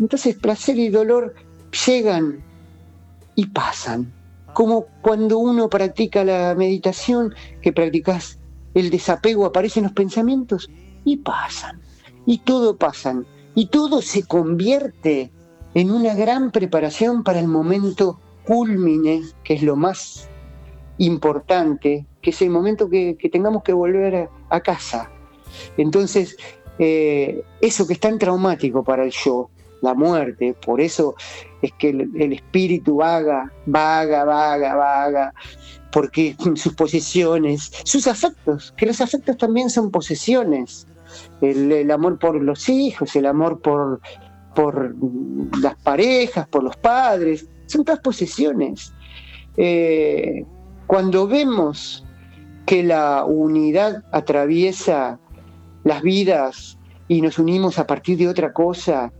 Entonces, 0.00 0.36
placer 0.36 0.78
y 0.78 0.88
dolor 0.88 1.34
llegan 1.86 2.42
y 3.34 3.46
pasan. 3.46 4.12
Como 4.54 4.86
cuando 5.00 5.38
uno 5.38 5.68
practica 5.68 6.24
la 6.24 6.54
meditación, 6.54 7.34
que 7.60 7.72
practicas 7.72 8.38
el 8.74 8.90
desapego, 8.90 9.46
aparecen 9.46 9.84
los 9.84 9.92
pensamientos 9.92 10.70
y 11.04 11.18
pasan. 11.18 11.80
Y 12.26 12.38
todo 12.38 12.76
pasan. 12.76 13.26
Y 13.54 13.66
todo 13.66 14.00
se 14.00 14.24
convierte 14.24 15.30
en 15.74 15.90
una 15.90 16.14
gran 16.14 16.50
preparación 16.50 17.22
para 17.24 17.40
el 17.40 17.48
momento 17.48 18.18
culmine, 18.44 19.22
que 19.44 19.54
es 19.54 19.62
lo 19.62 19.76
más 19.76 20.28
importante, 20.98 22.06
que 22.20 22.30
es 22.30 22.42
el 22.42 22.50
momento 22.50 22.88
que, 22.88 23.16
tengamos 23.32 23.62
que 23.62 23.72
volver 23.72 24.28
a, 24.50 24.60
casa. 24.60 25.10
Entonces, 25.76 26.36
eh, 26.78 27.42
eso 27.60 27.86
que 27.86 27.94
es 27.94 28.00
tan 28.00 28.18
traumático 28.18 28.84
para 28.84 29.04
el 29.04 29.10
yo, 29.10 29.50
la 29.82 29.94
muerte, 29.94 30.54
por 30.64 30.80
eso 30.80 31.14
es 31.60 31.72
que 31.72 31.90
el, 31.90 32.32
espíritu 32.32 32.96
vaga, 32.96 33.52
vaga, 33.66 34.24
vaga, 34.24 34.74
vaga, 34.74 35.34
porque 35.90 36.36
sus 36.54 36.74
posesiones, 36.74 37.70
sus 37.84 38.06
afectos, 38.06 38.72
que 38.76 38.86
los 38.86 39.00
afectos 39.00 39.36
también 39.36 39.68
son 39.68 39.90
posesiones, 39.90 40.86
el, 41.40 41.90
amor 41.90 42.18
por 42.18 42.40
los 42.40 42.68
hijos, 42.68 43.14
el 43.16 43.26
amor 43.26 43.60
por, 43.60 44.00
por 44.54 44.94
las 45.60 45.74
parejas, 45.82 46.48
por 46.48 46.62
los 46.62 46.76
padres, 46.76 47.46
son 47.72 47.84
todas 47.84 48.00
posesiones. 48.00 48.92
Eh, 49.56 50.44
cuando 50.86 51.26
vemos 51.26 52.04
que 52.66 52.82
la 52.82 53.24
unidad 53.24 54.04
atraviesa 54.12 55.18
las 55.84 56.02
vidas 56.02 56.78
y 57.08 57.20
nos 57.20 57.38
unimos 57.38 57.78
a 57.78 57.86
partir 57.86 58.18
de 58.18 58.28
otra 58.28 58.52
cosa 58.52 59.12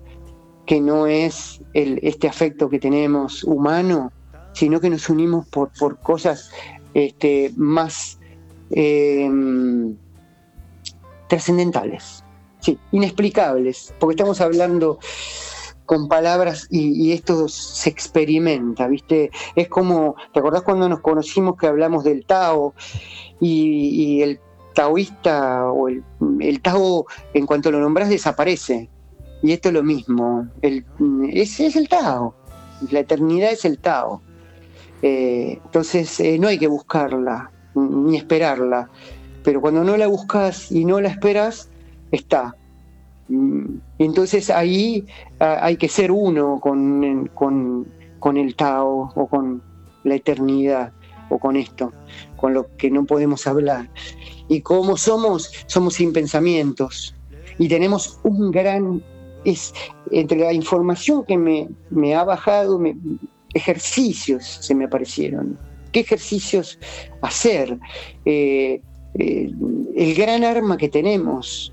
que 0.66 0.80
no 0.80 1.06
es 1.06 1.60
este 1.74 2.28
afecto 2.28 2.68
que 2.68 2.78
tenemos 2.78 3.42
humano, 3.44 4.12
sino 4.52 4.80
que 4.80 4.90
nos 4.90 5.08
unimos 5.08 5.48
por, 5.48 5.70
por 5.78 5.98
cosas 5.98 6.50
este, 6.94 7.52
más 7.56 8.18
em, 8.70 9.96
trascendentales, 11.28 12.22
inexplicables, 12.92 13.92
porque 13.98 14.14
estamos 14.14 14.40
hablando 14.40 14.98
con 15.92 16.08
palabras 16.08 16.68
y, 16.70 17.12
esto 17.12 17.48
se 17.48 17.90
experimenta, 17.90 18.88
¿viste? 18.88 19.30
Es 19.54 19.68
como, 19.68 20.16
¿te 20.32 20.40
acordás 20.40 20.62
cuando 20.62 20.88
nos 20.88 21.00
conocimos 21.00 21.58
que 21.58 21.66
hablamos 21.66 22.02
del 22.02 22.24
Tao 22.24 22.72
y, 23.40 24.22
el 24.22 24.40
taoísta 24.74 25.70
o 25.70 25.88
el, 25.90 26.02
Tao, 26.62 27.04
en 27.34 27.44
cuanto 27.44 27.70
lo 27.70 27.78
nombras, 27.78 28.08
desaparece? 28.08 28.88
y 29.42 29.52
esto 29.52 29.68
es 29.68 29.74
lo 29.74 29.82
mismo. 29.82 30.48
El, 30.62 30.86
es 31.30 31.60
el 31.60 31.86
Tao. 31.90 32.34
La 32.90 33.00
eternidad 33.00 33.52
es 33.52 33.66
el 33.66 33.78
Tao. 33.78 34.22
Eh, 35.02 35.60
entonces 35.62 36.20
eh, 36.20 36.38
no 36.38 36.48
hay 36.48 36.58
que 36.58 36.68
buscarla 36.68 37.50
ni 37.74 38.16
esperarla. 38.16 38.88
Pero 39.44 39.60
cuando 39.60 39.84
no 39.84 39.98
la 39.98 40.06
buscas 40.06 40.72
y 40.72 40.86
no 40.86 41.02
la 41.02 41.10
esperas, 41.10 41.68
está. 42.12 42.56
Mm, 43.28 43.76
entonces 43.98 44.50
ahí 44.50 45.06
ah, 45.40 45.58
hay 45.62 45.76
que 45.76 45.88
ser 45.88 46.10
uno 46.12 46.60
con, 46.60 47.30
con, 47.34 47.86
con 48.18 48.36
el 48.36 48.54
Tao 48.54 49.12
o 49.14 49.26
con 49.26 49.62
la 50.04 50.16
eternidad 50.16 50.92
o 51.28 51.38
con 51.38 51.56
esto, 51.56 51.92
con 52.36 52.54
lo 52.54 52.74
que 52.76 52.90
no 52.90 53.04
podemos 53.04 53.46
hablar. 53.46 53.88
Y 54.48 54.60
como 54.60 54.96
somos, 54.96 55.50
somos 55.66 55.94
sin 55.94 56.12
pensamientos 56.12 57.14
y 57.58 57.68
tenemos 57.68 58.18
un 58.22 58.50
gran, 58.50 59.02
es 59.44 59.72
entre 60.10 60.38
la 60.38 60.52
información 60.52 61.24
que 61.24 61.38
me, 61.38 61.68
me 61.90 62.14
ha 62.14 62.24
bajado, 62.24 62.78
me, 62.78 62.96
ejercicios 63.54 64.58
se 64.60 64.74
me 64.74 64.84
aparecieron. 64.84 65.58
¿Qué 65.92 66.00
ejercicios 66.00 66.78
hacer? 67.20 67.78
Eh, 68.24 68.80
eh, 69.18 69.50
el 69.94 70.14
gran 70.14 70.42
arma 70.42 70.76
que 70.76 70.88
tenemos, 70.88 71.71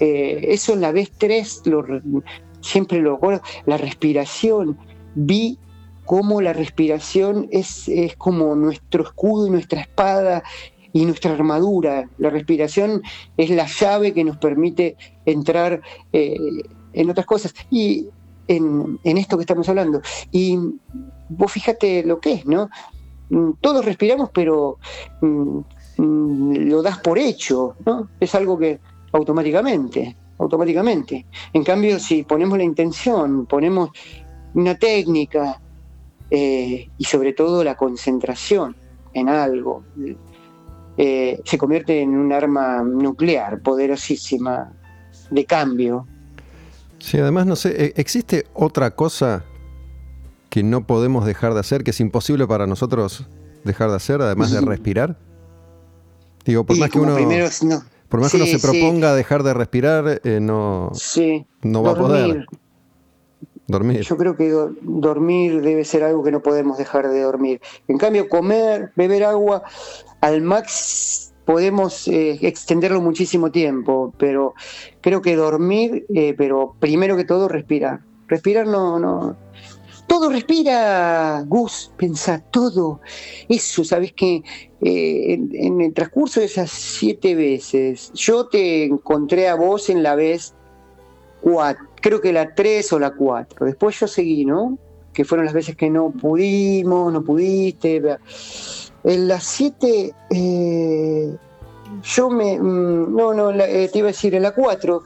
eh, 0.00 0.46
eso 0.48 0.72
en 0.72 0.80
la 0.80 0.92
vez 0.92 1.12
tres, 1.16 1.62
lo, 1.64 1.84
siempre 2.60 3.00
lo 3.00 3.14
recuerdo, 3.14 3.42
la 3.66 3.76
respiración. 3.76 4.78
Vi 5.14 5.58
cómo 6.04 6.40
la 6.40 6.52
respiración 6.52 7.48
es, 7.50 7.88
es 7.88 8.16
como 8.16 8.54
nuestro 8.56 9.04
escudo 9.04 9.46
y 9.46 9.50
nuestra 9.50 9.82
espada 9.82 10.42
y 10.92 11.04
nuestra 11.04 11.32
armadura. 11.32 12.08
La 12.18 12.30
respiración 12.30 13.02
es 13.36 13.50
la 13.50 13.66
llave 13.66 14.12
que 14.12 14.24
nos 14.24 14.38
permite 14.38 14.96
entrar 15.24 15.82
en 16.12 17.10
otras 17.10 17.26
cosas. 17.26 17.54
Y 17.70 18.08
en, 18.56 18.98
esto 19.18 19.36
que 19.36 19.42
estamos 19.42 19.68
hablando. 19.68 20.00
Y 20.32 20.58
vos 21.28 21.52
fíjate 21.52 22.02
lo 22.04 22.20
que 22.20 22.32
es, 22.34 22.46
¿no? 22.46 22.68
Mm, 23.30 23.52
todos 23.60 23.84
respiramos, 23.84 24.30
pero 24.32 24.78
mm, 25.20 25.58
mm, 25.98 26.52
lo 26.68 26.82
das 26.82 26.98
por 26.98 27.18
hecho, 27.18 27.76
¿no? 27.86 28.08
Es 28.18 28.34
algo 28.34 28.58
que 28.58 28.80
automáticamente, 29.12 30.16
automáticamente. 30.38 31.26
En 31.52 31.64
cambio, 31.64 31.98
si 31.98 32.22
ponemos 32.22 32.58
la 32.58 32.64
intención, 32.64 33.46
ponemos 33.46 33.90
una 34.54 34.74
técnica 34.76 35.60
eh, 36.30 36.88
y 36.96 37.04
sobre 37.04 37.32
todo 37.32 37.64
la 37.64 37.76
concentración 37.76 38.76
en 39.12 39.28
algo, 39.28 39.84
eh, 40.96 41.40
se 41.44 41.58
convierte 41.58 42.00
en 42.00 42.16
un 42.16 42.32
arma 42.32 42.82
nuclear 42.82 43.60
poderosísima 43.60 44.72
de 45.30 45.44
cambio 45.44 46.06
Sí, 47.00 47.18
además 47.18 47.46
no 47.46 47.56
sé, 47.56 47.86
¿e-, 47.86 47.92
¿existe 47.96 48.46
otra 48.54 48.94
cosa 48.94 49.44
que 50.48 50.62
no 50.62 50.86
podemos 50.86 51.26
dejar 51.26 51.54
de 51.54 51.60
hacer, 51.60 51.82
que 51.82 51.90
es 51.90 52.00
imposible 52.00 52.46
para 52.46 52.66
nosotros 52.66 53.26
dejar 53.64 53.90
de 53.90 53.96
hacer, 53.96 54.20
además 54.22 54.52
de 54.52 54.60
respirar? 54.60 55.18
Digo, 56.44 56.64
por 56.64 56.78
más 56.78 56.90
que 56.90 56.98
uno... 56.98 57.16
Por 58.10 58.20
más 58.20 58.30
que 58.30 58.36
uno 58.36 58.46
se 58.46 58.58
proponga 58.58 59.14
dejar 59.14 59.42
de 59.42 59.54
respirar, 59.54 60.20
eh, 60.24 60.40
no, 60.40 60.90
no 61.62 61.82
va 61.82 61.92
a 61.92 61.94
poder. 61.94 62.46
Dormir. 63.66 64.00
Yo 64.00 64.16
creo 64.16 64.36
que 64.36 64.52
dormir 64.82 65.62
debe 65.62 65.84
ser 65.84 66.02
algo 66.02 66.24
que 66.24 66.32
no 66.32 66.42
podemos 66.42 66.76
dejar 66.76 67.08
de 67.08 67.22
dormir. 67.22 67.60
En 67.86 67.98
cambio, 67.98 68.28
comer, 68.28 68.90
beber 68.96 69.22
agua, 69.22 69.62
al 70.20 70.42
máximo 70.42 71.30
podemos 71.50 72.06
eh, 72.06 72.38
extenderlo 72.42 73.00
muchísimo 73.00 73.50
tiempo, 73.50 74.14
pero 74.18 74.54
creo 75.00 75.20
que 75.20 75.34
dormir, 75.34 76.06
eh, 76.14 76.32
pero 76.38 76.76
primero 76.78 77.16
que 77.16 77.24
todo 77.24 77.48
respirar. 77.48 78.00
Respirar 78.28 78.68
no, 78.68 79.00
no. 79.00 79.36
Todo 80.10 80.28
respira, 80.28 81.44
Gus, 81.46 81.92
pensa, 81.96 82.42
todo. 82.50 83.00
Eso, 83.48 83.84
sabes 83.84 84.12
que 84.12 84.42
eh, 84.80 85.34
en, 85.52 85.80
el 85.80 85.94
transcurso 85.94 86.40
de 86.40 86.46
esas 86.46 86.68
siete 86.68 87.36
veces, 87.36 88.10
yo 88.14 88.48
te 88.48 88.86
encontré 88.86 89.48
a 89.48 89.54
vos 89.54 89.88
en 89.88 90.02
la 90.02 90.16
vez 90.16 90.52
cuatro, 91.40 91.86
creo 92.00 92.20
que 92.20 92.32
la 92.32 92.56
tres 92.56 92.92
o 92.92 92.98
la 92.98 93.12
cuatro. 93.12 93.66
Después 93.66 94.00
yo 94.00 94.08
seguí, 94.08 94.44
¿no? 94.44 94.78
Que 95.12 95.24
fueron 95.24 95.44
las 95.44 95.54
veces 95.54 95.76
que 95.76 95.88
no 95.88 96.10
pudimos, 96.10 97.12
no 97.12 97.22
pudiste. 97.22 98.02
En 99.04 99.28
las 99.28 99.44
siete, 99.44 100.12
eh, 100.28 101.36
yo 102.02 102.30
me. 102.30 102.58
Mm, 102.58 103.14
no, 103.14 103.32
no, 103.32 103.52
eh, 103.52 103.88
te 103.92 103.98
iba 104.00 104.08
a 104.08 104.10
decir, 104.10 104.34
en 104.34 104.42
la 104.42 104.56
cuatro, 104.56 105.04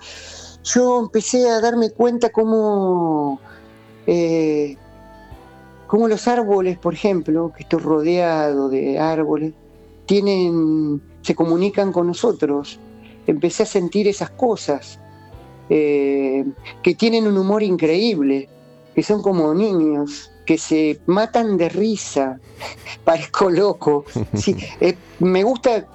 yo 0.63 0.99
empecé 0.99 1.47
a 1.51 1.61
darme 1.61 1.91
cuenta 1.91 2.31
cómo. 2.31 3.39
Cómo 5.87 6.09
los 6.09 6.29
árboles, 6.29 6.79
por 6.79 6.95
ejemplo, 6.95 7.53
que 7.57 7.63
estoy 7.63 7.81
rodeado 7.81 8.69
de 8.69 8.99
árboles, 8.99 9.53
tienen. 10.07 11.01
se 11.23 11.35
comunican 11.35 11.93
con 11.93 12.07
nosotros. 12.07 12.79
Empecé 13.27 13.63
a 13.63 13.67
sentir 13.67 14.09
esas 14.09 14.31
cosas. 14.31 15.01
que 15.69 16.95
tienen 16.99 17.27
un 17.27 17.39
humor 17.39 17.63
increíble, 17.63 18.49
que 18.95 19.03
son 19.03 19.23
como 19.23 19.55
niños, 19.55 20.31
que 20.45 20.59
se 20.59 21.01
matan 21.07 21.57
de 21.57 21.69
risa. 21.69 22.39
Parezco 23.05 23.51
loco. 23.51 24.05
Sí, 24.35 24.57
eh, 24.81 24.97
me 25.19 25.43
gusta, 25.43 25.87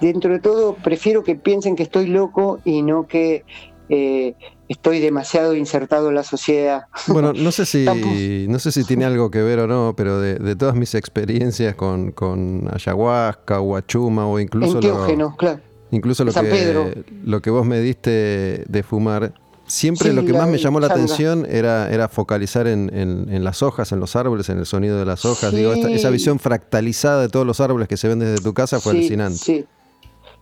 dentro 0.00 0.32
de 0.32 0.40
todo, 0.40 0.74
prefiero 0.74 1.22
que 1.22 1.34
piensen 1.34 1.76
que 1.76 1.84
estoy 1.84 2.06
loco 2.06 2.60
y 2.64 2.82
no 2.82 3.06
que 3.06 3.44
eh, 3.88 4.34
estoy 4.68 5.00
demasiado 5.00 5.54
insertado 5.54 6.08
en 6.08 6.14
la 6.14 6.24
sociedad. 6.24 6.86
Bueno, 7.08 7.32
no 7.32 7.52
sé 7.52 7.66
si, 7.66 8.46
no 8.48 8.58
sé 8.58 8.72
si 8.72 8.84
tiene 8.84 9.04
algo 9.04 9.30
que 9.30 9.42
ver 9.42 9.60
o 9.60 9.66
no, 9.66 9.94
pero 9.96 10.20
de, 10.20 10.56
todas 10.56 10.74
mis 10.74 10.94
experiencias 10.94 11.74
con, 11.74 12.12
con 12.12 12.68
ayahuasca, 12.72 13.58
guachuma 13.58 14.26
o 14.26 14.38
incluso... 14.38 14.80
Lo, 14.80 15.36
claro. 15.36 15.60
Incluso 15.90 16.22
lo 16.22 16.32
que, 16.32 17.04
lo 17.24 17.40
que 17.40 17.50
vos 17.50 17.64
me 17.64 17.80
diste 17.80 18.64
de 18.68 18.82
fumar, 18.82 19.32
Siempre 19.68 20.14
lo 20.14 20.24
que 20.24 20.32
más 20.32 20.48
me 20.48 20.56
llamó 20.56 20.80
la 20.80 20.86
atención 20.86 21.46
era, 21.48 21.90
era 21.92 22.08
focalizar 22.08 22.66
en, 22.66 23.44
las 23.44 23.62
hojas, 23.62 23.92
en 23.92 24.00
los 24.00 24.16
árboles, 24.16 24.48
en 24.48 24.58
el 24.58 24.66
sonido 24.66 24.98
de 24.98 25.04
las 25.04 25.24
hojas. 25.26 25.52
Digo, 25.52 25.72
esa 25.72 26.10
visión 26.10 26.38
fractalizada 26.38 27.22
de 27.22 27.28
todos 27.28 27.46
los 27.46 27.60
árboles 27.60 27.86
que 27.86 27.96
se 27.96 28.08
ven 28.08 28.18
desde 28.18 28.42
tu 28.42 28.54
casa 28.54 28.80
fue 28.80 28.92
alucinante. 28.92 29.66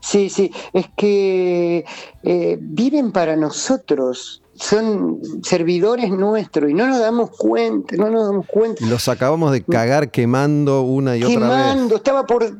Sí, 0.00 0.28
sí. 0.30 0.52
Es 0.72 0.86
que 0.96 1.84
eh, 2.22 2.58
viven 2.60 3.12
para 3.12 3.36
nosotros. 3.36 4.42
Son 4.54 5.20
servidores 5.42 6.10
nuestros 6.10 6.70
y 6.70 6.74
no 6.74 6.86
nos 6.86 6.98
damos 6.98 7.30
cuenta, 7.36 7.94
no 7.96 8.08
nos 8.08 8.26
damos 8.26 8.46
cuenta. 8.46 8.86
Los 8.86 9.06
acabamos 9.08 9.52
de 9.52 9.62
cagar 9.62 10.10
quemando 10.10 10.80
una 10.80 11.14
y 11.14 11.24
otra 11.24 11.34
vez. 11.34 11.48
Quemando, 11.48 11.96
estaba 11.96 12.24
por 12.24 12.56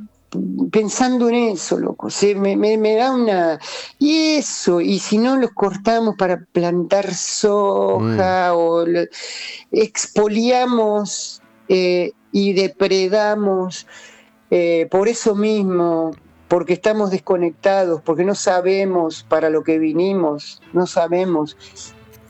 pensando 0.71 1.29
en 1.29 1.35
eso, 1.35 1.79
loco. 1.79 2.09
me, 2.37 2.97
da 2.97 3.13
una. 3.13 3.59
Y 3.99 4.35
eso, 4.35 4.81
y 4.81 4.99
si 4.99 5.19
no 5.19 5.37
los 5.37 5.53
cortamos 5.53 6.17
para 6.17 6.45
plantar 6.53 7.15
soja 7.15 8.53
mm. 8.53 8.57
o 8.57 8.85
expoliamos 9.73 11.43
eh, 11.69 12.13
y 12.33 12.53
depredamos 12.53 13.87
eh, 14.51 14.87
por 14.91 15.09
eso 15.09 15.35
mismo, 15.35 16.13
porque 16.49 16.75
estamos 16.75 17.11
desconectados, 17.11 18.01
porque 18.03 18.25
no 18.25 18.35
sabemos 18.35 19.25
para 19.29 19.51
lo 19.51 19.65
que 19.65 19.79
vinimos, 19.79 20.63
no 20.73 20.87
sabemos, 20.87 21.57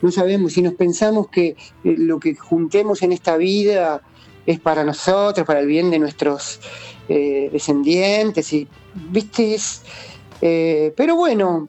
no 0.00 0.10
sabemos. 0.10 0.54
Si 0.54 0.62
nos 0.62 0.74
pensamos 0.74 1.28
que 1.28 1.48
eh, 1.48 1.56
lo 1.82 2.18
que 2.18 2.34
juntemos 2.34 3.02
en 3.02 3.12
esta 3.12 3.36
vida 3.36 4.00
es 4.46 4.60
para 4.60 4.84
nosotros, 4.84 5.46
para 5.46 5.60
el 5.60 5.66
bien 5.66 5.90
de 5.90 5.98
nuestros 5.98 6.60
eh, 7.08 7.50
descendientes, 7.52 8.52
y, 8.52 8.68
¿viste? 9.10 9.56
Eh, 10.40 10.92
pero 10.96 11.16
bueno, 11.16 11.68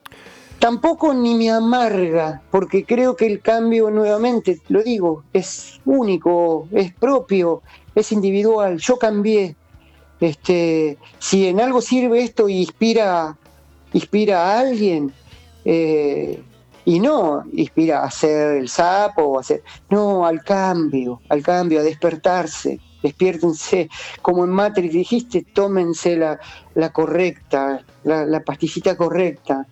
tampoco 0.59 1.13
ni 1.13 1.35
me 1.35 1.49
amarga, 1.49 2.41
porque 2.51 2.85
creo 2.85 3.15
que 3.15 3.25
el 3.25 3.41
cambio, 3.41 3.89
nuevamente, 3.89 4.61
lo 4.69 4.83
digo, 4.83 5.23
es 5.33 5.79
único, 5.85 6.67
es 6.71 6.93
propio, 6.93 7.61
es 7.95 8.11
individual. 8.11 8.77
Yo 8.77 8.97
cambié. 8.97 9.55
Este, 10.19 10.97
si 11.19 11.47
en 11.47 11.59
algo 11.59 11.81
sirve 11.81 12.23
esto 12.23 12.49
y 12.49 12.59
inspira, 12.59 13.37
inspira 13.93 14.45
a 14.45 14.59
alguien, 14.59 15.13
eh, 15.65 16.41
y 16.85 16.99
no 16.99 17.43
inspira 17.53 17.99
a 17.99 18.05
hacer 18.05 18.57
el 18.57 18.69
sapo 18.69 19.23
o 19.23 19.39
hacer, 19.39 19.61
no, 19.89 20.25
al 20.25 20.43
cambio, 20.43 21.21
al 21.29 21.43
cambio, 21.43 21.81
a 21.81 21.83
despertarse 21.83 22.79
despiértense, 23.01 23.89
como 24.21 24.43
en 24.43 24.51
Matrix 24.51 24.93
dijiste, 24.93 25.45
tómense 25.53 26.17
la, 26.17 26.39
la 26.75 26.91
correcta, 26.91 27.83
la, 28.03 28.25
la, 28.25 28.41
pastillita 28.41 28.95
correcta. 28.95 29.65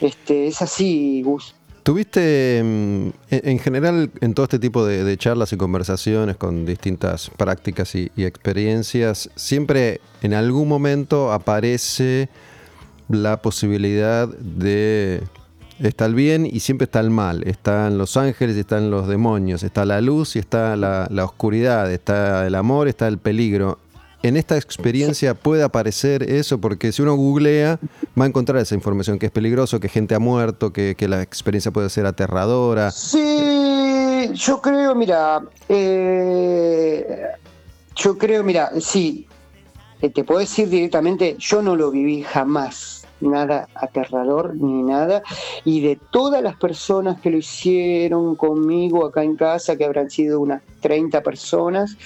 Este, 0.00 0.46
es 0.46 0.62
así, 0.62 1.22
Gus. 1.22 1.54
¿Tuviste 1.82 2.62
mm, 2.62 3.08
en 3.30 3.58
general 3.58 4.10
en 4.20 4.34
todo 4.34 4.44
este 4.44 4.58
tipo 4.58 4.84
de, 4.84 5.16
charlas 5.16 5.52
y 5.52 5.56
conversaciones 5.56 6.36
con 6.36 6.66
distintas 6.66 7.30
prácticas 7.36 7.94
y, 7.94 8.10
experiencias, 8.16 9.30
siempre 9.34 10.00
en 10.22 10.34
algún 10.34 10.68
momento 10.68 11.32
aparece 11.32 12.28
la 13.08 13.40
posibilidad 13.42 14.28
de 14.28 15.22
Está 15.80 16.04
el 16.04 16.14
bien 16.14 16.44
y 16.44 16.60
siempre 16.60 16.84
está 16.84 17.00
el 17.00 17.08
mal. 17.08 17.42
Están 17.44 17.96
los 17.96 18.18
ángeles 18.18 18.54
y 18.56 18.60
están 18.60 18.90
los 18.90 19.08
demonios. 19.08 19.62
Está 19.62 19.86
la 19.86 20.02
luz 20.02 20.36
y 20.36 20.38
está 20.38 20.76
la, 20.76 21.08
la 21.10 21.24
oscuridad. 21.24 21.90
Está 21.90 22.46
el 22.46 22.54
amor, 22.54 22.86
está 22.86 23.08
el 23.08 23.16
peligro 23.16 23.78
en 24.22 24.36
esta 24.36 24.56
experiencia 24.56 25.34
puede 25.34 25.62
aparecer 25.62 26.22
eso, 26.22 26.60
porque 26.60 26.92
si 26.92 27.02
uno 27.02 27.14
googlea, 27.14 27.78
va 28.18 28.24
a 28.24 28.28
encontrar 28.28 28.60
esa 28.60 28.74
información, 28.74 29.18
que 29.18 29.26
es 29.26 29.32
peligroso, 29.32 29.80
que 29.80 29.88
gente 29.88 30.14
ha 30.14 30.18
muerto, 30.18 30.72
que, 30.72 30.96
la 31.08 31.22
experiencia 31.22 31.72
puede 31.72 31.88
ser 31.88 32.06
aterradora. 32.06 32.90
Sí, 32.90 34.30
yo 34.34 34.60
creo, 34.60 34.94
mira, 34.94 35.42
eh, 35.68 37.22
yo 37.96 38.18
creo, 38.18 38.44
mira, 38.44 38.70
sí, 38.80 39.26
eh, 40.02 40.10
te 40.10 40.24
puedo 40.24 40.40
decir 40.40 40.68
directamente, 40.68 41.36
yo 41.38 41.62
no 41.62 41.74
lo 41.74 41.90
viví 41.90 42.22
jamás, 42.22 43.06
nada 43.20 43.68
aterrador 43.74 44.54
ni 44.54 44.82
nada, 44.82 45.22
y 45.64 45.80
de 45.80 45.98
todas 46.10 46.42
las 46.42 46.56
personas 46.56 47.20
que 47.20 47.30
lo 47.30 47.38
hicieron 47.38 48.36
conmigo 48.36 49.06
acá 49.06 49.24
en 49.24 49.36
casa, 49.36 49.76
que 49.76 49.84
habrán 49.84 50.10
sido 50.10 50.40
unas 50.40 50.62
30 50.80 51.22
personas, 51.22 51.96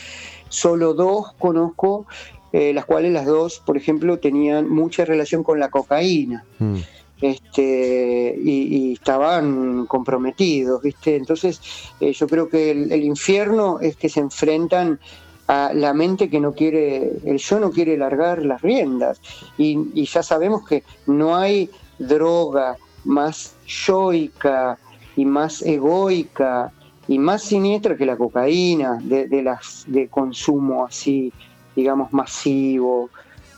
Solo 0.54 0.94
dos 0.94 1.32
conozco, 1.36 2.06
eh, 2.52 2.72
las 2.72 2.84
cuales 2.84 3.12
las 3.12 3.26
dos, 3.26 3.60
por 3.66 3.76
ejemplo, 3.76 4.20
tenían 4.20 4.68
mucha 4.68 5.04
relación 5.04 5.42
con 5.42 5.58
la 5.58 5.68
cocaína. 5.68 6.44
Mm. 6.60 6.76
Este, 7.20 8.38
y, 8.40 8.92
estaban 8.92 9.86
comprometidos, 9.86 10.80
¿viste? 10.80 11.16
Entonces, 11.16 11.60
eh, 11.98 12.12
yo 12.12 12.28
creo 12.28 12.48
que 12.48 12.70
el, 12.70 13.02
infierno 13.02 13.80
es 13.80 13.96
que 13.96 14.08
se 14.08 14.20
enfrentan 14.20 15.00
a 15.48 15.72
la 15.74 15.92
mente 15.92 16.30
que 16.30 16.38
no 16.38 16.52
quiere, 16.52 17.14
el 17.24 17.38
yo 17.38 17.58
no 17.58 17.72
quiere 17.72 17.96
largar 17.96 18.44
las 18.44 18.62
riendas. 18.62 19.20
Y, 19.58 19.76
y 19.92 20.06
ya 20.06 20.22
sabemos 20.22 20.64
que 20.68 20.84
no 21.08 21.34
hay 21.34 21.68
droga 21.98 22.76
más 23.02 23.56
yoica 23.66 24.78
y 25.16 25.24
más 25.24 25.62
egoica 25.62 26.72
y 27.08 27.18
más 27.18 27.42
siniestra 27.42 27.96
que 27.96 28.06
la 28.06 28.16
cocaína, 28.16 28.98
de, 29.02 29.42
las 29.42 29.84
de 29.86 30.08
consumo 30.08 30.86
así, 30.86 31.32
digamos, 31.76 32.12
masivo. 32.12 33.10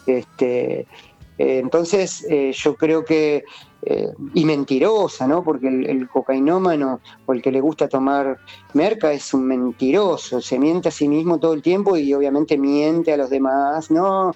Este, 0.07 0.81
eh, 0.81 0.87
entonces, 1.59 2.27
eh, 2.29 2.53
yo 2.55 2.75
creo 2.75 3.05
que, 3.05 3.45
eh, 3.83 4.13
y 4.35 4.45
mentirosa, 4.45 5.29
¿no? 5.29 5.45
Porque 5.45 5.69
el, 5.69 6.09
cocainómano 6.09 7.01
o 7.27 7.33
el 7.33 7.43
que 7.43 7.53
le 7.53 7.61
gusta 7.61 7.89
tomar 7.89 8.39
merca 8.73 9.13
es 9.13 9.33
un 9.33 9.47
mentiroso, 9.47 10.41
se 10.41 10.59
miente 10.59 10.89
a 10.89 10.93
sí 10.93 11.09
mismo 11.09 11.39
todo 11.39 11.53
el 11.53 11.63
tiempo 11.63 11.97
y 11.97 12.13
obviamente 12.15 12.59
miente 12.59 13.13
a 13.13 13.17
los 13.17 13.31
demás, 13.31 13.91
no, 13.91 14.35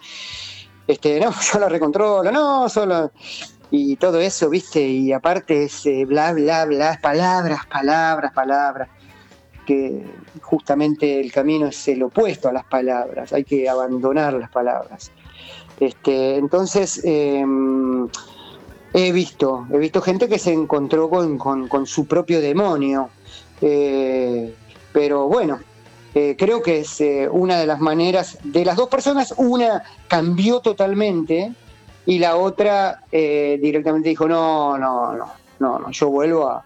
este, 0.86 1.18
no, 1.18 1.32
yo 1.52 1.58
la 1.58 1.68
recontrolo, 1.68 2.30
no, 2.30 2.68
solo 2.68 3.11
y 3.72 3.94
todo 3.96 4.18
eso, 4.20 4.50
¿viste? 4.50 4.80
Y 4.80 5.12
aparte 5.12 5.64
es 5.64 5.84
bla, 6.06 6.32
bla, 6.32 6.64
bla, 6.64 6.98
palabras, 7.00 7.66
palabras, 7.66 8.32
palabras 8.32 8.88
que 9.70 10.04
justamente 10.42 11.20
el 11.20 11.30
camino 11.30 11.68
es 11.68 11.86
el 11.86 12.02
opuesto 12.02 12.48
a 12.48 12.52
las 12.52 12.64
palabras, 12.64 13.32
hay 13.32 13.44
que 13.44 13.68
abandonar 13.68 14.34
las 14.34 14.50
palabras. 14.50 15.12
Este, 15.78 16.34
entonces, 16.38 17.00
em, 17.04 18.08
he 18.92 19.12
visto, 19.12 19.68
he 19.72 19.78
visto 19.78 20.02
gente 20.02 20.28
que 20.28 20.40
se 20.40 20.52
encontró 20.52 21.08
con, 21.08 21.86
su 21.86 22.06
propio 22.06 22.40
demonio, 22.40 23.10
eh, 23.60 24.52
pero 24.92 25.28
bueno, 25.28 25.60
eh, 26.16 26.34
creo 26.36 26.60
que 26.62 26.80
es 26.80 27.00
eh, 27.00 27.28
una 27.30 27.56
de 27.56 27.66
las 27.66 27.78
maneras, 27.78 28.38
de 28.42 28.64
las 28.64 28.74
dos 28.74 28.88
personas, 28.88 29.34
una 29.36 29.84
cambió 30.08 30.58
totalmente 30.58 31.52
y 32.06 32.18
la 32.18 32.34
otra 32.34 33.04
directamente 33.12 34.08
dijo, 34.08 34.26
no, 34.26 34.76
no, 34.76 35.12
no, 35.12 35.32
no, 35.60 35.78
no, 35.78 35.90
yo 35.92 36.08
vuelvo 36.08 36.48
a, 36.48 36.64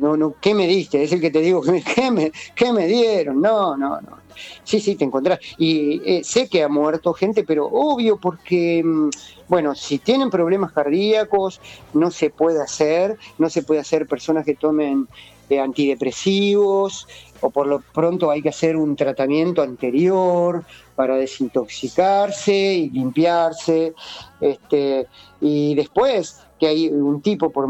no, 0.00 0.16
no, 0.16 0.34
¿qué 0.40 0.54
me 0.54 0.66
diste? 0.66 1.02
Es 1.02 1.12
el 1.12 1.20
que 1.20 1.30
te 1.30 1.40
digo, 1.40 1.62
¿qué 1.94 2.10
me, 2.10 2.32
qué 2.54 2.72
me 2.72 2.86
dieron? 2.86 3.40
No, 3.40 3.76
no, 3.76 4.00
no. 4.00 4.22
Sí, 4.64 4.80
sí, 4.80 4.94
te 4.94 5.04
encontrás. 5.04 5.38
Y 5.58 6.00
eh, 6.04 6.24
sé 6.24 6.48
que 6.48 6.62
ha 6.62 6.68
muerto 6.68 7.12
gente, 7.12 7.44
pero 7.44 7.66
obvio 7.66 8.18
porque, 8.18 8.82
mm, 8.84 9.10
bueno, 9.48 9.74
si 9.74 9.98
tienen 9.98 10.30
problemas 10.30 10.72
cardíacos, 10.72 11.60
no 11.94 12.10
se 12.10 12.30
puede 12.30 12.62
hacer, 12.62 13.18
no 13.38 13.50
se 13.50 13.62
puede 13.62 13.80
hacer 13.80 14.06
personas 14.06 14.44
que 14.44 14.54
tomen 14.54 15.08
eh, 15.50 15.60
antidepresivos, 15.60 17.06
o 17.40 17.50
por 17.50 17.66
lo 17.66 17.80
pronto 17.80 18.30
hay 18.30 18.40
que 18.40 18.48
hacer 18.48 18.76
un 18.76 18.96
tratamiento 18.96 19.62
anterior 19.62 20.64
para 20.94 21.16
desintoxicarse 21.16 22.54
y 22.54 22.90
limpiarse. 22.90 23.94
Este, 24.40 25.08
y 25.40 25.74
después 25.74 26.38
que 26.62 26.68
hay 26.68 26.86
un 26.86 27.20
tipo 27.20 27.50
por 27.50 27.68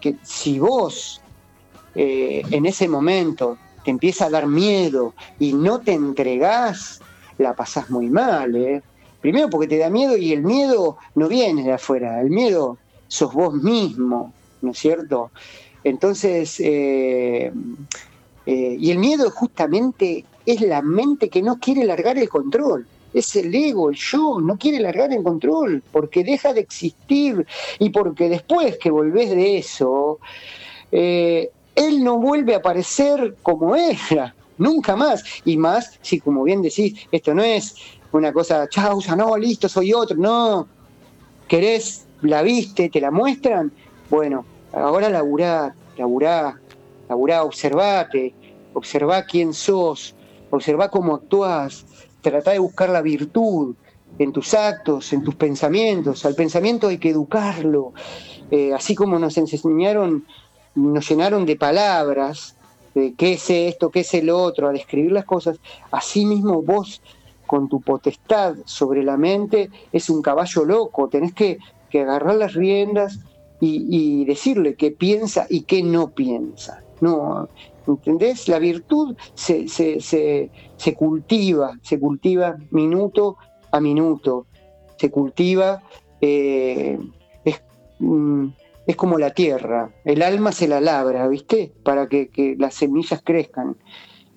que 0.00 0.14
si 0.22 0.60
vos 0.60 1.20
eh, 1.96 2.40
en 2.52 2.64
ese 2.64 2.86
momento 2.86 3.58
te 3.84 3.90
empieza 3.90 4.26
a 4.26 4.30
dar 4.30 4.46
miedo 4.46 5.12
y 5.40 5.54
no 5.54 5.80
te 5.80 5.94
entregás, 5.94 7.00
la 7.36 7.56
pasás 7.56 7.90
muy 7.90 8.08
mal. 8.08 8.54
¿eh? 8.54 8.80
Primero 9.20 9.50
porque 9.50 9.66
te 9.66 9.78
da 9.78 9.90
miedo 9.90 10.16
y 10.16 10.32
el 10.32 10.42
miedo 10.42 10.98
no 11.16 11.26
viene 11.26 11.64
de 11.64 11.72
afuera, 11.72 12.20
el 12.20 12.30
miedo 12.30 12.78
sos 13.08 13.32
vos 13.32 13.54
mismo, 13.54 14.32
¿no 14.62 14.70
es 14.70 14.78
cierto? 14.78 15.32
Entonces, 15.82 16.60
eh, 16.60 17.50
y 18.46 18.88
el 18.88 18.98
miedo 18.98 19.32
justamente 19.32 20.24
es 20.46 20.60
la 20.60 20.80
mente 20.80 21.28
que 21.28 21.42
no 21.42 21.58
quiere 21.58 21.82
largar 21.82 22.18
el 22.18 22.28
control 22.28 22.86
es 23.18 23.34
el 23.36 23.54
ego, 23.54 23.88
el 23.88 23.96
yo, 23.96 24.40
no 24.40 24.58
quiere 24.58 24.78
largar 24.78 25.12
el 25.12 25.22
control, 25.22 25.82
porque 25.90 26.22
deja 26.22 26.52
de 26.52 26.60
existir 26.60 27.46
y 27.78 27.90
porque 27.90 28.28
después 28.28 28.76
que 28.78 28.90
volvés 28.90 29.30
de 29.30 29.58
eso, 29.58 30.18
eh, 30.92 31.50
él 31.74 32.04
no 32.04 32.18
vuelve 32.18 32.54
a 32.54 32.58
aparecer 32.58 33.36
como 33.42 33.74
era, 33.74 34.34
nunca 34.58 34.96
más. 34.96 35.24
Y 35.44 35.56
más, 35.56 35.98
si 36.02 36.20
como 36.20 36.42
bien 36.42 36.60
decís, 36.60 37.06
esto 37.10 37.34
no 37.34 37.42
es 37.42 37.74
una 38.12 38.32
cosa, 38.32 38.68
chausa, 38.68 39.16
no, 39.16 39.36
listo, 39.36 39.68
soy 39.68 39.92
otro, 39.92 40.16
no. 40.16 40.68
¿Querés, 41.48 42.06
la 42.22 42.42
viste, 42.42 42.90
te 42.90 43.00
la 43.00 43.10
muestran? 43.10 43.72
Bueno, 44.10 44.44
ahora 44.72 45.08
laburá, 45.08 45.74
laburá, 45.96 46.60
laburá, 47.08 47.44
observate, 47.44 48.34
observá 48.74 49.22
quién 49.22 49.54
sos, 49.54 50.14
observá 50.50 50.90
cómo 50.90 51.14
actuás, 51.14 51.84
trata 52.30 52.52
de 52.52 52.58
buscar 52.58 52.88
la 52.88 53.02
virtud 53.02 53.74
en 54.18 54.32
tus 54.32 54.54
actos, 54.54 55.12
en 55.12 55.22
tus 55.22 55.34
pensamientos. 55.34 56.24
Al 56.24 56.34
pensamiento 56.34 56.88
hay 56.88 56.98
que 56.98 57.10
educarlo. 57.10 57.92
Eh, 58.50 58.72
así 58.72 58.94
como 58.94 59.18
nos 59.18 59.36
enseñaron, 59.36 60.24
nos 60.74 61.08
llenaron 61.08 61.46
de 61.46 61.56
palabras, 61.56 62.56
de 62.94 63.14
qué 63.14 63.34
es 63.34 63.50
esto, 63.50 63.90
qué 63.90 64.00
es 64.00 64.14
el 64.14 64.30
otro, 64.30 64.68
a 64.68 64.72
describir 64.72 65.12
las 65.12 65.24
cosas, 65.24 65.58
así 65.90 66.24
mismo 66.24 66.62
vos 66.62 67.02
con 67.46 67.68
tu 67.68 67.80
potestad 67.80 68.56
sobre 68.64 69.04
la 69.04 69.16
mente 69.16 69.70
es 69.92 70.10
un 70.10 70.22
caballo 70.22 70.64
loco, 70.64 71.08
tenés 71.08 71.32
que, 71.32 71.58
agarrar 71.96 72.34
las 72.34 72.52
riendas 72.52 73.20
y, 73.58 73.86
y, 73.88 74.26
decirle 74.26 74.74
qué 74.74 74.90
piensa 74.90 75.46
y 75.48 75.62
qué 75.62 75.82
no 75.82 76.10
piensa. 76.10 76.82
No, 77.00 77.48
¿Entendés? 77.86 78.48
La 78.48 78.58
virtud 78.58 79.16
se, 79.34 79.68
se, 79.68 80.94
cultiva, 80.94 81.78
se 81.82 82.00
cultiva 82.00 82.56
minuto 82.70 83.36
a 83.70 83.80
minuto, 83.80 84.46
se 84.96 85.10
cultiva, 85.10 85.82
eh, 86.20 86.98
mm, 87.98 88.46
es, 88.86 88.96
como 88.96 89.18
la 89.18 89.30
tierra, 89.30 89.90
el 90.04 90.22
alma 90.22 90.52
se 90.52 90.68
la 90.68 90.80
labra, 90.80 91.28
¿viste? 91.28 91.72
Para 91.82 92.08
que, 92.08 92.56
las 92.58 92.74
semillas 92.74 93.20
crezcan. 93.24 93.76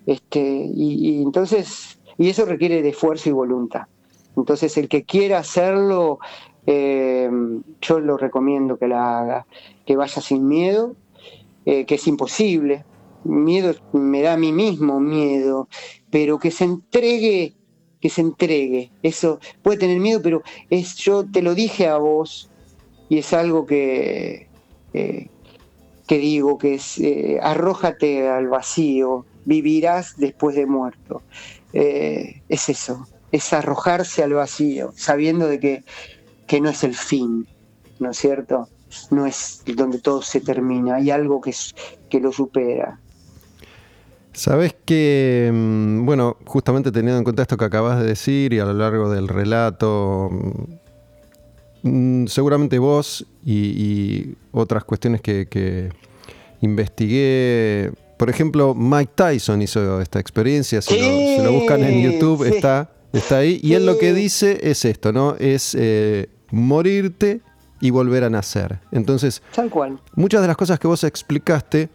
Este, 0.05 0.39
y, 0.39 1.21
entonces, 1.21 1.99
y 2.17 2.29
eso 2.29 2.45
requiere 2.45 2.81
de 2.81 2.89
esfuerzo 2.89 3.29
y 3.29 3.33
voluntad. 3.33 3.83
Entonces, 4.35 4.77
el 4.77 4.87
que 4.87 5.03
quiera 5.03 5.39
hacerlo, 5.39 6.19
eh, 6.65 7.29
yo 7.81 7.99
lo 7.99 8.17
recomiendo 8.17 8.77
que 8.77 8.87
la 8.87 9.19
haga, 9.19 9.45
que 9.85 9.95
vaya 9.95 10.21
sin 10.21 10.47
miedo, 10.47 10.95
eh, 11.65 11.85
que 11.85 11.95
es 11.95 12.07
imposible, 12.07 12.83
miedo 13.23 13.75
me 13.93 14.21
da 14.21 14.33
a 14.33 14.37
mí 14.37 14.51
mismo 14.51 14.99
miedo, 14.99 15.67
pero 16.09 16.39
que 16.39 16.51
se 16.51 16.65
entregue, 16.65 17.53
que 18.01 18.09
se 18.09 18.21
entregue. 18.21 18.91
Eso 19.03 19.39
puede 19.61 19.77
tener 19.77 19.99
miedo, 19.99 20.21
pero 20.21 20.41
es 20.69 20.95
yo 20.95 21.25
te 21.25 21.41
lo 21.41 21.55
dije 21.55 21.87
a 21.87 21.97
vos 21.97 22.49
y 23.09 23.17
es 23.17 23.33
algo 23.33 23.65
que, 23.65 24.47
eh, 24.93 25.27
que 26.07 26.17
digo, 26.17 26.57
que 26.57 26.75
es 26.75 26.97
eh, 26.99 27.39
arrójate 27.41 28.27
al 28.27 28.47
vacío, 28.47 29.25
vivirás 29.45 30.15
después 30.17 30.55
de 30.55 30.65
muerto. 30.65 31.21
Eh, 31.73 32.41
es 32.49 32.69
eso, 32.69 33.07
es 33.31 33.51
arrojarse 33.53 34.23
al 34.23 34.33
vacío, 34.33 34.91
sabiendo 34.95 35.47
de 35.47 35.59
que, 35.59 35.83
que 36.47 36.61
no 36.61 36.69
es 36.69 36.83
el 36.83 36.95
fin, 36.95 37.47
¿no 37.99 38.11
es 38.11 38.17
cierto? 38.17 38.69
No 39.11 39.25
es 39.25 39.61
donde 39.75 39.99
todo 39.99 40.21
se 40.21 40.41
termina, 40.41 40.95
hay 40.95 41.11
algo 41.11 41.41
que, 41.41 41.53
que 42.09 42.19
lo 42.19 42.31
supera. 42.31 42.99
Sabes 44.33 44.75
que, 44.85 45.49
mm, 45.53 46.05
bueno, 46.05 46.37
justamente 46.45 46.91
teniendo 46.91 47.17
en 47.17 47.23
cuenta 47.23 47.41
esto 47.41 47.57
que 47.57 47.65
acabas 47.65 47.99
de 47.99 48.05
decir 48.05 48.53
y 48.53 48.59
a 48.59 48.65
lo 48.65 48.73
largo 48.73 49.09
del 49.09 49.27
relato, 49.27 50.29
mm, 51.83 52.23
mm, 52.23 52.27
seguramente 52.27 52.79
vos 52.79 53.25
y, 53.45 54.35
otras 54.51 54.83
cuestiones 54.83 55.21
que, 55.21 55.91
investigué, 56.61 57.91
por 58.17 58.29
ejemplo, 58.29 58.75
Mike 58.75 59.13
Tyson 59.15 59.61
hizo 59.61 60.01
esta 60.01 60.19
experiencia, 60.19 60.81
si, 60.81 60.99
lo, 61.41 61.53
buscan 61.53 61.83
en 61.83 62.01
YouTube 62.01 62.43
está, 62.43 62.91
está 63.13 63.37
ahí, 63.37 63.59
y 63.63 63.73
él 63.73 63.85
lo 63.85 63.97
que 63.97 64.13
dice 64.13 64.59
es 64.61 64.83
esto, 64.83 65.13
¿no? 65.13 65.35
Es 65.39 65.73
eh, 65.79 66.29
morirte 66.51 67.41
y 67.81 67.91
volver 67.91 68.25
a 68.25 68.29
nacer. 68.29 68.79
Entonces, 68.91 69.41
Tal 69.55 69.69
cual. 69.69 69.99
muchas 70.15 70.41
de 70.41 70.47
las 70.47 70.57
cosas 70.57 70.79
que 70.79 70.87
vos 70.87 71.03
explicaste 71.03 71.89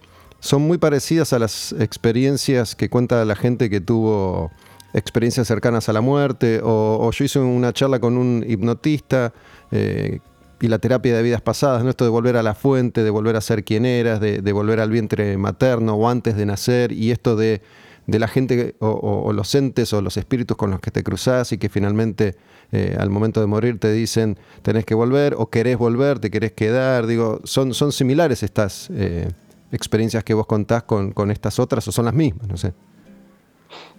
son 0.45 0.61
muy 0.61 0.77
parecidas 0.77 1.33
a 1.33 1.39
las 1.39 1.75
experiencias 1.79 2.77
que 2.77 2.91
cuenta 2.91 3.25
la 3.25 3.35
gente 3.35 3.71
que 3.71 3.81
tuvo 3.81 4.51
experiencias 4.93 5.49
cercanas 5.49 5.89
a 5.89 5.95
la 5.95 6.03
muerte, 6.03 6.61
o, 6.63 7.11
yo 7.11 7.25
hice 7.25 7.39
una 7.39 7.73
charla 7.73 7.99
con 7.99 8.19
un 8.19 8.45
hipnotista 8.47 9.33
eh, 9.71 10.21
y 10.61 10.69
la 10.69 10.79
terapia 10.79 11.17
de 11.17 11.23
vidas 11.23 11.41
pasadas, 11.41 11.83
¿no? 11.83 11.89
esto 11.89 12.05
de 12.05 12.11
volver 12.11 12.37
a 12.37 12.43
la 12.43 12.55
fuente, 12.55 13.03
de 13.03 13.09
volver 13.09 13.37
a 13.37 13.41
ser 13.41 13.65
quien 13.65 13.87
eras, 13.87 14.21
de, 14.21 14.53
volver 14.53 14.81
al 14.81 14.91
vientre 14.91 15.39
materno 15.39 15.95
o 15.95 16.11
antes 16.11 16.37
de 16.37 16.45
nacer, 16.45 16.93
y 16.93 17.11
esto 17.11 17.37
de, 17.37 17.63
la 18.07 18.29
gente 18.29 18.77
o, 18.81 19.33
los 19.33 19.55
entes 19.55 19.95
o 19.95 20.03
los 20.03 20.19
espíritus 20.19 20.59
con 20.59 20.71
los 20.71 20.81
que 20.81 20.91
te 20.91 21.03
cruzás 21.03 21.53
y 21.53 21.59
que 21.59 21.71
finalmente 21.71 22.37
eh, 22.71 22.95
al 22.99 23.09
momento 23.09 23.41
de 23.41 23.47
morir 23.47 23.81
te 23.81 23.91
dicen 23.93 24.39
tenés 24.61 24.85
que 24.85 24.95
volver 24.95 25.37
o 25.39 25.49
querés 25.49 25.79
volver, 25.79 26.19
te 26.19 26.31
querés 26.31 26.53
quedar, 26.53 27.07
digo, 27.07 27.41
son, 27.45 27.73
son 27.73 27.93
similares 27.93 28.43
estas 28.43 28.91
eh, 28.93 29.29
experiencias 29.75 30.25
que 30.25 30.35
vos 30.35 30.47
contás 30.47 30.85
con, 30.85 31.13
con 31.13 31.31
estas 31.31 31.59
otras 31.59 31.87
o 31.89 31.93
son 31.93 32.07
las 32.07 32.15
mismas, 32.15 32.49
no 32.49 32.57
sé. 32.57 32.73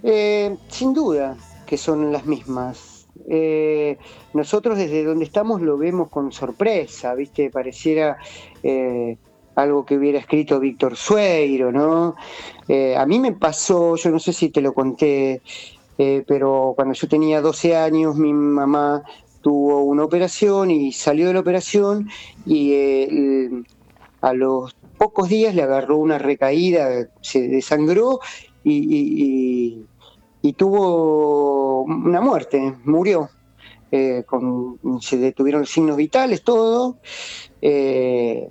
Eh, 0.03 0.55
sin 0.67 0.93
duda 0.93 1.37
que 1.65 1.77
son 1.77 2.11
las 2.11 2.25
mismas. 2.25 3.07
Eh, 3.27 3.97
nosotros 4.33 4.77
desde 4.77 5.03
donde 5.03 5.25
estamos 5.25 5.61
lo 5.61 5.77
vemos 5.77 6.09
con 6.09 6.31
sorpresa, 6.31 7.15
¿viste? 7.15 7.49
Pareciera 7.49 8.17
eh, 8.61 9.17
algo 9.55 9.85
que 9.85 9.97
hubiera 9.97 10.19
escrito 10.19 10.59
Víctor 10.59 10.95
Sueiro, 10.95 11.71
¿no? 11.71 12.15
a 12.97 13.05
mí 13.05 13.19
me 13.19 13.31
pasó, 13.31 13.95
yo 13.95 14.09
no 14.09 14.19
sé 14.19 14.33
si 14.33 14.49
te 14.49 14.59
lo 14.59 14.73
conté, 14.73 15.41
pero 15.95 16.73
cuando 16.75 16.93
yo 16.93 17.07
tenía 17.07 17.39
12 17.39 17.75
años, 17.75 18.15
mi 18.15 18.33
mamá 18.33 19.03
tuvo 19.41 19.83
una 19.83 20.03
operación 20.03 20.71
y 20.71 20.91
salió 20.91 21.27
de 21.27 21.35
la 21.35 21.39
operación 21.39 22.09
y 22.45 22.73
a 24.19 24.33
los 24.33 24.75
pocos 24.97 25.29
días 25.29 25.55
le 25.55 25.63
agarró 25.63 25.97
una 25.97 26.17
recaída, 26.17 27.09
se 27.21 27.47
desangró 27.47 28.19
y, 28.63 29.85
tuvo 30.57 31.83
una 31.83 32.21
muerte, 32.21 32.75
murió. 32.85 33.29
Eh, 33.91 34.25
se 35.01 35.17
detuvieron 35.17 35.65
signos 35.65 35.97
vitales, 35.97 36.43
todo. 36.43 36.97
Eh, 37.61 38.49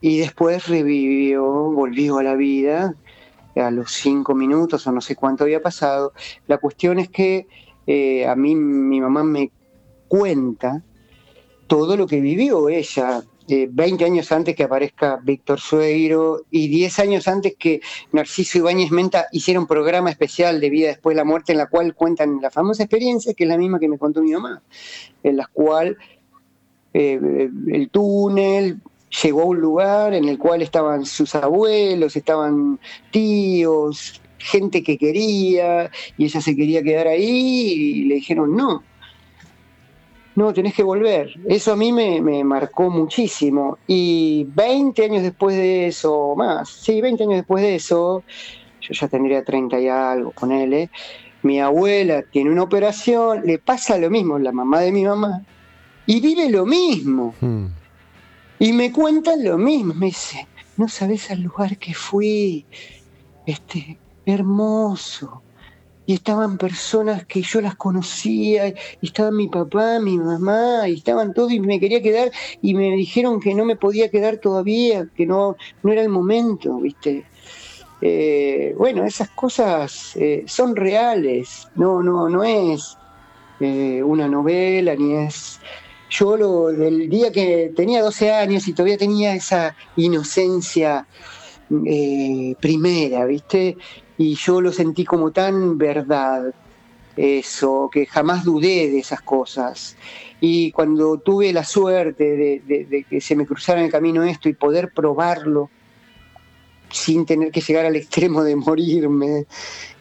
y 0.00 0.18
después 0.18 0.68
revivió, 0.68 1.44
volvió 1.44 2.18
a 2.18 2.22
la 2.22 2.34
vida 2.34 2.94
a 3.60 3.70
los 3.70 3.92
cinco 3.92 4.34
minutos 4.34 4.86
o 4.86 4.92
no 4.92 5.00
sé 5.00 5.16
cuánto 5.16 5.44
había 5.44 5.62
pasado. 5.62 6.12
La 6.46 6.58
cuestión 6.58 6.98
es 6.98 7.08
que 7.08 7.46
eh, 7.86 8.26
a 8.26 8.34
mí 8.34 8.54
mi 8.54 9.00
mamá 9.00 9.24
me 9.24 9.50
cuenta 10.08 10.82
todo 11.66 11.96
lo 11.96 12.06
que 12.06 12.20
vivió 12.20 12.68
ella, 12.68 13.22
20 13.46 14.02
eh, 14.02 14.06
años 14.06 14.32
antes 14.32 14.56
que 14.56 14.64
aparezca 14.64 15.20
Víctor 15.22 15.60
Sueiro 15.60 16.42
y 16.50 16.68
10 16.68 16.98
años 17.00 17.28
antes 17.28 17.54
que 17.58 17.80
Narciso 18.12 18.58
Ibáñez 18.58 18.90
Menta 18.90 19.26
hiciera 19.32 19.60
un 19.60 19.66
programa 19.66 20.10
especial 20.10 20.60
de 20.60 20.70
vida 20.70 20.88
después 20.88 21.14
de 21.14 21.20
la 21.20 21.24
muerte 21.24 21.52
en 21.52 21.58
la 21.58 21.66
cual 21.66 21.94
cuentan 21.94 22.40
la 22.40 22.50
famosa 22.50 22.84
experiencia, 22.84 23.34
que 23.34 23.44
es 23.44 23.48
la 23.48 23.58
misma 23.58 23.78
que 23.78 23.88
me 23.88 23.98
contó 23.98 24.22
mi 24.22 24.32
mamá, 24.32 24.62
en 25.22 25.36
la 25.36 25.46
cual 25.46 25.98
eh, 26.94 27.50
el 27.68 27.90
túnel 27.90 28.80
llegó 29.22 29.42
a 29.42 29.46
un 29.46 29.60
lugar 29.60 30.14
en 30.14 30.24
el 30.26 30.38
cual 30.38 30.62
estaban 30.62 31.04
sus 31.04 31.34
abuelos, 31.34 32.16
estaban 32.16 32.80
tíos, 33.10 34.22
gente 34.38 34.82
que 34.82 34.96
quería, 34.96 35.90
y 36.16 36.24
ella 36.24 36.40
se 36.40 36.56
quería 36.56 36.82
quedar 36.82 37.08
ahí 37.08 37.24
y 37.26 38.04
le 38.04 38.14
dijeron 38.16 38.56
no 38.56 38.82
no, 40.36 40.52
tenés 40.52 40.74
que 40.74 40.82
volver. 40.82 41.32
Eso 41.46 41.72
a 41.72 41.76
mí 41.76 41.92
me, 41.92 42.42
marcó 42.42 42.90
muchísimo. 42.90 43.78
Y 43.86 44.46
20 44.54 45.04
años 45.04 45.22
después 45.22 45.56
de 45.56 45.86
eso, 45.86 46.34
más, 46.36 46.68
sí, 46.68 47.00
20 47.00 47.22
años 47.22 47.36
después 47.36 47.62
de 47.62 47.76
eso, 47.76 48.24
yo 48.80 48.94
ya 48.94 49.08
tendría 49.08 49.44
30 49.44 49.80
y 49.80 49.88
algo, 49.88 50.32
con 50.32 50.50
él, 50.50 50.90
mi 51.42 51.60
abuela 51.60 52.22
tiene 52.22 52.50
una 52.50 52.62
operación, 52.62 53.42
le 53.44 53.58
pasa 53.58 53.96
lo 53.98 54.10
mismo, 54.10 54.38
la 54.38 54.50
mamá 54.50 54.80
de 54.80 54.92
mi 54.92 55.04
mamá, 55.04 55.44
y 56.06 56.20
vive 56.20 56.50
lo 56.50 56.66
mismo. 56.66 57.34
Hmm. 57.40 57.66
Y 58.58 58.72
me 58.72 58.90
cuentan 58.90 59.44
lo 59.44 59.56
mismo, 59.56 59.94
me 59.94 60.06
dice, 60.06 60.48
no 60.76 60.88
sabes 60.88 61.30
al 61.30 61.42
lugar 61.42 61.76
que 61.78 61.94
fui, 61.94 62.64
este, 63.46 63.98
hermoso 64.26 65.43
y 66.06 66.14
estaban 66.14 66.58
personas 66.58 67.24
que 67.24 67.42
yo 67.42 67.60
las 67.60 67.76
conocía, 67.76 68.68
y 68.68 68.74
estaba 69.06 69.30
mi 69.30 69.48
papá, 69.48 69.98
mi 70.00 70.18
mamá, 70.18 70.88
y 70.88 70.94
estaban 70.94 71.32
todos 71.32 71.52
y 71.52 71.60
me 71.60 71.80
quería 71.80 72.02
quedar 72.02 72.30
y 72.60 72.74
me 72.74 72.90
dijeron 72.92 73.40
que 73.40 73.54
no 73.54 73.64
me 73.64 73.76
podía 73.76 74.10
quedar 74.10 74.38
todavía, 74.38 75.08
que 75.16 75.26
no, 75.26 75.56
no 75.82 75.92
era 75.92 76.02
el 76.02 76.08
momento, 76.08 76.78
¿viste? 76.78 77.24
Eh, 78.06 78.74
bueno, 78.76 79.04
esas 79.04 79.30
cosas 79.30 80.14
eh, 80.16 80.44
son 80.46 80.76
reales, 80.76 81.68
no, 81.74 82.02
no, 82.02 82.28
no 82.28 82.44
es 82.44 82.98
eh, 83.60 84.02
una 84.02 84.28
novela, 84.28 84.94
ni 84.94 85.14
es... 85.14 85.60
Yo 86.10 86.36
lo, 86.36 86.66
del 86.68 87.08
día 87.08 87.32
que 87.32 87.72
tenía 87.74 88.02
12 88.02 88.30
años 88.30 88.68
y 88.68 88.72
todavía 88.72 88.98
tenía 88.98 89.34
esa 89.34 89.74
inocencia 89.96 91.06
primera, 92.60 93.24
¿viste? 93.24 93.76
Y 94.18 94.34
yo 94.36 94.60
lo 94.60 94.72
sentí 94.72 95.04
como 95.04 95.32
tan 95.32 95.78
verdad 95.78 96.54
eso, 97.16 97.88
que 97.92 98.06
jamás 98.06 98.44
dudé 98.44 98.90
de 98.90 98.98
esas 98.98 99.20
cosas. 99.20 99.96
Y 100.40 100.72
cuando 100.72 101.18
tuve 101.18 101.52
la 101.52 101.64
suerte 101.64 102.60
de, 102.66 103.06
que 103.08 103.20
se 103.20 103.36
me 103.36 103.46
cruzara 103.46 103.80
en 103.80 103.86
el 103.86 103.92
camino 103.92 104.22
esto 104.24 104.48
y 104.48 104.54
poder 104.54 104.90
probarlo 104.92 105.70
sin 106.90 107.24
tener 107.26 107.50
que 107.50 107.60
llegar 107.60 107.86
al 107.86 107.96
extremo 107.96 108.44
de 108.44 108.56
morirme, 108.56 109.46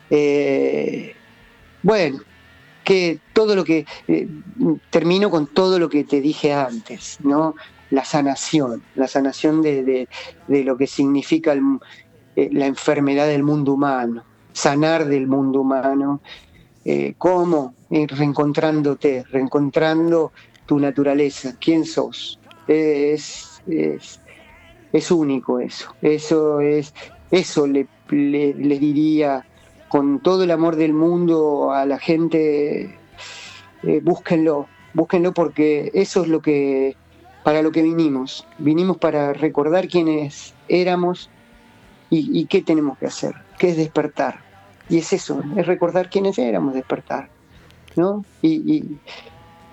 eh, 0.10 1.16
bueno, 1.82 2.20
que 2.84 3.20
todo 3.34 3.56
lo 3.56 3.64
que 3.64 3.86
eh, 4.08 4.28
termino 4.90 5.30
con 5.30 5.48
todo 5.48 5.80
lo 5.80 5.90
que 5.90 6.04
te 6.04 6.22
dije 6.22 6.54
antes, 6.54 7.18
¿no? 7.22 7.56
La 7.90 8.04
sanación, 8.06 8.84
la 8.96 9.08
sanación 9.08 9.62
de, 9.62 10.08
lo 10.48 10.78
que 10.78 10.88
significa 10.88 11.54
el, 11.54 11.62
eh, 12.36 12.50
la 12.52 12.66
enfermedad 12.66 13.28
del 13.28 13.44
mundo 13.44 13.74
humano, 13.74 14.24
sanar 14.54 15.06
del 15.06 15.28
mundo 15.28 15.62
humano. 15.62 16.22
Eh, 16.84 17.14
¿Cómo? 17.18 17.76
Eh, 17.92 18.08
reencontrándote, 18.08 19.24
reencontrando 19.30 20.32
tu 20.66 20.80
naturaleza, 20.80 21.56
quién 21.60 21.86
sos. 21.86 22.40
Es, 22.68 23.62
es, 23.68 25.12
único 25.12 25.60
eso. 25.60 25.94
Eso 26.02 26.60
es, 26.60 26.94
eso 27.30 27.68
le, 27.68 27.88
diría 28.10 29.46
con 29.90 30.20
todo 30.20 30.44
el 30.44 30.52
amor 30.52 30.76
del 30.76 30.94
mundo 30.94 31.72
a 31.72 31.86
la 31.86 32.00
gente, 32.00 32.98
búsquenlo, 34.02 34.68
búsquenlo 34.94 35.34
porque 35.34 35.92
eso 35.94 36.24
es 36.24 36.30
lo 36.30 36.42
que, 36.42 36.96
para 37.44 37.62
lo 37.62 37.72
que 37.72 37.84
vinimos. 37.84 38.48
Vinimos 38.58 38.98
para 38.98 39.34
recordar 39.34 39.88
quiénes 39.88 40.54
éramos 40.68 41.30
¿Y, 42.16 42.46
qué 42.46 42.62
tenemos 42.62 43.00
que 43.00 43.08
hacer? 43.08 43.34
¿Qué 43.58 43.70
es 43.70 43.78
despertar? 43.78 44.40
Y 44.88 45.00
es 45.00 45.14
eso, 45.14 45.42
es 45.58 45.66
recordar 45.66 46.10
quiénes 46.12 46.38
éramos, 46.38 46.76
despertar, 46.76 47.30
¿no? 47.96 48.24
Y, 48.42 48.98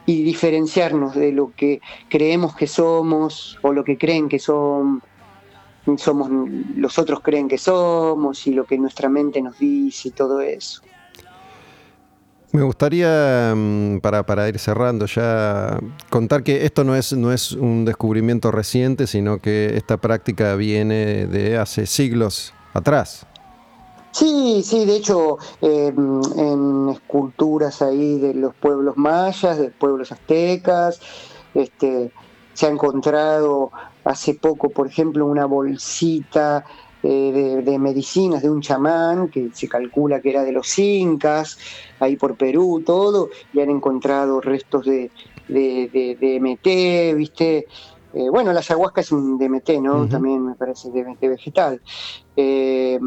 diferenciarnos 0.07 1.15
de 1.15 1.31
lo 1.31 1.53
que 1.55 1.81
creemos 2.09 2.57
que 2.57 2.67
somos 2.67 3.59
o 3.63 3.73
lo 3.73 3.85
que 3.85 3.97
creen 3.97 4.29
que 4.29 4.41
son, 4.41 5.03
somos, 5.99 6.29
los 6.75 6.99
otros 6.99 7.21
creen 7.21 7.47
que 7.47 7.59
somos 7.59 8.45
y 8.49 8.53
lo 8.53 8.65
que 8.65 8.77
nuestra 8.77 9.09
mente 9.09 9.41
nos 9.41 9.59
dice 9.59 10.09
y 10.09 10.11
todo 10.11 10.41
eso. 10.41 10.83
Me 12.53 12.63
gustaría, 12.63 13.55
mm, 13.55 13.99
para, 14.01 14.27
para, 14.27 14.49
ir 14.49 14.59
cerrando 14.59 15.07
ya, 15.07 15.79
contar 16.09 16.43
que 16.43 16.65
esto 16.65 16.83
no 16.83 16.97
es, 16.97 17.13
no 17.13 17.33
es 17.33 17.53
un 17.53 17.85
descubrimiento 17.85 18.51
reciente, 18.51 19.07
sino 19.07 19.39
que 19.39 19.77
esta 19.77 19.99
práctica 19.99 20.57
viene 20.57 21.27
de 21.29 21.59
hace 21.59 21.87
siglos 21.87 22.53
atrás. 22.75 23.25
Sí, 24.11 24.63
sí, 24.65 24.85
de 24.85 24.97
hecho, 24.97 25.39
eh, 25.63 25.95
en 25.95 26.89
esculturas 26.89 27.81
ahí 27.83 28.19
de 28.19 28.35
los 28.35 28.53
pueblos 28.57 28.97
mayas, 28.97 29.57
de 29.57 29.71
pueblos 29.71 30.11
aztecas, 30.11 31.01
este, 31.55 32.11
se 32.53 32.67
ha 32.67 32.71
encontrado 32.71 33.71
hace 34.05 34.35
poco, 34.35 34.71
por 34.71 34.89
ejemplo, 34.89 35.27
una 35.27 35.47
bolsita 35.47 36.65
eh, 37.03 37.63
de, 37.65 37.79
medicinas 37.79 38.43
de 38.43 38.51
un 38.51 38.61
chamán 38.61 39.29
que 39.29 39.51
se 39.53 39.69
calcula 39.69 40.21
que 40.21 40.31
era 40.31 40.45
de 40.45 40.53
los 40.53 40.79
incas, 40.79 41.59
ahí 41.99 42.17
por 42.17 42.37
Perú, 42.37 42.83
todo, 42.85 43.31
y 43.53 43.61
han 43.61 43.71
encontrado 43.71 44.41
restos 44.41 44.85
de, 44.85 45.11
de, 45.49 46.17
de, 46.21 46.41
MT, 46.41 47.17
¿viste? 47.17 47.67
Eh, 48.13 48.29
bueno, 48.31 48.53
la 48.53 48.61
ayahuasca 48.61 49.01
es 49.01 49.13
un 49.13 49.39
DMT, 49.39 49.71
¿no? 49.81 50.09
También 50.09 50.45
me 50.45 50.55
parece 50.55 50.91
DMT 50.91 51.21
vegetal. 51.21 51.81
Eh, 52.37 52.99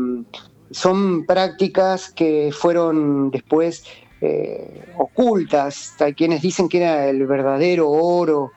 son 0.71 1.25
prácticas 1.25 2.11
que 2.11 2.51
fueron 2.51 3.29
después 3.29 3.85
eh, 4.21 4.85
ocultas. 4.97 5.95
Hay 6.01 6.13
quienes 6.13 6.41
dicen 6.41 6.69
que 6.69 6.77
era 6.77 7.07
el 7.07 7.27
verdadero 7.27 7.89
oro, 7.89 8.51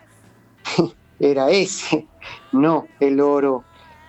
era 1.20 1.51
ese, 1.51 2.07
no 2.53 2.87
el 3.01 3.20
oro 3.20 3.64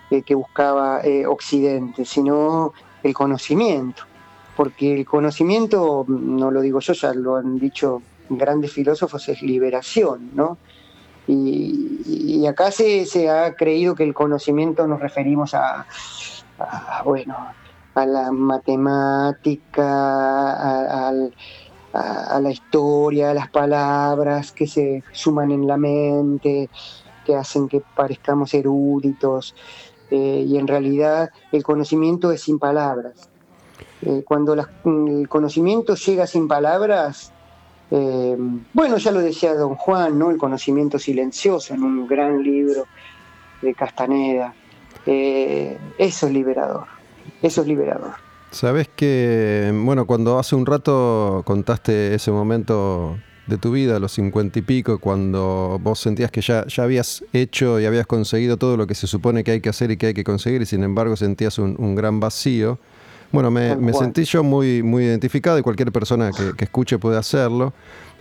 que 0.08 0.34
buscaba 0.34 1.02
Occidente, 1.28 2.04
sino 2.04 2.72
el 3.02 3.14
conocimiento. 3.14 4.04
Porque 4.56 4.94
el 4.94 5.06
conocimiento, 5.06 6.04
no 6.08 6.50
lo 6.50 6.60
digo 6.60 6.80
yo, 6.80 6.92
ya 6.92 7.14
lo 7.14 7.36
han 7.36 7.58
dicho 7.58 8.02
grandes 8.28 8.72
filósofos, 8.72 9.28
es 9.28 9.42
liberación, 9.42 10.30
¿no? 10.34 10.58
Y, 11.26 12.46
acá 12.46 12.70
se, 12.70 13.04
se, 13.04 13.28
ha 13.28 13.54
creído 13.54 13.94
que 13.94 14.02
el 14.04 14.14
conocimiento 14.14 14.86
nos 14.86 15.00
referimos 15.00 15.52
a, 15.52 15.86
bueno, 17.04 17.36
a 17.94 18.06
la 18.06 18.32
matemática, 18.32 19.82
a, 21.08 21.12
la 22.40 22.50
historia, 22.50 23.30
a 23.30 23.34
las 23.34 23.50
palabras 23.50 24.52
que 24.52 24.66
se 24.66 25.02
suman 25.12 25.50
en 25.50 25.66
la 25.66 25.76
mente, 25.76 26.70
que 27.26 27.36
hacen 27.36 27.68
que 27.68 27.82
parezcamos 27.94 28.54
eruditos. 28.54 29.54
Eh, 30.10 30.44
y 30.46 30.56
en 30.56 30.66
realidad 30.66 31.30
el 31.52 31.62
conocimiento 31.62 32.32
es 32.32 32.42
sin 32.42 32.58
palabras. 32.58 33.28
Eh, 34.02 34.22
cuando 34.24 34.54
el 34.54 35.28
conocimiento 35.28 35.94
llega 35.94 36.26
sin 36.26 36.48
palabras, 36.48 37.32
eh, 37.90 38.36
bueno, 38.72 38.96
ya 38.96 39.10
lo 39.10 39.20
decía 39.20 39.54
don 39.54 39.74
Juan, 39.74 40.18
¿no? 40.18 40.30
El 40.30 40.38
conocimiento 40.38 40.98
silencioso 40.98 41.74
en 41.74 41.82
un 41.82 42.06
gran 42.06 42.42
libro 42.42 42.84
de 43.60 43.74
Castaneda. 43.74 44.54
Eso 45.04 46.26
es 46.26 46.32
liberador, 46.32 46.86
eso 47.42 47.62
es 47.62 47.66
liberador. 47.66 48.12
Sabes 48.50 48.88
que, 48.88 49.72
bueno, 49.84 50.06
cuando 50.06 50.38
hace 50.38 50.54
un 50.54 50.66
rato 50.66 51.42
contaste 51.44 52.14
ese 52.14 52.30
momento 52.30 53.18
de 53.48 53.58
tu 53.58 53.72
vida, 53.72 53.98
los 53.98 54.12
cincuenta 54.12 54.58
y 54.58 54.62
pico, 54.62 54.98
cuando 54.98 55.80
vos 55.82 55.98
sentías 55.98 56.30
que 56.30 56.40
ya, 56.40 56.66
ya 56.66 56.82
habías 56.84 57.24
hecho 57.32 57.80
y 57.80 57.86
habías 57.86 58.06
conseguido 58.06 58.56
todo 58.56 58.76
lo 58.76 58.86
que 58.86 58.94
se 58.94 59.06
supone 59.06 59.42
que 59.42 59.52
hay 59.52 59.60
que 59.60 59.70
hacer 59.70 59.90
y 59.90 59.96
que 59.96 60.06
hay 60.06 60.14
que 60.14 60.24
conseguir, 60.24 60.62
y 60.62 60.66
sin 60.66 60.84
embargo 60.84 61.16
sentías 61.16 61.58
un 61.58 61.94
gran 61.94 62.20
vacío. 62.20 62.78
Bueno, 63.30 63.50
me, 63.50 63.92
sentí 63.92 64.24
yo 64.24 64.42
muy, 64.42 64.82
muy 64.82 65.04
identificado 65.04 65.58
y 65.58 65.62
cualquier 65.62 65.92
persona 65.92 66.30
que, 66.32 66.64
escuche 66.64 66.98
puede 66.98 67.18
hacerlo. 67.18 67.74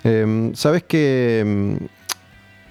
Em, 0.04 0.54
Sabes 0.54 0.84
que 0.84 1.40
em, 1.40 1.80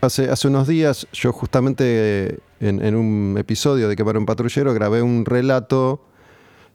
hace, 0.02 0.28
hace 0.28 0.48
unos 0.48 0.68
días 0.68 1.06
yo 1.12 1.32
justamente 1.32 2.38
en, 2.60 2.94
un 2.94 3.36
episodio 3.38 3.88
de 3.88 3.96
Quemar 3.96 4.18
un 4.18 4.26
Patrullero 4.26 4.74
grabé 4.74 5.00
un 5.00 5.24
relato 5.24 6.04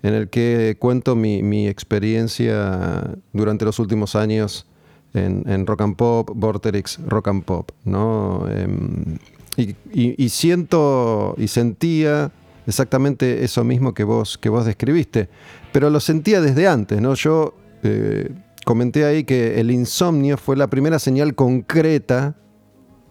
en 0.01 0.15
el 0.15 0.29
que 0.29 0.77
cuento 0.79 1.15
mi, 1.15 1.67
experiencia 1.67 3.15
durante 3.31 3.65
los 3.65 3.77
últimos 3.77 4.15
años 4.15 4.65
en, 5.13 5.67
Rock 5.67 5.81
and 5.81 5.95
Pop, 5.95 6.31
Vorterix 6.33 6.99
Rock 7.05 7.27
and 7.27 7.43
Pop, 7.43 7.71
¿no? 7.85 8.47
Em, 8.49 9.17
y, 9.57 10.29
siento 10.29 11.35
y 11.37 11.47
sentía 11.47 12.31
exactamente 12.65 13.43
eso 13.43 13.63
mismo 13.63 13.93
que 13.93 14.03
vos, 14.03 14.37
que 14.37 14.49
vos 14.49 14.65
describiste, 14.65 15.29
pero 15.71 15.89
lo 15.89 15.99
sentía 15.99 16.41
desde 16.41 16.67
antes, 16.67 17.01
¿no? 17.01 17.13
Yo 17.15 17.53
eh, 17.83 18.29
comenté 18.65 19.05
ahí 19.05 19.23
que 19.23 19.59
el 19.59 19.71
insomnio 19.71 20.37
fue 20.37 20.55
la 20.55 20.67
primera 20.67 20.99
señal 20.99 21.35
concreta 21.35 22.35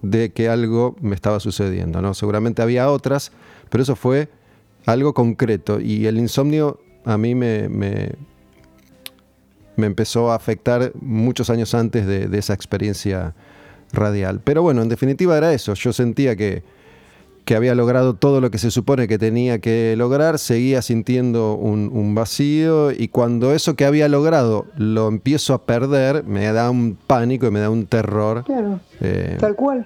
de 0.03 0.33
que 0.33 0.49
algo 0.49 0.97
me 1.01 1.15
estaba 1.15 1.41
sucediendo, 1.41 2.01
¿no? 2.01 2.15
Seguramente 2.15 2.63
había 2.63 2.91
otras, 2.91 3.33
pero 3.69 3.83
eso 3.83 3.97
fue 3.97 4.29
algo 4.87 5.13
concreto 5.13 5.81
y 5.81 6.07
el 6.07 6.19
insomnio 6.19 6.81
a 7.05 7.19
mí 7.19 7.35
me, 7.35 8.13
empezó 9.87 10.33
a 10.33 10.37
afectar 10.37 10.93
muchos 11.01 11.51
años 11.51 11.75
antes 11.75 12.07
de, 12.07 12.27
de 12.29 12.39
esa 12.39 12.55
experiencia 12.55 13.35
radial. 13.93 14.41
Pero 14.43 14.63
bueno, 14.63 14.83
en 14.83 14.89
definitiva 14.89 15.37
era 15.37 15.53
eso, 15.53 15.75
yo 15.75 15.93
sentía 15.93 16.37
que 16.37 16.63
que 17.51 17.57
había 17.57 17.75
logrado 17.75 18.15
todo 18.15 18.41
lo 18.41 18.53
que 18.53 18.59
se 18.59 18.71
supone 18.71 19.09
que 19.09 19.19
tenía 19.19 19.59
que 19.59 19.95
lograr, 19.97 20.39
seguía 20.39 20.83
sintiendo 20.83 21.55
un, 21.55 22.15
vacío 22.15 22.93
y 22.93 23.09
cuando 23.09 23.53
eso 23.53 23.75
que 23.75 23.85
había 23.85 24.09
logrado 24.09 24.67
lo 24.77 25.09
empiezo 25.09 25.55
a 25.55 25.65
perder, 25.65 26.23
me 26.23 26.45
da 26.53 26.71
un 26.71 26.97
pánico 27.07 27.49
y 27.49 27.51
me 27.51 27.59
da 27.59 27.69
un 27.69 27.87
terror. 27.87 28.45
Claro, 28.45 28.79
eh, 29.01 29.37
tal 29.41 29.57
cual. 29.57 29.85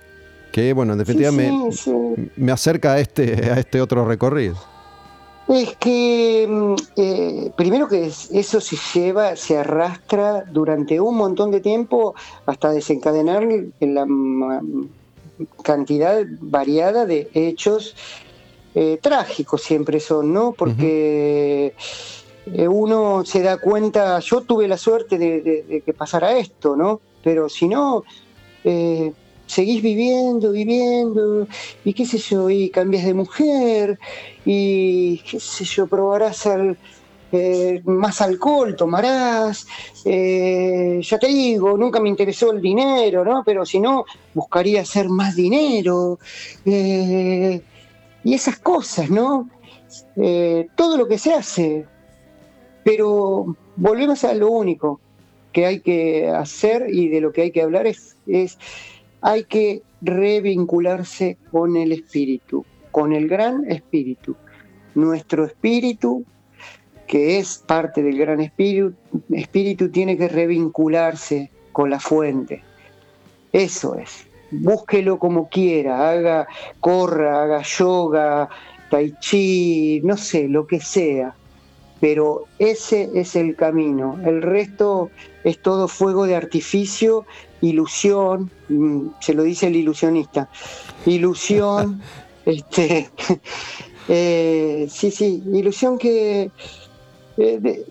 Que 0.53 0.75
bueno, 0.75 0.93
en 0.93 0.99
definitiva 0.99 1.33
me, 1.33 2.53
acerca 2.53 2.93
a 2.93 3.01
este, 3.01 3.51
a 3.51 3.59
este 3.59 3.81
otro 3.81 4.07
recorrido. 4.07 4.57
Es 5.49 5.77
que 5.77 6.47
mm, 6.49 6.75
eh, 6.97 7.53
primero 7.57 7.87
que 7.89 8.07
eso 8.07 8.61
se 8.61 8.77
lleva, 8.95 9.37
se 9.37 9.59
arrastra 9.59 10.45
durante 10.51 11.01
un 11.01 11.17
montón 11.17 11.51
de 11.51 11.61
tiempo 11.61 12.15
hasta 12.47 12.71
desencadenar 12.71 13.43
en 13.43 13.95
la 13.95 14.07
cantidad 15.63 16.25
variada 16.41 17.07
de 17.07 17.29
hechos 17.35 17.95
eh, 18.75 18.99
trágicos 19.01 19.63
siempre 19.63 20.01
son, 20.01 20.33
¿no? 20.33 20.53
Porque 20.53 21.75
eh, 22.47 22.69
uno 22.69 23.25
se 23.25 23.43
da 23.43 23.59
cuenta, 23.59 24.19
yo 24.21 24.41
tuve 24.43 24.67
la 24.67 24.77
suerte 24.77 25.19
de, 25.19 25.83
que 25.85 25.93
pasara 25.93 26.37
esto, 26.37 26.75
¿no? 26.75 27.01
Pero 27.23 27.49
si 27.49 27.69
no, 27.69 28.05
eh, 28.65 29.13
seguís 29.47 29.83
viviendo, 29.83 30.53
viviendo, 30.53 31.47
y 31.85 31.93
qué 31.93 32.07
sé 32.07 32.19
yo, 32.19 32.51
y 32.51 32.71
cambias 32.71 33.05
de 33.05 33.15
mujer, 33.15 33.99
y 34.45 35.19
qué 35.19 35.41
sé 35.41 35.65
yo, 35.65 35.87
probarás 35.87 36.47
eh, 37.37 37.83
más 37.85 38.21
alcohol 38.21 38.77
tomarás, 38.77 39.67
eh, 40.05 41.01
ya 41.03 41.19
te 41.19 41.27
digo, 41.27 41.77
nunca 41.77 41.99
me 41.99 42.09
interesó 42.09 42.53
el 42.53 42.61
dinero, 42.61 43.25
¿no? 43.25 43.43
Pero 43.45 43.67
si 43.67 43.81
no, 43.81 44.05
buscaría 44.35 44.83
hacer 44.83 45.09
más 45.09 45.35
dinero. 45.35 46.21
Eh, 46.65 47.61
y 48.23 48.35
esas 48.35 48.59
cosas, 48.61 49.11
¿no? 49.11 49.49
todo 50.77 50.97
lo 50.97 51.09
que 51.09 51.19
se 51.19 51.35
hace. 51.35 51.87
Pero 52.85 53.57
volvemos 53.77 54.23
a 54.23 54.33
lo 54.35 54.51
único 54.51 55.01
que 55.53 55.67
hay 55.67 55.81
que 55.81 56.29
hacer 56.29 56.87
y 56.89 57.09
de 57.09 57.21
lo 57.21 57.33
que 57.33 57.43
hay 57.43 57.51
que 57.51 57.63
hablar 57.63 57.87
es 57.89 58.17
hay 59.25 59.45
que 59.45 59.83
revincularse 60.03 61.39
con 61.51 61.79
el 61.79 61.93
espíritu, 61.93 62.67
con 62.91 63.15
el 63.15 63.27
gran 63.27 63.65
espíritu. 63.71 64.37
Nuestro 64.95 65.47
espíritu 65.47 66.25
que 67.07 67.39
es 67.39 67.65
parte 67.67 68.03
del 68.03 68.19
gran 68.19 68.41
espíritu, 68.43 68.95
espíritu 69.33 69.89
tiene 69.91 70.19
que 70.19 70.29
revincularse 70.29 71.51
con 71.73 71.89
la 71.89 72.01
fuente. 72.01 72.63
Eso 73.51 73.97
es. 73.97 74.27
Búsquelo 74.51 75.19
como 75.19 75.49
quiera, 75.49 76.11
haga, 76.11 76.47
corra, 76.81 77.43
haga 77.43 77.63
yoga, 77.63 78.51
tai 78.91 79.15
chi, 79.21 80.03
no 80.05 80.19
sé, 80.19 80.49
lo 80.49 80.67
que 80.67 80.81
sea. 80.81 81.35
Pero 81.99 82.45
ese 82.59 83.11
es 83.15 83.37
el 83.37 83.57
camino. 83.57 84.19
El 84.23 84.43
resto 84.43 85.11
es 85.45 85.61
todo 85.61 85.89
fuego 85.89 86.27
de 86.27 86.35
artificio, 86.35 87.27
ilusión, 87.61 88.51
mm, 88.69 89.09
se 89.21 89.35
lo 89.35 89.43
dice 89.43 89.69
el 89.69 89.77
ilusionista. 89.77 90.49
Ilusión, 91.07 92.01
este, 92.47 93.11
eh, 94.09 94.89
sí, 94.91 95.11
sí, 95.11 95.43
ilusión 95.53 95.99
que 95.99 96.51
eh, 97.37 97.85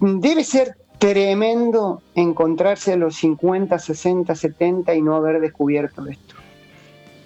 debe 0.00 0.44
ser 0.44 0.76
tremendo 0.98 2.02
encontrarse 2.14 2.92
a 2.92 2.96
los 2.96 3.16
50, 3.16 3.78
60, 3.78 4.34
70 4.34 4.94
y 4.94 5.02
no 5.02 5.16
haber 5.16 5.40
descubierto 5.40 6.06
esto. 6.06 6.34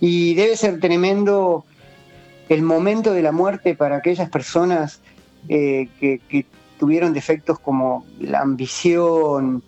Y 0.01 0.35
debe 0.35 0.57
ser 0.57 0.81
tremendo 0.81 1.65
el 2.49 2.63
momento 2.63 3.13
de 3.13 3.23
la 3.23 3.33
muerte 3.33 3.75
para 3.75 3.97
aquellas 3.97 4.31
personas 4.31 5.01
eh, 5.49 5.89
que, 5.99 6.47
tuvieron 6.85 7.15
defectos 7.15 7.59
como 7.61 8.05
la 8.21 8.41
ambición, 8.41 9.63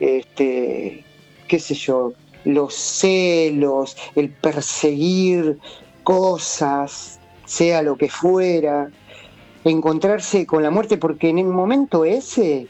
este, 0.00 1.02
qué 1.48 1.58
sé 1.58 1.72
yo, 1.72 2.12
los 2.44 2.74
celos, 2.74 3.96
el 4.16 4.28
perseguir 4.28 5.58
cosas, 6.04 7.20
sea 7.46 7.80
lo 7.80 7.96
que 7.96 8.10
fuera, 8.10 8.90
encontrarse 9.64 10.44
con 10.44 10.62
la 10.62 10.70
muerte, 10.70 10.98
porque 10.98 11.30
en 11.30 11.38
el 11.38 11.46
momento 11.46 12.04
ese 12.04 12.66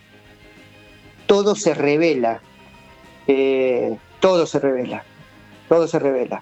todo 1.27 1.57
se 1.57 1.75
revela, 1.75 2.41
eh, 3.27 3.99
todo 4.21 4.47
se 4.47 4.61
revela, 4.61 5.03
todo 5.69 5.89
se 5.89 5.99
revela. 5.99 6.41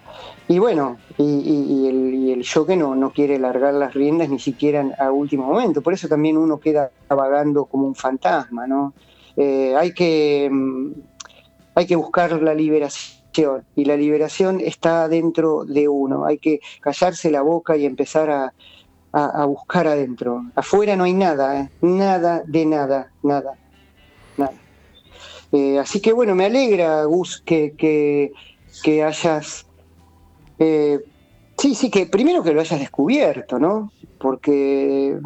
Y 0.49 0.59
bueno, 0.59 0.97
y, 1.17 1.87
el, 2.31 2.41
yo 2.41 2.65
que 2.65 2.77
no, 2.77 2.95
no 2.95 3.11
quiere 3.11 3.37
largar 3.37 3.73
las 3.73 3.93
riendas 3.93 4.29
ni 4.29 4.39
siquiera 4.39 4.85
a 4.97 5.11
último 5.11 5.45
momento, 5.45 5.81
por 5.81 5.93
eso 5.93 6.07
también 6.07 6.37
uno 6.37 6.59
queda 6.59 6.89
vagando 7.09 7.65
como 7.65 7.85
un 7.85 7.95
fantasma, 7.95 8.65
¿no? 8.65 8.93
Eh, 9.35 9.75
hay, 9.75 9.93
que, 9.93 10.49
mm, 10.51 10.91
hay 11.75 11.85
que 11.85 11.95
buscar 11.95 12.41
la 12.41 12.53
liberación. 12.53 13.17
Y 13.75 13.85
la 13.85 13.95
liberación 13.95 14.59
está 14.61 15.07
dentro 15.07 15.63
de 15.63 15.87
uno. 15.87 16.25
Hay 16.25 16.39
que 16.39 16.59
callarse 16.81 17.29
la 17.29 17.43
boca 17.43 17.77
y 17.77 17.85
empezar 17.85 18.31
a, 18.31 18.53
buscar 19.45 19.87
adentro. 19.87 20.43
Afuera 20.55 20.95
no 20.95 21.03
hay 21.03 21.13
nada, 21.13 21.61
¿eh? 21.61 21.69
nada 21.81 22.43
de 22.45 22.65
nada, 22.65 23.11
nada, 23.23 23.57
nada. 24.37 24.53
Eh, 25.51 25.79
así 25.79 26.01
que 26.01 26.13
bueno, 26.13 26.35
me 26.35 26.45
alegra, 26.45 27.03
Gus, 27.05 27.41
que, 27.45 27.73
que, 27.77 29.03
hayas... 29.03 29.66
Eh, 30.59 30.99
sí, 31.57 31.75
sí, 31.75 31.89
que 31.89 32.05
primero 32.05 32.43
que 32.43 32.53
lo 32.53 32.61
hayas 32.61 32.79
descubierto, 32.79 33.59
¿no? 33.59 33.91
Porque 34.17 35.17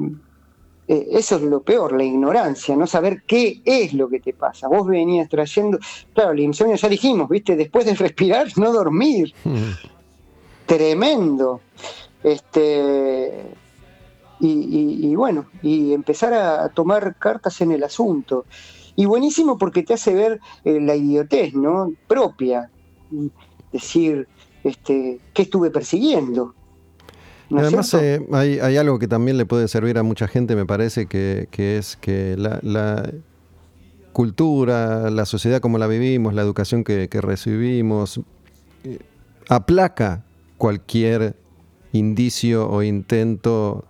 eh, 0.88 1.08
eso 1.12 1.38
es 1.38 1.42
lo 1.44 1.62
peor, 1.62 1.94
la 1.94 2.04
ignorancia, 2.04 2.76
no 2.76 2.86
saber 2.86 3.24
qué 3.26 3.62
es 3.64 3.94
lo 3.94 4.10
que 4.10 4.20
te 4.20 4.34
pasa. 4.34 4.68
Vos 4.68 4.88
venías 4.88 5.30
trayendo, 5.30 5.80
claro, 6.14 6.32
el 6.32 6.42
insomnio 6.42 6.76
ya 6.76 6.90
dijimos, 6.90 7.30
viste, 7.30 7.56
después 7.56 7.86
de 7.86 7.96
respirar, 7.96 8.48
no 8.58 8.74
dormir. 8.74 9.34
Tremendo. 10.66 11.62
Este, 12.24 13.46
y, 14.40 15.16
bueno, 15.16 15.46
y 15.62 15.94
empezar 15.94 16.34
a 16.34 16.70
tomar 16.70 17.16
cartas 17.18 17.62
en 17.62 17.72
el 17.72 17.84
asunto. 17.84 18.46
Y 18.96 19.06
buenísimo 19.06 19.58
porque 19.58 19.84
te 19.84 19.94
hace 19.94 20.14
ver 20.14 20.40
eh, 20.66 20.80
la 20.82 20.96
idiotez, 20.96 21.54
¿no? 21.54 21.94
Propia. 22.08 22.70
Decir, 23.72 24.28
este, 24.64 25.20
¿qué 25.34 25.42
estuve 25.44 25.72
persiguiendo? 25.72 26.54
Además, 27.58 27.94
eh, 27.96 28.26
hay, 28.32 28.78
algo 28.78 28.98
que 28.98 29.08
también 29.08 29.38
le 29.38 29.46
puede 29.46 29.68
servir 29.68 29.98
a 29.98 30.04
mucha 30.04 30.28
gente, 30.28 30.56
me 30.56 30.66
parece, 30.66 31.08
que, 31.08 31.48
es 31.58 31.98
que 31.98 32.36
la, 32.38 33.12
cultura, 34.14 35.10
la 35.10 35.26
sociedad 35.26 35.60
como 35.60 35.78
la 35.78 35.88
vivimos, 35.88 36.34
la 36.34 36.42
educación 36.42 36.84
que, 36.84 37.08
recibimos, 37.12 38.22
eh, 38.84 39.00
aplaca 39.50 40.24
cualquier 40.58 41.36
indicio 41.92 42.70
o 42.70 42.84
intento 42.84 43.86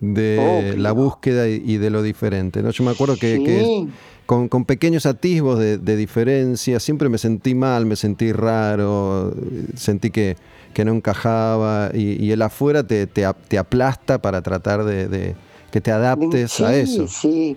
de 0.00 0.74
la 0.78 0.92
búsqueda 0.92 1.48
y, 1.48 1.78
de 1.78 1.90
lo 1.90 2.02
diferente. 2.02 2.62
¿no? 2.62 2.70
Yo 2.70 2.84
me 2.84 2.90
acuerdo 2.92 3.16
que, 3.16 3.88
con, 4.26 4.48
pequeños 4.64 5.06
atisbos 5.06 5.58
de, 5.58 5.78
de 5.78 5.96
diferencia 5.96 6.80
siempre 6.80 7.08
me 7.08 7.18
sentí 7.18 7.54
mal, 7.54 7.86
me 7.86 7.96
sentí 7.96 8.32
raro, 8.32 9.32
sentí 9.76 10.10
que 10.10 10.36
que 10.76 10.84
no 10.84 10.92
encajaba 10.92 11.88
y, 11.94 12.30
el 12.30 12.42
afuera 12.42 12.86
te, 12.86 13.06
te, 13.06 13.56
aplasta 13.56 14.20
para 14.20 14.42
tratar 14.42 14.84
de, 14.84 15.34
que 15.70 15.80
te 15.80 15.90
adaptes 15.90 16.60
a 16.60 16.76
eso. 16.76 17.08
Sí, 17.08 17.56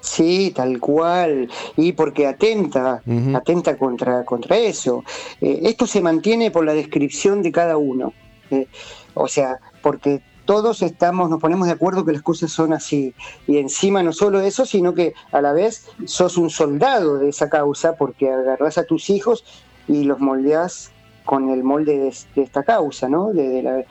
sí, 0.00 0.50
tal 0.56 0.80
cual. 0.80 1.50
Y 1.76 1.92
porque 1.92 2.26
atenta, 2.26 3.02
atenta 3.34 3.76
contra, 3.76 4.24
contra 4.24 4.56
eso. 4.56 5.04
Eh, 5.42 5.60
esto 5.64 5.86
se 5.86 6.00
mantiene 6.00 6.50
por 6.50 6.64
la 6.64 6.72
descripción 6.72 7.42
de 7.42 7.52
cada 7.52 7.76
uno. 7.76 8.14
Eh, 8.50 8.66
o 9.12 9.28
sea, 9.28 9.58
porque 9.82 10.22
todos 10.44 10.82
estamos, 10.82 11.30
nos 11.30 11.40
ponemos 11.40 11.66
de 11.66 11.72
acuerdo 11.72 12.04
que 12.04 12.12
las 12.12 12.22
cosas 12.22 12.52
son 12.52 12.72
así. 12.72 13.14
Y 13.46 13.58
encima 13.58 14.02
no 14.02 14.12
solo 14.12 14.40
eso, 14.40 14.66
sino 14.66 14.94
que 14.94 15.14
a 15.32 15.40
la 15.40 15.52
vez 15.52 15.88
sos 16.06 16.36
un 16.36 16.50
soldado 16.50 17.18
de 17.18 17.28
esa 17.28 17.48
causa 17.48 17.96
porque 17.96 18.30
agarrás 18.30 18.78
a 18.78 18.84
tus 18.84 19.10
hijos 19.10 19.44
y 19.88 20.04
los 20.04 20.20
moldeás 20.20 20.90
con 21.24 21.50
el 21.50 21.64
molde 21.64 21.98
de, 21.98 22.42
esta 22.42 22.62
causa, 22.62 23.08
¿no? 23.08 23.32
De, 23.32 23.86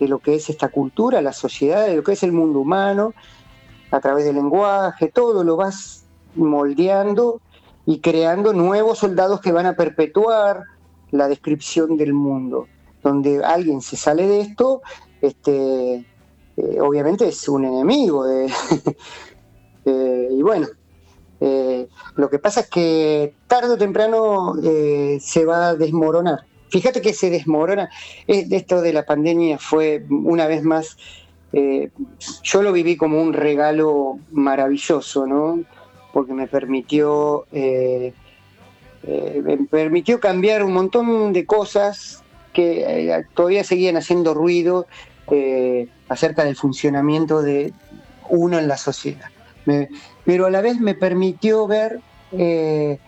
lo 0.00 0.18
que 0.18 0.34
es 0.34 0.50
esta 0.50 0.68
cultura, 0.68 1.20
la 1.20 1.32
sociedad, 1.32 1.86
de 1.86 1.96
lo 1.96 2.02
que 2.02 2.12
es 2.12 2.22
el 2.22 2.32
mundo 2.32 2.60
humano, 2.60 3.14
a 3.90 4.00
través 4.00 4.24
del 4.24 4.36
lenguaje, 4.36 5.08
todo 5.08 5.44
lo 5.44 5.56
vas 5.56 6.04
moldeando 6.34 7.40
y 7.84 8.00
creando 8.00 8.52
nuevos 8.52 8.98
soldados 8.98 9.40
que 9.40 9.52
van 9.52 9.66
a 9.66 9.74
perpetuar 9.74 10.64
la 11.10 11.28
descripción 11.28 11.96
del 11.96 12.14
mundo. 12.14 12.68
Donde 13.02 13.44
alguien 13.44 13.80
se 13.80 13.96
sale 13.96 14.26
de 14.26 14.40
esto, 14.40 14.80
este, 15.22 16.04
eh, 16.56 16.80
obviamente 16.80 17.28
es 17.28 17.48
un 17.48 17.64
enemigo. 17.64 18.26
Y 19.84 20.40
bueno, 20.42 20.68
eh, 21.40 21.88
lo 22.14 22.30
que 22.30 22.38
pasa 22.38 22.60
es 22.60 22.68
que 22.68 23.34
tarde 23.48 23.74
o 23.74 23.76
temprano 23.76 24.54
eh, 24.62 25.18
se 25.20 25.44
va 25.44 25.70
a 25.70 25.74
desmoronar. 25.74 26.46
Fíjate 26.68 27.00
que 27.00 27.12
se 27.12 27.30
desmorona. 27.30 27.90
Esto 28.28 28.80
de 28.80 28.92
la 28.92 29.04
pandemia 29.04 29.58
fue 29.58 30.06
una 30.08 30.46
vez 30.46 30.62
más, 30.62 30.96
yo 31.52 32.62
lo 32.62 32.72
viví 32.72 32.96
como 32.96 33.20
un 33.20 33.32
regalo 33.32 34.20
maravilloso, 34.30 35.26
¿no? 35.26 35.64
Porque 36.12 36.32
me 36.32 36.46
permitió, 36.46 37.46
me 37.50 38.12
permitió 39.68 40.20
cambiar 40.20 40.62
un 40.62 40.74
montón 40.74 41.32
de 41.32 41.44
cosas 41.44 42.22
que 42.52 43.24
todavía 43.34 43.64
seguían 43.64 43.96
haciendo 43.96 44.32
ruido 44.32 44.86
acerca 46.08 46.44
del 46.44 46.56
funcionamiento 46.56 47.42
de 47.42 47.72
uno 48.28 48.58
en 48.58 48.68
la 48.68 48.76
sociedad 48.76 49.30
pero 50.24 50.46
a 50.46 50.50
la 50.50 50.60
vez 50.60 50.80
me 50.80 50.94
permitió 50.94 51.66
ver 51.66 52.00
eh, 52.32 52.98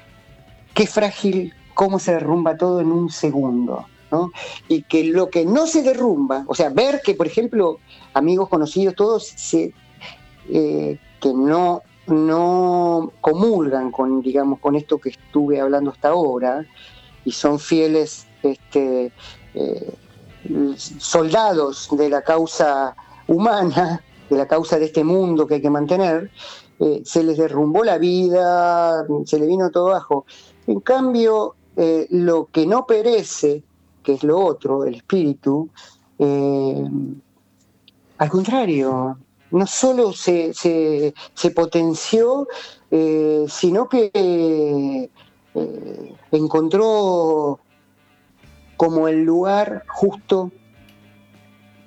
qué 0.75 0.87
frágil, 0.87 1.53
cómo 1.75 1.99
se 1.99 2.13
derrumba 2.13 2.57
todo 2.57 2.81
en 2.81 2.93
un 2.93 3.11
segundo. 3.11 3.87
¿no? 4.11 4.31
Y 4.69 4.83
que 4.83 5.05
lo 5.05 5.29
que 5.29 5.45
no 5.45 5.67
se 5.67 5.83
derrumba, 5.83 6.45
o 6.47 6.55
sea, 6.55 6.69
ver 6.69 7.01
que, 7.05 7.15
por 7.15 7.27
ejemplo, 7.27 7.79
amigos 8.13 8.49
conocidos, 8.49 8.95
todos 8.95 9.27
se, 9.27 9.73
eh, 10.51 10.99
que 11.21 11.33
no, 11.33 11.83
no 12.07 13.13
comulgan 13.21 13.91
con, 13.91 14.23
digamos, 14.23 14.61
con 14.61 14.77
esto 14.77 14.99
que 14.99 15.09
estuve 15.09 15.61
hablando 15.61 15.91
hasta 15.91 16.11
ahora, 16.11 16.65
y 17.25 17.33
son 17.33 17.59
fieles 17.59 18.29
este, 18.45 19.11
eh, 19.55 19.95
soldados 20.77 21.89
de 21.93 22.09
la 22.09 22.23
causa 22.23 22.95
humana, 23.27 24.03
de 24.29 24.37
la 24.37 24.47
causa 24.47 24.79
de 24.79 24.87
este 24.87 25.05
mundo 25.05 25.47
que 25.47 25.55
hay 25.55 25.63
que 25.63 25.71
mantener, 25.71 26.31
eh, 26.81 27.03
se 27.05 27.23
les 27.23 27.39
derrumbó 27.39 27.85
la 27.85 27.99
vida, 27.99 29.07
se 29.25 29.39
le 29.39 29.47
vino 29.47 29.71
todo 29.71 29.91
abajo. 29.91 30.27
En 30.67 30.81
cambio, 30.81 31.55
eh, 31.77 32.07
lo 32.11 32.47
que 32.47 32.67
no 32.67 32.87
perece, 32.87 33.63
que 34.03 34.15
es 34.15 34.25
lo 34.25 34.39
otro, 34.41 34.85
el 34.85 34.97
espíritu, 34.97 35.69
eh, 36.19 36.85
al 38.19 38.31
contrario, 38.31 39.19
no 39.51 39.67
solo 39.67 40.13
se, 40.13 40.53
se 40.53 41.51
potenció, 41.51 42.49
sino 43.49 43.89
que 43.89 45.11
encontró 46.31 47.61
como 48.77 49.09
el 49.09 49.25
lugar 49.25 49.85
justo 49.89 50.53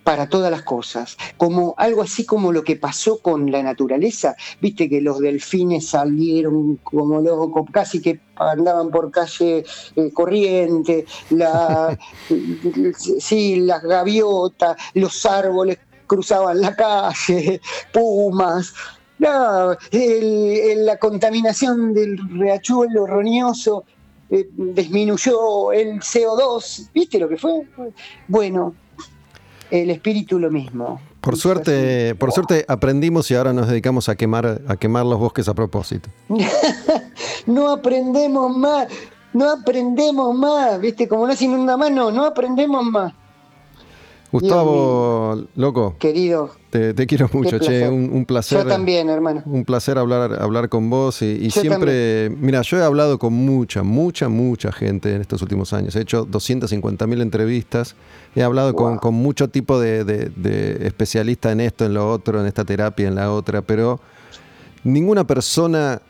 para 0.08 0.30
todas 0.30 0.50
las 0.50 0.62
cosas, 0.62 1.18
como 1.36 1.76
algo 1.78 2.02
así 2.02 2.26
como 2.26 2.54
lo 2.54 2.64
que 2.64 2.78
pasó 2.78 3.20
con 3.20 3.52
la 3.52 3.62
naturaleza, 3.62 4.38
viste 4.62 4.88
que 4.88 5.02
los 5.02 5.20
delfines 5.20 5.90
salieron 5.90 6.78
como 6.78 7.20
locos, 7.20 7.66
casi 7.74 8.02
que 8.02 8.22
andaban 8.38 8.90
por 8.90 9.12
calle 9.12 9.66
eh, 9.98 10.12
corriente, 10.14 11.06
la, 11.32 12.00
sí, 13.20 13.58
las 13.58 13.84
gaviotas, 13.84 14.78
los 14.94 15.26
árboles 15.26 15.78
cruzaban 16.08 16.62
la 16.62 16.74
calle, 16.74 17.60
pumas, 17.92 18.74
no, 19.20 19.76
la 19.92 20.98
contaminación 21.00 21.94
del 21.94 22.18
riachuelo 22.40 23.08
roñoso 23.08 23.84
eh, 24.30 24.50
disminuyó 24.56 25.72
el 25.72 26.00
CO2, 26.00 26.90
¿viste 26.94 27.20
lo 27.20 27.30
que 27.30 27.38
fue? 27.38 27.68
Bueno, 28.28 28.76
el 29.72 29.90
espíritu 29.90 30.40
lo 30.40 30.52
mismo. 30.52 31.00
Por 31.22 31.38
suerte, 31.38 32.16
por 32.16 32.32
suerte 32.32 32.66
aprendimos 32.68 33.30
y 33.32 33.36
ahora 33.36 33.54
nos 33.54 33.68
dedicamos 33.68 34.08
a 34.10 34.16
quemar, 34.16 34.62
a 34.68 34.76
quemar 34.78 35.06
los 35.06 35.20
bosques 35.20 35.48
a 35.48 35.54
propósito. 35.54 36.10
no 37.46 37.70
aprendemos 37.70 38.56
más, 38.56 38.88
no 39.34 39.50
aprendemos 39.50 40.36
más, 40.36 40.80
viste, 40.80 41.08
como 41.08 41.28
no 41.28 41.36
se 41.36 41.46
inunda 41.46 41.78
más, 41.78 41.92
no, 41.92 42.12
no 42.12 42.26
aprendemos 42.26 42.86
más. 42.86 43.14
Gustavo, 44.32 45.44
loco. 45.56 45.96
Querido. 46.00 46.52
Te, 46.70 46.94
quiero 47.08 47.30
mucho, 47.34 47.60
che, 47.60 47.88
un, 47.88 48.26
placer. 48.26 48.60
Yo 48.60 48.68
también, 48.68 49.10
hermano. 49.10 49.42
Un 49.46 49.66
placer 49.66 49.98
hablar, 49.98 50.42
hablar 50.42 50.70
con 50.70 50.90
vos 50.90 51.22
y, 51.22 51.50
siempre, 51.50 52.30
mira, 52.30 52.62
yo 52.62 52.78
he 52.78 52.84
hablado 52.84 53.18
con 53.18 53.34
mucha, 53.34 53.84
mucha, 53.84 54.30
mucha 54.30 54.72
gente 54.72 55.16
en 55.16 55.22
estos 55.22 55.42
últimos 55.42 55.74
años. 55.74 55.96
He 55.96 56.02
hecho 56.02 56.26
250 56.26 57.08
mil 57.08 57.22
entrevistas, 57.22 57.96
he 58.36 58.44
hablado 58.44 58.76
con, 58.76 59.00
mucho 59.16 59.48
tipo 59.48 59.80
de, 59.80 60.04
de 60.04 60.86
especialistas 60.86 61.54
en 61.54 61.62
esto, 61.62 61.86
en 61.86 61.94
lo 61.94 62.12
otro, 62.12 62.42
en 62.42 62.48
esta 62.48 62.66
terapia, 62.66 63.08
en 63.08 63.16
la 63.16 63.32
otra, 63.32 63.62
pero 63.62 64.00
ninguna 64.84 65.26
persona 65.26 66.02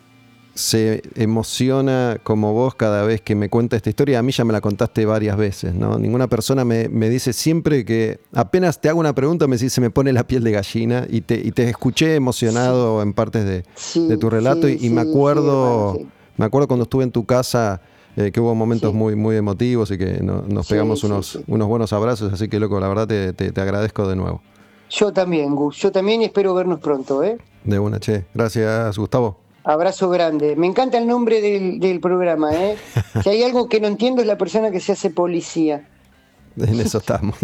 se 0.58 1.04
emociona 1.14 2.18
como 2.24 2.52
vos 2.52 2.74
cada 2.74 3.04
vez 3.04 3.22
que 3.22 3.36
me 3.36 3.48
cuenta 3.48 3.76
esta 3.76 3.90
historia. 3.90 4.18
A 4.18 4.24
mí 4.24 4.32
ya 4.32 4.44
me 4.44 4.54
la 4.54 4.60
contaste 4.60 5.06
varias 5.06 5.38
veces, 5.38 5.76
¿no? 5.76 6.00
Ninguna 6.00 6.28
persona 6.28 6.66
me, 6.66 6.88
dice 7.10 7.32
siempre 7.32 7.86
que 7.86 8.20
apenas 8.34 8.82
te 8.82 8.90
hago 8.90 9.00
una 9.00 9.14
pregunta, 9.14 9.46
me 9.46 9.56
dice, 9.56 9.70
se 9.70 9.82
me 9.82 9.92
pone 9.92 10.12
la 10.14 10.26
piel 10.26 10.44
de 10.44 10.52
gallina 10.52 11.06
y 11.08 11.22
te, 11.22 11.36
y 11.36 11.52
te 11.52 11.70
escuché 11.70 12.16
emocionado 12.16 13.04
en 13.04 13.14
partes 13.14 13.46
de, 13.46 14.18
tu 14.18 14.30
relato 14.32 14.68
y, 14.68 14.90
me 14.90 15.02
acuerdo, 15.02 16.00
me 16.38 16.46
acuerdo 16.46 16.68
cuando 16.68 16.84
estuve 16.84 17.04
en 17.04 17.12
tu 17.12 17.24
casa 17.26 17.80
eh, 18.16 18.32
que 18.32 18.40
hubo 18.40 18.56
momentos 18.56 18.96
muy, 18.96 19.16
muy 19.16 19.36
emotivos 19.36 19.92
y 19.92 19.98
que 20.00 20.22
nos 20.24 20.68
pegamos 20.68 21.04
unos, 21.04 21.38
unos 21.46 21.68
buenos 21.68 21.94
abrazos, 21.94 22.34
así 22.34 22.48
que 22.48 22.60
loco, 22.60 22.80
la 22.80 22.88
verdad 22.88 23.08
te, 23.08 23.32
te, 23.34 23.62
agradezco 23.62 24.08
de 24.08 24.16
nuevo. 24.16 24.42
Yo 24.90 25.14
también, 25.14 25.54
Gus, 25.54 25.78
yo 25.78 25.92
también 25.92 26.24
y 26.24 26.26
espero 26.26 26.56
vernos 26.56 26.80
pronto, 26.80 27.24
¿eh? 27.24 27.38
De 27.64 27.78
una, 27.78 28.00
che. 28.00 28.26
Gracias, 28.34 28.98
Gustavo. 28.98 29.47
Abrazo 29.68 30.10
grande. 30.10 30.56
Me 30.56 30.66
encanta 30.66 30.98
el 30.98 31.06
nombre 31.06 31.42
del, 31.42 31.82
del 31.82 32.00
programa, 32.00 32.54
¿eh? 32.54 32.78
si 33.22 33.28
hay 33.28 33.44
algo 33.44 33.68
que 33.68 33.82
no 33.82 33.88
entiendo 33.88 34.22
es 34.22 34.28
la 34.28 34.38
persona 34.38 34.72
que 34.72 34.80
se 34.80 34.94
hace 34.94 35.10
policía. 35.10 35.86
En 36.56 36.80
eso 36.80 37.00
estamos. 37.00 37.36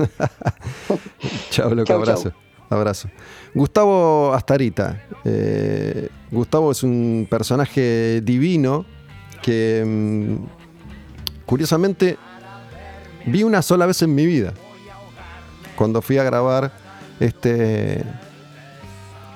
chao, 1.50 1.76
loco, 1.76 1.92
abrazo. 1.92 2.32
Abrazo. 2.70 3.10
Gustavo 3.54 4.34
Astarita. 4.34 5.04
Eh, 5.26 6.08
Gustavo 6.32 6.72
es 6.72 6.82
un 6.84 7.28
personaje 7.30 8.22
divino 8.22 8.86
que 9.42 9.84
mm, 9.86 10.36
curiosamente 11.46 12.18
vi 13.26 13.44
una 13.44 13.62
sola 13.62 13.86
vez 13.86 14.02
en 14.02 14.16
mi 14.16 14.26
vida. 14.26 14.54
Cuando 15.76 16.02
fui 16.02 16.18
a 16.20 16.24
grabar 16.24 16.72
este 17.20 18.02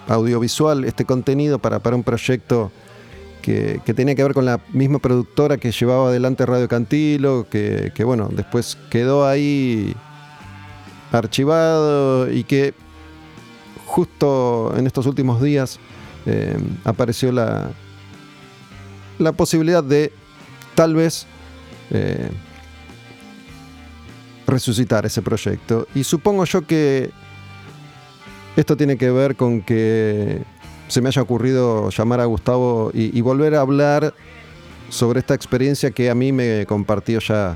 audiovisual, 0.08 0.84
este 0.86 1.06
contenido 1.06 1.60
para, 1.60 1.80
para 1.80 1.96
un 1.96 2.04
proyecto 2.04 2.72
que, 3.42 3.94
tenía 3.96 4.14
que 4.14 4.24
ver 4.24 4.34
con 4.34 4.46
la 4.46 4.60
misma 4.74 5.00
productora 5.00 5.58
que 5.58 5.72
llevaba 5.72 6.10
adelante 6.10 6.46
Radio 6.46 6.68
Cantilo, 6.68 7.48
que, 7.50 7.92
bueno, 8.04 8.30
después 8.32 8.78
quedó 8.90 9.26
ahí 9.26 9.96
archivado 11.14 12.30
y 12.30 12.44
que 12.44 12.74
justo 13.86 14.74
en 14.76 14.86
estos 14.86 15.06
últimos 15.06 15.42
días 15.42 15.80
eh, 16.26 16.58
apareció 16.84 17.32
la, 17.32 17.72
la 19.18 19.32
posibilidad 19.32 19.82
de 19.84 20.12
tal 20.76 20.96
vez 20.96 21.26
eh, 21.92 22.30
resucitar 24.46 25.06
ese 25.06 25.22
proyecto. 25.22 25.88
Y 25.96 26.04
supongo 26.04 26.44
yo 26.44 26.68
que 26.68 27.12
esto 28.58 28.76
tiene 28.76 28.98
que 28.98 29.12
ver 29.12 29.36
con 29.36 29.62
que 29.62 30.42
se 30.88 31.00
me 31.00 31.10
haya 31.10 31.22
ocurrido 31.22 31.90
llamar 31.92 32.20
a 32.22 32.26
Gustavo 32.26 32.90
y, 32.92 33.22
volver 33.22 33.54
a 33.54 33.62
hablar 33.62 34.16
sobre 34.90 35.20
esta 35.20 35.36
experiencia 35.36 35.92
que 35.92 36.10
a 36.10 36.16
mí 36.16 36.32
me 36.32 36.66
compartió 36.66 37.20
ya, 37.20 37.56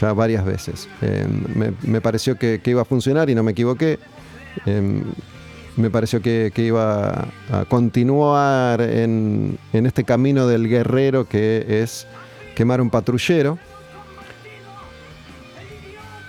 ya 0.00 0.12
varias 0.14 0.46
veces. 0.46 0.88
Em, 1.02 1.74
me, 1.82 2.00
pareció 2.00 2.38
que, 2.38 2.58
iba 2.64 2.80
a 2.80 2.84
funcionar 2.86 3.28
y 3.28 3.34
no 3.34 3.42
me 3.42 3.52
equivoqué. 3.52 3.98
Em, 4.64 5.02
me 5.76 5.90
pareció 5.90 6.22
que, 6.22 6.50
iba 6.56 7.28
a 7.52 7.64
continuar 7.68 8.80
en, 8.80 9.58
en, 9.74 9.84
este 9.84 10.04
camino 10.04 10.46
del 10.46 10.70
guerrero 10.70 11.28
que 11.28 11.66
es 11.82 12.06
quemar 12.54 12.80
un 12.80 12.88
patrullero. 12.88 13.58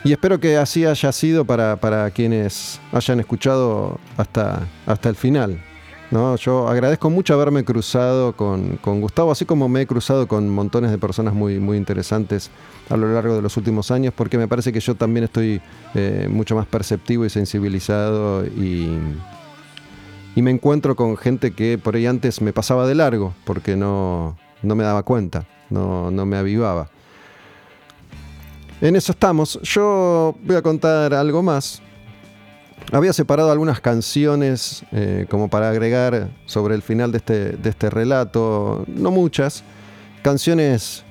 Y 0.06 0.12
espero 0.12 0.40
que 0.40 0.56
así 0.58 0.86
haya 0.86 1.12
sido 1.12 1.46
para, 1.46 1.78
para 1.78 2.12
quienes 2.12 2.80
hayan 2.92 3.20
escuchado 3.20 4.00
hasta, 4.18 4.68
hasta 4.86 5.10
el 5.10 5.16
final. 5.16 5.60
¿no? 6.12 6.36
Yo 6.36 6.68
agradezco 6.68 7.10
mucho 7.10 7.34
haberme 7.34 7.66
cruzado 7.66 8.34
con, 8.34 8.78
Gustavo, 8.84 9.32
así 9.32 9.46
como 9.46 9.68
me 9.68 9.82
he 9.82 9.88
cruzado 9.88 10.28
con 10.28 10.48
montones 10.48 10.92
de 10.92 11.00
personas 11.00 11.34
muy, 11.34 11.60
muy 11.60 11.78
interesantes 11.78 12.52
a 12.88 12.98
lo 12.98 13.12
largo 13.12 13.36
de 13.36 13.42
los 13.42 13.58
últimos 13.58 13.90
años, 13.90 14.14
porque 14.16 14.38
me 14.38 14.48
parece 14.48 14.72
que 14.72 14.80
yo 14.80 14.94
también 14.94 15.24
estoy 15.24 15.60
eh, 15.96 16.28
mucho 16.30 16.56
más 16.56 16.68
perceptivo 16.68 17.26
y 17.26 17.32
sensibilizado 17.32 18.46
y, 18.46 19.00
y 20.36 20.42
me 20.44 20.52
encuentro 20.52 20.96
con 20.96 21.18
gente 21.18 21.54
que 21.54 21.80
por 21.80 21.96
ahí 21.96 22.06
antes 22.06 22.44
me 22.44 22.54
pasaba 22.54 22.86
de 22.86 22.94
largo, 22.94 23.34
porque 23.44 23.76
no, 23.76 24.38
no 24.62 24.76
me 24.76 24.84
daba 24.84 25.02
cuenta, 25.02 25.48
no, 25.72 26.12
no 26.12 26.28
me 26.28 26.38
avivaba. 26.38 26.92
En 28.82 28.96
eso 28.96 29.14
estamos. 29.14 29.60
Yo 29.64 30.36
voy 30.44 30.56
a 30.58 30.62
contar 30.62 31.14
algo 31.14 31.42
más. 31.42 31.82
Había 32.92 33.14
separado 33.14 33.52
algunas 33.52 33.80
canciones 33.80 34.84
eh, 34.92 35.26
como 35.30 35.50
para 35.50 35.70
agregar 35.70 36.30
sobre 36.46 36.76
el 36.76 36.82
final 36.82 37.12
de 37.12 37.18
este, 37.18 37.50
de 37.52 37.70
este 37.70 37.90
relato, 37.90 38.84
no 38.88 39.12
muchas, 39.12 39.64
canciones 40.22 41.04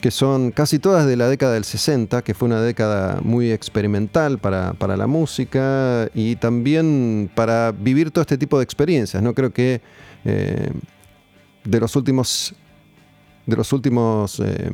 que 0.00 0.10
son 0.10 0.50
casi 0.50 0.78
todas 0.78 1.06
de 1.06 1.16
la 1.16 1.28
década 1.28 1.54
del 1.54 1.64
60, 1.64 2.22
que 2.22 2.34
fue 2.34 2.46
una 2.46 2.60
década 2.60 3.20
muy 3.22 3.52
experimental 3.52 4.38
para, 4.38 4.74
la 4.96 5.06
música 5.06 6.10
y 6.14 6.36
también 6.36 7.30
para 7.34 7.72
vivir 7.72 8.10
todo 8.10 8.22
este 8.22 8.36
tipo 8.36 8.58
de 8.58 8.64
experiencias. 8.64 9.22
¿no? 9.22 9.34
Creo 9.34 9.52
que 9.52 9.80
eh, 10.24 10.70
de 11.64 11.80
los 11.80 11.96
últimos, 11.96 12.54
de 13.46 13.56
los 13.56 13.72
últimos 13.72 14.40
eh, 14.40 14.70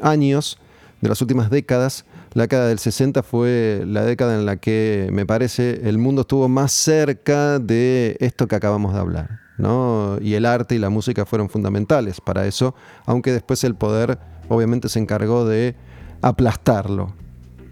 años, 0.00 0.58
de 1.04 1.10
las 1.10 1.20
últimas 1.20 1.50
décadas, 1.50 2.06
la 2.32 2.44
década 2.44 2.66
del 2.66 2.78
60 2.78 3.22
fue 3.22 3.82
la 3.86 4.06
década 4.06 4.36
en 4.36 4.46
la 4.46 4.56
que 4.56 5.10
me 5.12 5.26
parece 5.26 5.86
el 5.86 5.98
mundo 5.98 6.22
estuvo 6.22 6.48
más 6.48 6.72
cerca 6.72 7.58
de 7.58 8.16
esto 8.20 8.48
que 8.48 8.56
acabamos 8.56 8.94
de 8.94 9.00
hablar. 9.00 9.40
¿no? 9.58 10.16
Y 10.22 10.32
el 10.32 10.46
arte 10.46 10.76
y 10.76 10.78
la 10.78 10.88
música 10.88 11.26
fueron 11.26 11.50
fundamentales 11.50 12.22
para 12.22 12.46
eso, 12.46 12.74
aunque 13.04 13.32
después 13.32 13.62
el 13.64 13.74
poder 13.74 14.18
obviamente 14.48 14.88
se 14.88 14.98
encargó 14.98 15.44
de 15.44 15.76
aplastarlo. 16.22 17.14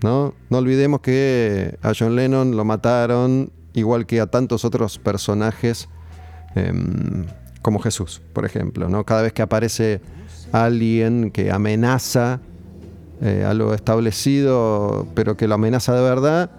¿no? 0.02 0.34
no 0.50 0.58
olvidemos 0.58 1.00
que 1.00 1.78
a 1.80 1.92
John 1.98 2.16
Lennon 2.16 2.54
lo 2.54 2.66
mataron 2.66 3.50
igual 3.72 4.04
que 4.04 4.20
a 4.20 4.26
tantos 4.26 4.66
otros 4.66 4.98
personajes 4.98 5.88
em, 6.54 7.24
como 7.62 7.78
Jesús, 7.78 8.20
por 8.34 8.44
ejemplo. 8.44 8.90
¿no? 8.90 9.06
Cada 9.06 9.22
vez 9.22 9.32
que 9.32 9.40
aparece 9.40 10.02
alguien 10.52 11.30
que 11.30 11.50
amenaza 11.50 12.40
eh, 13.20 13.44
a 13.46 13.54
lo 13.54 13.74
establecido, 13.74 15.06
pero 15.14 15.36
que 15.36 15.46
lo 15.46 15.54
amenaza 15.54 15.94
de 15.94 16.02
verdad, 16.02 16.50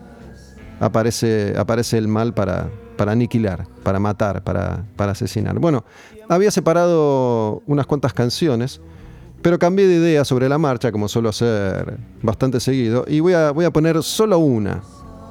aparece, 0.80 1.56
aparece 1.58 1.98
el 1.98 2.08
mal 2.08 2.34
para, 2.34 2.70
para 2.98 3.12
aniquilar, 3.12 3.68
para 3.84 4.00
matar, 4.00 4.44
para, 4.44 4.84
para 4.96 5.14
asesinar. 5.14 5.60
Bueno, 5.60 5.84
había 6.30 6.52
separado 6.52 7.62
unas 7.66 7.86
cuantas 7.86 8.14
canciones, 8.14 8.82
pero 9.42 9.60
cambié 9.60 9.88
de 9.88 9.96
idea 9.96 10.24
sobre 10.24 10.48
la 10.48 10.58
marcha, 10.58 10.92
como 10.92 11.08
suelo 11.08 11.30
hacer 11.30 11.98
bastante 12.22 12.60
seguido, 12.60 13.06
y 13.08 13.20
voy 13.20 13.34
a, 13.34 13.52
voy 13.52 13.66
a 13.66 13.72
poner 13.72 14.02
solo 14.04 14.38
una, 14.38 14.82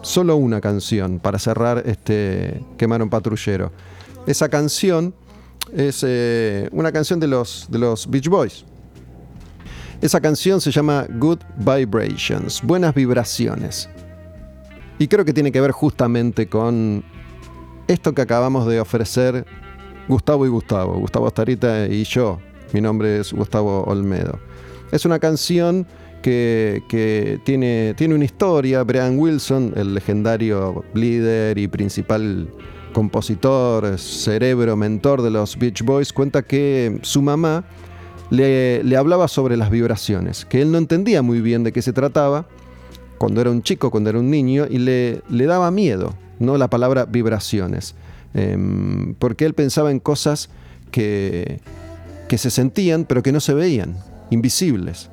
solo 0.02 0.36
una 0.36 0.60
canción 0.60 1.18
para 1.18 1.38
cerrar 1.38 1.82
este 1.86 2.62
Quemar 2.76 3.02
un 3.02 3.08
patrullero. 3.08 3.72
Esa 4.26 4.48
canción 4.48 5.14
es 5.72 6.04
eh, 6.06 6.68
una 6.72 6.92
canción 6.92 7.20
de 7.20 7.28
los, 7.28 7.66
de 7.70 7.78
los 7.78 8.08
Beach 8.10 8.28
Boys. 8.28 8.64
Esa 10.02 10.20
canción 10.20 10.60
se 10.60 10.72
llama 10.72 11.06
Good 11.08 11.38
Vibrations, 11.58 12.60
buenas 12.60 12.92
vibraciones. 12.92 13.88
Y 14.98 15.06
creo 15.06 15.24
que 15.24 15.32
tiene 15.32 15.52
que 15.52 15.60
ver 15.60 15.70
justamente 15.70 16.48
con 16.48 17.04
esto 17.86 18.12
que 18.12 18.22
acabamos 18.22 18.66
de 18.66 18.80
ofrecer 18.80 19.46
Gustavo 20.08 20.44
y 20.44 20.48
Gustavo, 20.48 20.98
Gustavo 20.98 21.28
Astarita 21.28 21.86
y 21.86 22.02
yo. 22.02 22.40
Mi 22.72 22.80
nombre 22.80 23.20
es 23.20 23.32
Gustavo 23.32 23.84
Olmedo. 23.84 24.40
Es 24.90 25.04
una 25.04 25.20
canción 25.20 25.86
que, 26.20 27.40
tiene, 27.44 27.94
tiene 27.96 28.16
una 28.16 28.24
historia. 28.24 28.82
Brian 28.82 29.16
Wilson, 29.16 29.72
el 29.76 29.94
legendario 29.94 30.84
líder 30.94 31.58
y 31.58 31.68
principal 31.68 32.48
compositor, 32.92 33.96
cerebro, 34.00 34.76
mentor 34.76 35.22
de 35.22 35.30
los 35.30 35.56
Beach 35.56 35.82
Boys, 35.82 36.12
cuenta 36.12 36.42
que 36.42 36.98
su 37.02 37.22
mamá 37.22 37.64
le, 38.32 38.96
hablaba 38.96 39.28
sobre 39.28 39.56
las 39.56 39.70
vibraciones, 39.70 40.46
que 40.46 40.62
él 40.62 40.72
no 40.72 40.78
entendía 40.78 41.22
muy 41.22 41.40
bien 41.40 41.64
de 41.64 41.72
qué 41.72 41.82
se 41.82 41.92
trataba 41.92 42.46
cuando 43.18 43.40
era 43.40 43.50
un 43.50 43.62
chico, 43.62 43.90
cuando 43.90 44.10
era 44.10 44.18
un 44.18 44.30
niño, 44.30 44.66
y 44.68 44.78
le, 44.78 45.22
le 45.28 45.46
daba 45.46 45.70
miedo, 45.70 46.14
¿no? 46.38 46.56
La 46.56 46.68
palabra 46.68 47.04
vibraciones, 47.04 47.94
em, 48.34 49.14
porque 49.14 49.44
él 49.44 49.54
pensaba 49.54 49.90
en 49.90 50.00
cosas 50.00 50.48
que, 50.90 51.60
que 52.28 52.38
se 52.38 52.50
sentían 52.50 53.04
pero 53.04 53.22
que 53.22 53.32
no 53.32 53.40
se 53.40 53.54
veían, 53.54 53.96
invisibles. 54.30 55.10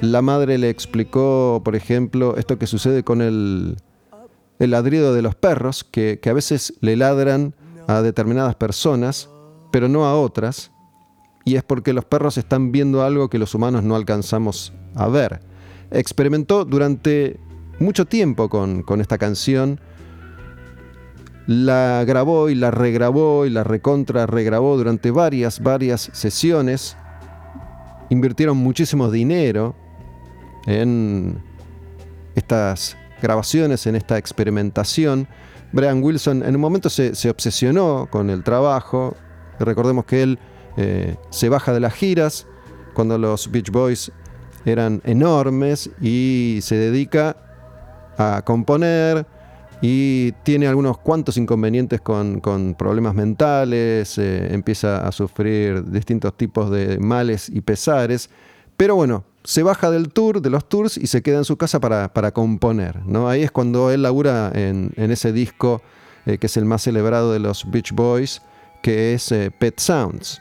La 0.00 0.22
madre 0.22 0.58
le 0.58 0.70
explicó, 0.70 1.60
por 1.64 1.76
ejemplo, 1.76 2.36
esto 2.36 2.58
que 2.58 2.66
sucede 2.66 3.02
con 3.02 3.20
el, 3.20 3.76
el 4.58 4.70
ladrido 4.70 5.12
de 5.12 5.22
los 5.22 5.34
perros, 5.34 5.84
que, 5.84 6.18
que, 6.22 6.30
a 6.30 6.32
veces 6.32 6.74
le 6.80 6.96
ladran 6.96 7.54
a 7.88 8.00
determinadas 8.00 8.54
personas, 8.54 9.28
pero 9.70 9.88
no 9.88 10.06
a 10.06 10.18
otras, 10.18 10.71
y 11.44 11.56
es 11.56 11.62
porque 11.62 11.92
los 11.92 12.04
perros 12.04 12.38
están 12.38 12.72
viendo 12.72 13.02
algo 13.02 13.28
que 13.28 13.38
los 13.38 13.54
humanos 13.54 13.82
no 13.82 13.96
alcanzamos 13.96 14.72
a 14.94 15.08
ver. 15.08 15.40
Experimentó 15.90 16.64
durante 16.64 17.38
mucho 17.78 18.06
tiempo 18.06 18.48
con, 18.48 19.00
esta 19.00 19.18
canción, 19.18 19.80
la 21.46 22.04
grabó 22.06 22.48
y 22.48 22.54
la 22.54 22.70
regrabó 22.70 23.44
y 23.46 23.50
la 23.50 23.64
recontra 23.64 24.26
regrabó 24.26 24.76
durante 24.76 25.10
varias, 25.10 25.60
varias 25.60 26.10
sesiones. 26.12 26.96
Invirtieron 28.10 28.56
muchísimo 28.56 29.10
dinero 29.10 29.74
en 30.66 31.42
estas 32.36 32.96
grabaciones, 33.20 33.86
en 33.86 33.96
esta 33.96 34.16
experimentación. 34.16 35.26
Brian 35.72 36.02
Wilson 36.02 36.44
en 36.44 36.54
un 36.54 36.60
momento 36.60 36.88
se, 36.88 37.14
se 37.14 37.30
obsesionó 37.30 38.06
con 38.10 38.30
el 38.30 38.44
trabajo. 38.44 39.16
Recordemos 39.58 40.04
que 40.04 40.22
él 40.22 40.38
eh, 40.76 41.16
se 41.30 41.48
baja 41.48 41.72
de 41.72 41.80
las 41.80 41.94
giras 41.94 42.46
cuando 42.94 43.18
los 43.18 43.50
Beach 43.50 43.70
Boys 43.70 44.12
eran 44.64 45.00
enormes 45.04 45.90
y 46.00 46.58
se 46.62 46.76
dedica 46.76 47.36
a 48.16 48.42
componer 48.44 49.26
y 49.80 50.30
tiene 50.44 50.68
algunos 50.68 50.98
cuantos 50.98 51.36
inconvenientes 51.36 52.00
con, 52.00 52.40
problemas 52.78 53.14
mentales, 53.14 54.16
eh, 54.16 54.54
empieza 54.54 55.06
a 55.06 55.10
sufrir 55.10 55.90
distintos 55.90 56.36
tipos 56.36 56.70
de 56.70 56.98
males 56.98 57.48
y 57.48 57.62
pesares, 57.62 58.30
pero 58.76 58.94
bueno, 58.94 59.24
se 59.42 59.64
baja 59.64 59.90
del 59.90 60.12
tour, 60.12 60.40
de 60.40 60.50
los 60.50 60.68
tours 60.68 60.96
y 60.96 61.08
se 61.08 61.20
queda 61.22 61.38
en 61.38 61.44
su 61.44 61.56
casa 61.56 61.80
para, 61.80 62.30
componer. 62.30 63.04
¿no? 63.06 63.28
Ahí 63.28 63.42
es 63.42 63.50
cuando 63.50 63.90
él 63.90 64.02
labura 64.02 64.52
en, 64.54 64.92
ese 64.96 65.32
disco 65.32 65.82
eh, 66.26 66.38
que 66.38 66.46
es 66.46 66.56
el 66.56 66.64
más 66.64 66.82
celebrado 66.82 67.32
de 67.32 67.40
los 67.40 67.68
Beach 67.68 67.90
Boys, 67.92 68.40
que 68.82 69.14
es 69.14 69.34
Pet 69.58 69.80
Sounds. 69.80 70.40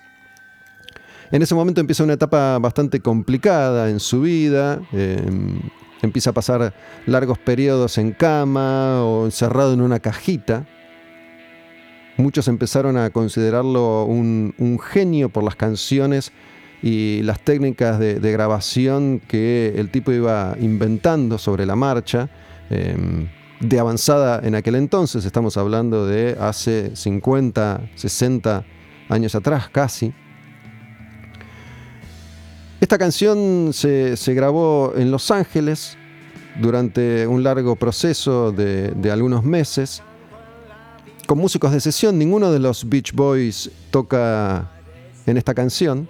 En 1.32 1.42
ese 1.42 1.56
momento 1.56 1.80
empieza 1.80 2.04
una 2.04 2.14
etapa 2.14 2.60
bastante 2.60 3.00
complicada 3.00 3.90
en 3.90 4.02
su 4.02 4.22
vida. 4.22 4.82
Em, 4.92 5.62
empieza 6.02 6.32
a 6.32 6.34
pasar 6.34 6.74
largos 7.06 7.38
periodos 7.40 7.98
en 7.98 8.12
cama 8.12 9.06
o 9.06 9.24
encerrado 9.26 9.74
en 9.74 9.82
una 9.82 10.00
cajita. 10.00 10.68
Muchos 12.18 12.50
empezaron 12.50 12.98
a 12.98 13.12
considerarlo 13.12 14.04
un, 14.04 14.54
genio 14.84 15.30
por 15.30 15.44
las 15.44 15.56
canciones 15.56 16.34
y 16.84 17.22
las 17.24 17.40
técnicas 17.40 17.98
de, 17.98 18.20
grabación 18.20 19.22
que 19.26 19.74
el 19.78 19.90
tipo 19.90 20.12
iba 20.12 20.58
inventando 20.60 21.38
sobre 21.38 21.66
la 21.66 21.78
marcha. 21.78 22.30
Em, 22.70 23.30
de 23.62 23.80
avanzada 23.80 24.42
en 24.44 24.56
aquel 24.56 24.76
entonces, 24.76 25.24
estamos 25.24 25.56
hablando 25.56 26.06
de 26.08 26.36
hace 26.40 26.94
50, 26.94 27.90
60 27.96 28.66
años 29.08 29.36
atrás 29.36 29.70
casi. 29.70 30.14
Esta 32.82 32.98
canción 32.98 33.70
se, 33.74 34.18
grabó 34.34 34.94
en 34.96 35.12
Los 35.12 35.30
Ángeles 35.30 35.98
durante 36.60 37.28
un 37.28 37.44
largo 37.44 37.76
proceso 37.76 38.52
de, 38.52 39.12
algunos 39.12 39.44
meses 39.44 40.02
con 41.28 41.38
músicos 41.38 41.74
de 41.74 41.80
sesión. 41.80 42.18
Ninguno 42.18 42.52
de 42.52 42.58
los 42.58 42.90
Beach 42.90 43.14
Boys 43.14 43.70
toca 43.92 44.72
en 45.28 45.38
esta 45.38 45.54
canción. 45.54 46.10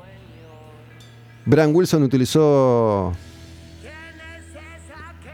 Brian 1.45 1.75
Wilson 1.75 2.03
utilizó 2.03 3.11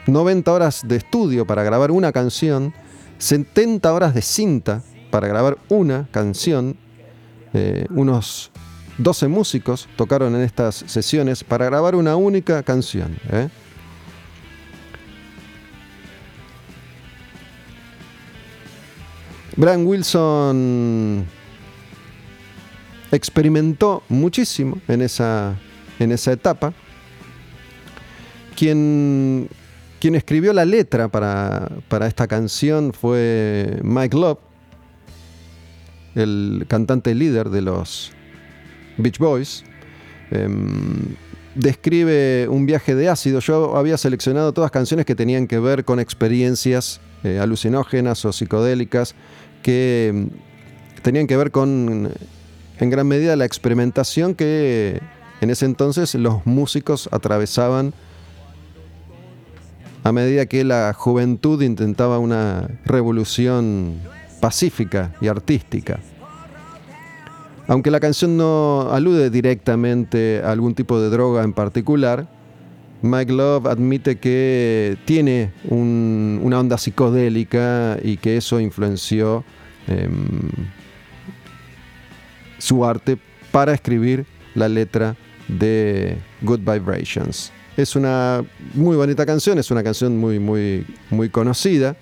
90 0.08 0.52
horas 0.52 0.82
de 0.88 0.96
estudio 0.96 1.46
para 1.46 1.62
grabar 1.62 1.92
una 1.92 2.12
canción, 2.12 2.74
70 3.20 3.94
horas 3.94 4.16
de 4.16 4.24
cinta 4.24 4.82
para 5.12 5.28
grabar 5.28 5.60
una 5.70 6.08
canción, 6.12 6.76
eh, 7.54 7.86
unos 7.92 8.52
12 8.98 9.28
músicos 9.28 9.88
tocaron 9.96 10.36
en 10.36 10.42
estas 10.42 10.76
sesiones 10.76 11.44
para 11.44 11.66
grabar 11.66 11.96
una 11.96 12.16
única 12.16 12.64
canción. 12.64 13.16
¿eh? 13.32 13.50
Brian 19.56 19.86
Wilson 19.86 21.26
experimentó 23.12 24.04
muchísimo 24.10 24.80
en 24.88 25.02
esa, 25.02 25.56
en 26.00 26.12
esa 26.12 26.32
etapa. 26.32 26.74
Quien, 28.56 29.48
quien 30.00 30.16
escribió 30.16 30.54
la 30.54 30.66
letra 30.66 31.08
para, 31.08 31.70
para 31.88 32.08
esta 32.08 32.28
canción 32.28 32.94
fue 32.94 33.80
Mike 33.84 34.18
Love, 34.18 34.40
el 36.16 36.66
cantante 36.68 37.14
líder 37.14 37.52
de 37.52 37.62
los 37.62 38.17
Beach 38.98 39.20
Boys, 39.20 39.64
em, 40.32 41.16
describe 41.56 42.48
un 42.50 42.66
viaje 42.66 42.96
de 42.96 43.10
ácido. 43.10 43.40
Yo 43.40 43.76
había 43.76 43.98
seleccionado 43.98 44.54
todas 44.54 44.72
canciones 44.72 45.06
que 45.06 45.16
tenían 45.16 45.48
que 45.48 45.60
ver 45.60 45.86
con 45.86 46.00
experiencias 46.00 47.02
eh, 47.24 47.40
alucinógenas 47.40 48.24
o 48.26 48.32
psicodélicas 48.32 49.16
que 49.64 50.10
em, 50.10 50.30
tenían 51.02 51.28
que 51.28 51.38
ver 51.38 51.52
con, 51.52 52.12
en 52.80 52.90
gran 52.90 53.08
medida, 53.08 53.36
la 53.36 53.46
experimentación 53.46 54.36
que 54.36 55.02
en 55.42 55.50
ese 55.50 55.66
entonces 55.66 56.14
los 56.16 56.46
músicos 56.46 57.10
atravesaban 57.12 57.94
a 60.04 60.12
medida 60.12 60.46
que 60.46 60.64
la 60.64 60.94
juventud 60.94 61.62
intentaba 61.62 62.18
una 62.18 62.70
revolución 62.86 64.00
pacífica 64.40 65.14
y 65.20 65.28
artística. 65.28 66.00
Aunque 67.68 67.92
la 67.92 68.00
canción 68.00 68.38
no 68.38 68.90
alude 68.92 69.30
directamente 69.30 70.42
a 70.44 70.52
algún 70.52 70.74
tipo 70.74 71.02
de 71.02 71.10
droga 71.10 71.44
en 71.44 71.52
particular, 71.52 72.28
Mike 73.02 73.32
Love 73.32 73.68
admite 73.68 74.18
que 74.18 74.98
tiene 75.06 75.52
una 75.70 76.60
onda 76.60 76.78
psicodélica 76.78 77.98
y 78.02 78.18
que 78.18 78.38
eso 78.38 78.60
influenció 78.60 79.44
em, 79.88 80.50
su 82.58 82.86
arte 82.86 83.18
para 83.52 83.74
escribir 83.74 84.26
la 84.56 84.70
letra 84.70 85.16
de 85.48 86.18
Good 86.42 86.60
Vibrations. 86.60 87.52
Es 87.76 87.96
una 87.96 88.44
muy 88.74 88.96
bonita 88.96 89.26
canción, 89.26 89.60
es 89.60 89.70
una 89.70 89.84
canción 89.84 90.18
muy, 90.18 90.40
muy, 90.40 90.86
muy 91.10 91.30
conocida. 91.30 91.96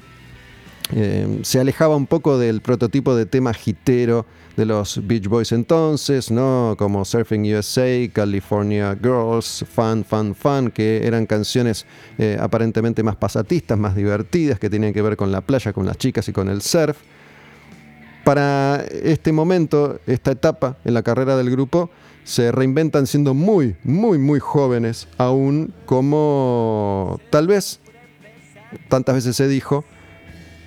Em, 0.94 1.44
se 1.44 1.60
alejaba 1.60 1.96
un 1.96 2.08
poco 2.08 2.38
del 2.38 2.62
prototipo 2.62 3.16
de 3.16 3.26
tema 3.26 3.52
hitero 3.66 4.26
de 4.56 4.66
los 4.66 5.06
Beach 5.06 5.28
Boys 5.28 5.52
entonces, 5.52 6.32
¿no? 6.32 6.76
Como 6.78 7.04
Surfing 7.04 7.54
USA, 7.54 8.10
California 8.14 8.98
Girls, 9.02 9.66
Fun, 9.70 10.06
Fun, 10.06 10.34
Fun, 10.34 10.72
que 10.72 11.06
eran 11.06 11.26
canciones 11.26 11.86
eh, 12.18 12.38
aparentemente 12.40 13.04
más 13.04 13.16
pasatistas, 13.16 13.78
más 13.78 13.96
divertidas, 13.96 14.60
que 14.60 14.70
tenían 14.70 14.94
que 14.94 15.02
ver 15.02 15.18
con 15.18 15.32
la 15.32 15.42
playa, 15.42 15.74
con 15.74 15.86
las 15.86 15.98
chicas 15.98 16.28
y 16.30 16.34
con 16.34 16.48
el 16.48 16.62
surf. 16.62 16.98
Para 18.24 18.84
este 19.04 19.32
momento, 19.32 20.00
esta 20.08 20.32
etapa 20.32 20.78
en 20.84 20.94
la 20.94 21.04
carrera 21.04 21.38
del 21.38 21.52
grupo, 21.52 21.92
se 22.24 22.52
reinventan 22.52 23.06
siendo 23.06 23.36
muy, 23.36 23.76
muy, 23.84 24.18
muy 24.18 24.40
jóvenes, 24.40 25.08
aún 25.18 25.74
como 25.86 27.20
tal 27.30 27.46
vez, 27.46 27.80
tantas 28.90 29.16
veces 29.16 29.36
se 29.36 29.48
dijo, 29.48 29.86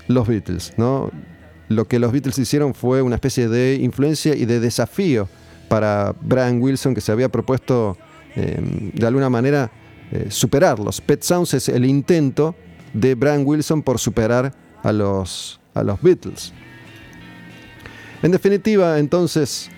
los 0.07 0.27
Beatles, 0.29 0.73
¿no? 0.77 1.11
Lo 1.69 1.87
que 1.87 1.99
los 1.99 2.13
Beatles 2.13 2.39
hicieron 2.39 2.75
fue 2.75 3.03
una 3.03 3.17
especie 3.17 3.49
de 3.49 3.77
influencia 3.77 4.35
y 4.35 4.45
de 4.45 4.61
desafío 4.61 5.29
para 5.69 6.15
Brian 6.21 6.61
Wilson, 6.61 6.95
que 6.95 7.01
se 7.01 7.13
había 7.13 7.29
propuesto 7.29 7.97
em, 8.35 8.91
de 8.93 9.07
alguna 9.07 9.29
manera 9.29 9.71
eh, 10.11 10.27
superarlos. 10.31 11.01
Pet 11.01 11.23
Sounds 11.23 11.55
es 11.55 11.69
el 11.69 11.85
intento 11.85 12.55
de 12.95 13.15
Brian 13.15 13.45
Wilson 13.45 13.83
por 13.83 13.99
superar 13.99 14.55
a 14.83 14.93
los, 14.93 15.61
a 15.75 15.83
los 15.83 16.01
Beatles. 16.01 16.53
En 18.23 18.33
definitiva, 18.33 18.99
entonces, 18.99 19.71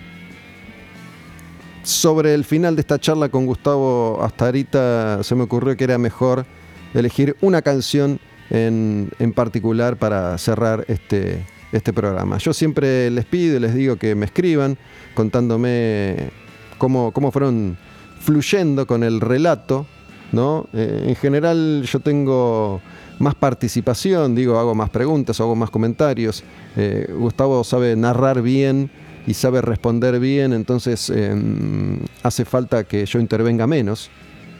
sobre 1.83 2.33
el 2.33 2.45
final 2.45 2.75
de 2.75 2.81
esta 2.81 2.97
charla 2.99 3.29
con 3.29 3.45
Gustavo, 3.45 4.23
hasta 4.23 4.45
ahorita 4.45 5.23
se 5.23 5.35
me 5.35 5.43
ocurrió 5.43 5.75
que 5.75 5.83
era 5.83 5.97
mejor 5.97 6.45
elegir 6.93 7.35
una 7.41 7.61
canción 7.61 8.19
en, 8.49 9.11
en 9.19 9.33
particular 9.33 9.97
para 9.97 10.37
cerrar 10.37 10.85
este, 10.87 11.45
este 11.71 11.93
programa. 11.93 12.37
Yo 12.37 12.53
siempre 12.53 13.09
les 13.11 13.25
pido 13.25 13.57
y 13.57 13.59
les 13.59 13.73
digo 13.73 13.95
que 13.95 14.15
me 14.15 14.25
escriban 14.25 14.77
contándome 15.13 16.31
cómo, 16.77 17.11
cómo 17.11 17.31
fueron 17.31 17.77
fluyendo 18.19 18.85
con 18.87 19.03
el 19.03 19.21
relato. 19.21 19.85
¿no? 20.31 20.67
Eh, 20.73 21.05
en 21.07 21.15
general 21.15 21.83
yo 21.83 21.99
tengo 21.99 22.81
más 23.19 23.35
participación, 23.35 24.33
digo, 24.33 24.57
hago 24.57 24.73
más 24.73 24.89
preguntas, 24.89 25.39
hago 25.39 25.55
más 25.55 25.69
comentarios. 25.69 26.43
Eh, 26.75 27.13
Gustavo 27.17 27.63
sabe 27.63 27.95
narrar 27.95 28.41
bien 28.41 28.89
y 29.27 29.33
sabe 29.33 29.61
responder 29.61 30.19
bien, 30.19 30.53
entonces 30.53 31.09
em, 31.09 31.99
hace 32.23 32.45
falta 32.45 32.83
que 32.83 33.05
yo 33.05 33.19
intervenga 33.19 33.67
menos. 33.67 34.09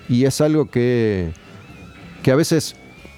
Y 0.07 0.25
es 0.25 0.41
algo 0.41 0.69
que, 0.69 1.31
que 2.21 2.31
a 2.31 2.35
veces 2.35 2.75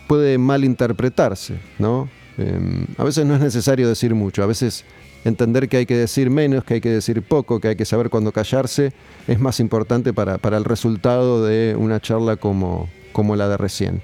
puede 0.07 0.37
malinterpretarse, 0.37 1.59
¿no? 1.79 2.07
Em, 2.37 2.85
a 2.97 3.03
veces 3.03 3.25
no 3.25 3.35
es 3.35 3.41
necesario 3.41 3.87
decir 3.87 4.15
mucho, 4.15 4.43
a 4.43 4.47
veces 4.47 4.85
entender 5.23 5.69
que 5.69 5.77
hay 5.77 5.85
que 5.85 5.95
decir 5.95 6.29
menos, 6.29 6.63
que 6.63 6.75
hay 6.75 6.81
que 6.81 6.89
decir 6.89 7.21
poco, 7.21 7.59
que 7.59 7.69
hay 7.69 7.75
que 7.75 7.85
saber 7.85 8.09
cuándo 8.09 8.31
callarse, 8.31 8.93
es 9.27 9.39
más 9.39 9.59
importante 9.59 10.13
para, 10.13 10.39
el 10.57 10.65
resultado 10.65 11.45
de 11.45 11.75
una 11.77 11.99
charla 11.99 12.35
como, 12.35 12.89
como 13.11 13.35
la 13.35 13.47
de 13.47 13.57
recién. 13.57 14.01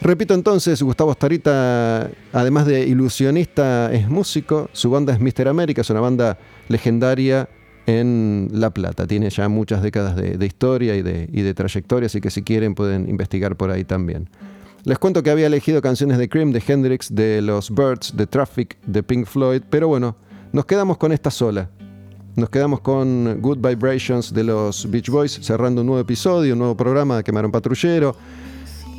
Repito 0.00 0.34
entonces, 0.34 0.82
Gustavo 0.82 1.12
Starita, 1.14 2.10
además 2.32 2.66
de 2.66 2.86
ilusionista, 2.86 3.92
es 3.92 4.08
músico. 4.08 4.68
Su 4.72 4.90
banda 4.90 5.14
es 5.14 5.20
Mister 5.20 5.48
América, 5.48 5.80
es 5.80 5.90
una 5.90 6.00
banda 6.00 6.38
legendaria 6.68 7.48
en 7.86 8.48
La 8.52 8.70
Plata. 8.70 9.06
Tiene 9.06 9.30
ya 9.30 9.48
muchas 9.48 9.82
décadas 9.82 10.14
de, 10.14 10.44
historia 10.44 10.96
y 10.96 11.02
de, 11.02 11.28
y 11.32 11.40
de 11.40 11.54
trayectoria, 11.54 12.06
así 12.06 12.20
que 12.20 12.30
si 12.30 12.42
quieren 12.42 12.74
pueden 12.74 13.08
investigar 13.08 13.56
por 13.56 13.70
ahí 13.70 13.84
también. 13.84 14.28
Les 14.86 15.00
cuento 15.00 15.24
que 15.24 15.30
había 15.30 15.48
elegido 15.48 15.82
canciones 15.82 16.16
de 16.16 16.28
Cream, 16.28 16.52
de 16.52 16.62
Hendrix, 16.64 17.12
de 17.12 17.42
los 17.42 17.74
Birds, 17.74 18.16
de 18.16 18.24
Traffic, 18.24 18.78
de 18.86 19.02
Pink 19.02 19.26
Floyd, 19.26 19.62
pero 19.68 19.88
bueno, 19.88 20.14
nos 20.52 20.64
quedamos 20.64 20.96
con 20.96 21.10
esta 21.10 21.28
sola. 21.28 21.68
Nos 22.36 22.50
quedamos 22.50 22.82
con 22.82 23.40
Good 23.42 23.58
Vibrations 23.58 24.32
de 24.32 24.44
los 24.44 24.88
Beach 24.88 25.10
Boys, 25.10 25.40
cerrando 25.42 25.80
un 25.80 25.88
nuevo 25.88 26.00
episodio, 26.00 26.52
un 26.52 26.60
nuevo 26.60 26.76
programa 26.76 27.16
de 27.16 27.24
Quemaron 27.24 27.50
Patrullero. 27.50 28.14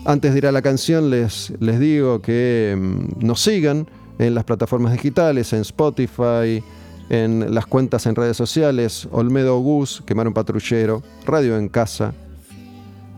Antes 0.03 0.33
de 0.33 0.39
ir 0.39 0.47
a 0.47 0.51
la 0.51 0.61
canción, 0.61 1.09
les, 1.09 1.53
les 1.61 1.79
digo 1.79 2.21
que 2.21 2.75
mm, 2.77 3.25
nos 3.25 3.39
sigan 3.39 3.87
en 4.19 4.35
las 4.35 4.43
plataformas 4.43 4.91
digitales, 4.91 5.53
en 5.53 5.61
Spotify, 5.61 6.61
en 7.07 7.55
las 7.55 7.65
cuentas 7.65 8.05
en 8.07 8.15
redes 8.15 8.35
sociales, 8.35 9.07
Olmedo 9.09 9.57
Gus, 9.59 10.03
Quemaron 10.05 10.33
Patrullero, 10.33 11.01
Radio 11.25 11.57
en 11.57 11.69
Casa, 11.69 12.13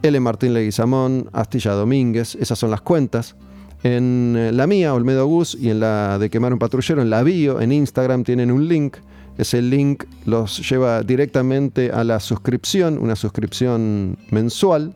L. 0.02 0.20
Martín 0.20 0.54
Leguizamón, 0.54 1.30
Astilla 1.34 1.74
Domínguez, 1.74 2.36
esas 2.36 2.58
son 2.58 2.72
las 2.72 2.82
cuentas. 2.82 3.36
En 3.84 4.36
eh, 4.38 4.52
la 4.52 4.68
mía, 4.68 4.94
Olmedo 4.94 5.26
Gus, 5.26 5.56
y 5.60 5.70
en 5.70 5.80
la 5.80 6.18
de 6.20 6.30
Quemar 6.30 6.54
un 6.54 6.60
Patrullero, 6.60 7.02
en 7.02 7.10
la 7.10 7.24
bio, 7.24 7.62
en 7.62 7.72
Instagram, 7.72 8.24
tienen 8.24 8.52
un 8.52 8.68
link. 8.68 8.98
Ese 9.38 9.62
link 9.62 10.04
los 10.26 10.70
lleva 10.70 11.02
directamente 11.02 11.92
a 11.92 12.04
la 12.04 12.20
suscripción, 12.20 12.98
una 12.98 13.16
suscripción 13.16 14.18
mensual 14.32 14.94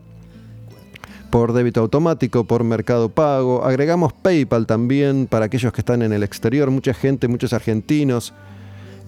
por 1.30 1.52
débito 1.52 1.80
automático, 1.80 2.44
por 2.44 2.62
mercado 2.62 3.08
pago. 3.08 3.64
Agregamos 3.64 4.12
PayPal 4.12 4.66
también 4.66 5.26
para 5.26 5.46
aquellos 5.46 5.72
que 5.72 5.80
están 5.80 6.02
en 6.02 6.12
el 6.12 6.22
exterior. 6.22 6.70
Mucha 6.70 6.94
gente, 6.94 7.26
muchos 7.26 7.52
argentinos 7.52 8.34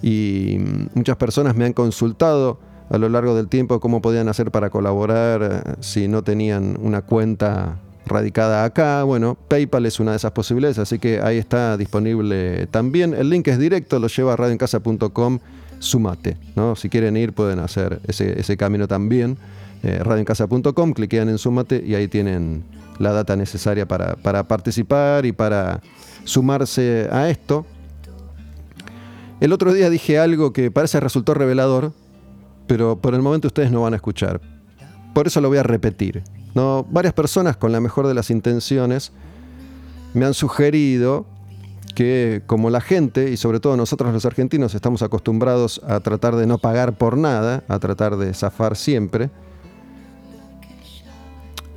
y 0.03 0.59
muchas 0.95 1.17
personas 1.19 1.55
me 1.55 1.67
han 1.67 1.73
consultado 1.73 2.59
a 2.89 2.99
lo 2.99 3.09
largo 3.09 3.35
del 3.35 3.49
tiempo 3.49 3.81
cómo 3.81 4.01
podían 4.01 4.29
hacer 4.29 4.51
para 4.51 4.71
colaborar 4.71 5.43
eh, 5.43 5.73
si 5.81 6.09
no 6.09 6.23
tenían 6.23 6.79
una 6.81 7.03
cuenta 7.03 7.79
radicada 8.07 8.65
acá. 8.65 9.03
Bueno, 9.03 9.37
PayPal 9.49 9.87
es 9.87 10.01
una 10.01 10.13
de 10.13 10.19
esas 10.19 10.33
posibilidades, 10.33 10.79
así 10.79 10.99
que 10.99 11.21
ahí 11.21 11.39
está 11.39 11.77
disponible 11.77 12.67
también. 12.69 13.15
El 13.15 13.29
link 13.29 13.49
es 13.49 13.59
directo, 13.59 13.99
lo 13.99 14.07
lleva 14.07 14.35
a 14.35 14.37
radioencasa.com, 14.37 15.41
sumate. 15.79 16.37
¿no? 16.55 16.77
Si 16.77 16.89
quieren 16.89 17.17
ir, 17.17 17.33
pueden 17.33 17.59
hacer 17.59 18.01
ese, 18.07 18.57
camino 18.57 18.89
también. 18.89 19.37
Eh, 19.83 19.99
radioencasa.com, 20.03 20.93
cliquean 20.93 21.29
en 21.29 21.39
sumate 21.39 21.83
y 21.85 21.95
ahí 21.95 22.09
tienen 22.09 22.65
la 22.99 23.13
data 23.13 23.37
necesaria 23.37 23.87
para, 23.87 24.17
para 24.17 24.49
participar 24.49 25.27
y 25.27 25.33
para 25.33 25.81
sumarse 26.25 27.09
a 27.11 27.29
esto. 27.29 27.67
El 29.39 29.53
otro 29.53 29.75
día 29.75 29.91
dije 29.91 30.19
algo 30.19 30.53
que 30.55 30.71
parece 30.71 30.99
resultó 30.99 31.35
revelador, 31.35 31.93
pero 32.67 33.01
por 33.01 33.15
el 33.15 33.23
momento 33.23 33.49
ustedes 33.49 33.71
no 33.71 33.83
van 33.83 33.93
a 33.93 33.97
escuchar. 33.97 34.41
Por 35.15 35.27
eso 35.27 35.41
lo 35.41 35.49
voy 35.49 35.59
a 35.59 35.63
repetir. 35.63 36.23
¿no? 36.55 36.87
Varias 36.91 37.15
personas 37.15 37.57
con 37.57 37.73
la 37.73 37.81
mejor 37.81 38.07
de 38.07 38.15
las 38.15 38.31
intenciones 38.31 39.13
me 40.15 40.25
han 40.25 40.35
sugerido 40.35 41.27
que 41.95 42.43
como 42.47 42.69
la 42.69 42.81
gente, 42.81 43.31
y 43.31 43.37
sobre 43.37 43.59
todo 43.59 43.77
nosotros 43.77 44.13
los 44.13 44.25
argentinos, 44.27 44.75
estamos 44.75 45.03
acostumbrados 45.03 45.81
a 45.87 46.01
tratar 46.01 46.37
de 46.37 46.47
no 46.47 46.59
pagar 46.59 46.97
por 46.99 47.17
nada, 47.17 47.65
a 47.69 47.79
tratar 47.79 48.17
de 48.17 48.35
zafar 48.35 48.77
siempre, 48.77 49.31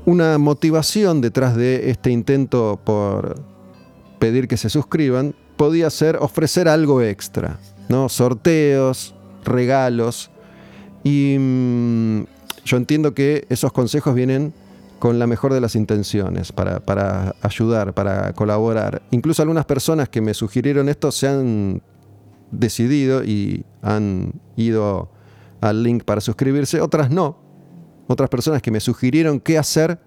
una 0.05 0.37
motivación 0.37 1.21
detrás 1.21 1.55
de 1.55 1.89
este 1.89 2.11
intento 2.11 2.79
por 2.83 3.41
pedir 4.19 4.47
que 4.47 4.57
se 4.57 4.69
suscriban 4.69 5.35
podía 5.55 5.89
ser 5.89 6.17
ofrecer 6.17 6.67
algo 6.67 7.01
extra, 7.01 7.59
¿no? 7.89 8.09
Sorteos, 8.09 9.15
regalos. 9.43 10.31
Y 11.03 11.37
mm, 11.39 12.23
yo 12.65 12.77
entiendo 12.77 13.13
que 13.13 13.45
esos 13.49 13.71
consejos 13.71 14.15
vienen 14.15 14.53
con 14.99 15.17
la 15.17 15.27
mejor 15.27 15.53
de 15.53 15.61
las 15.61 15.75
intenciones, 15.75 16.51
para, 16.51 17.35
ayudar, 17.41 17.93
para 17.93 18.33
colaborar. 18.33 19.01
Incluso 19.11 19.41
algunas 19.41 19.65
personas 19.65 20.09
que 20.09 20.21
me 20.21 20.33
sugirieron 20.33 20.89
esto 20.89 21.11
se 21.11 21.27
han 21.27 21.81
decidido 22.51 23.23
y 23.23 23.65
han 23.81 24.33
ido 24.57 25.09
al 25.61 25.83
link 25.83 26.03
para 26.03 26.21
suscribirse, 26.21 26.81
otras 26.81 27.09
no. 27.09 27.37
Otras 28.07 28.29
personas 28.29 28.61
que 28.61 28.71
me 28.71 28.79
sugirieron 28.79 29.39
qué 29.39 29.57
hacer 29.57 29.99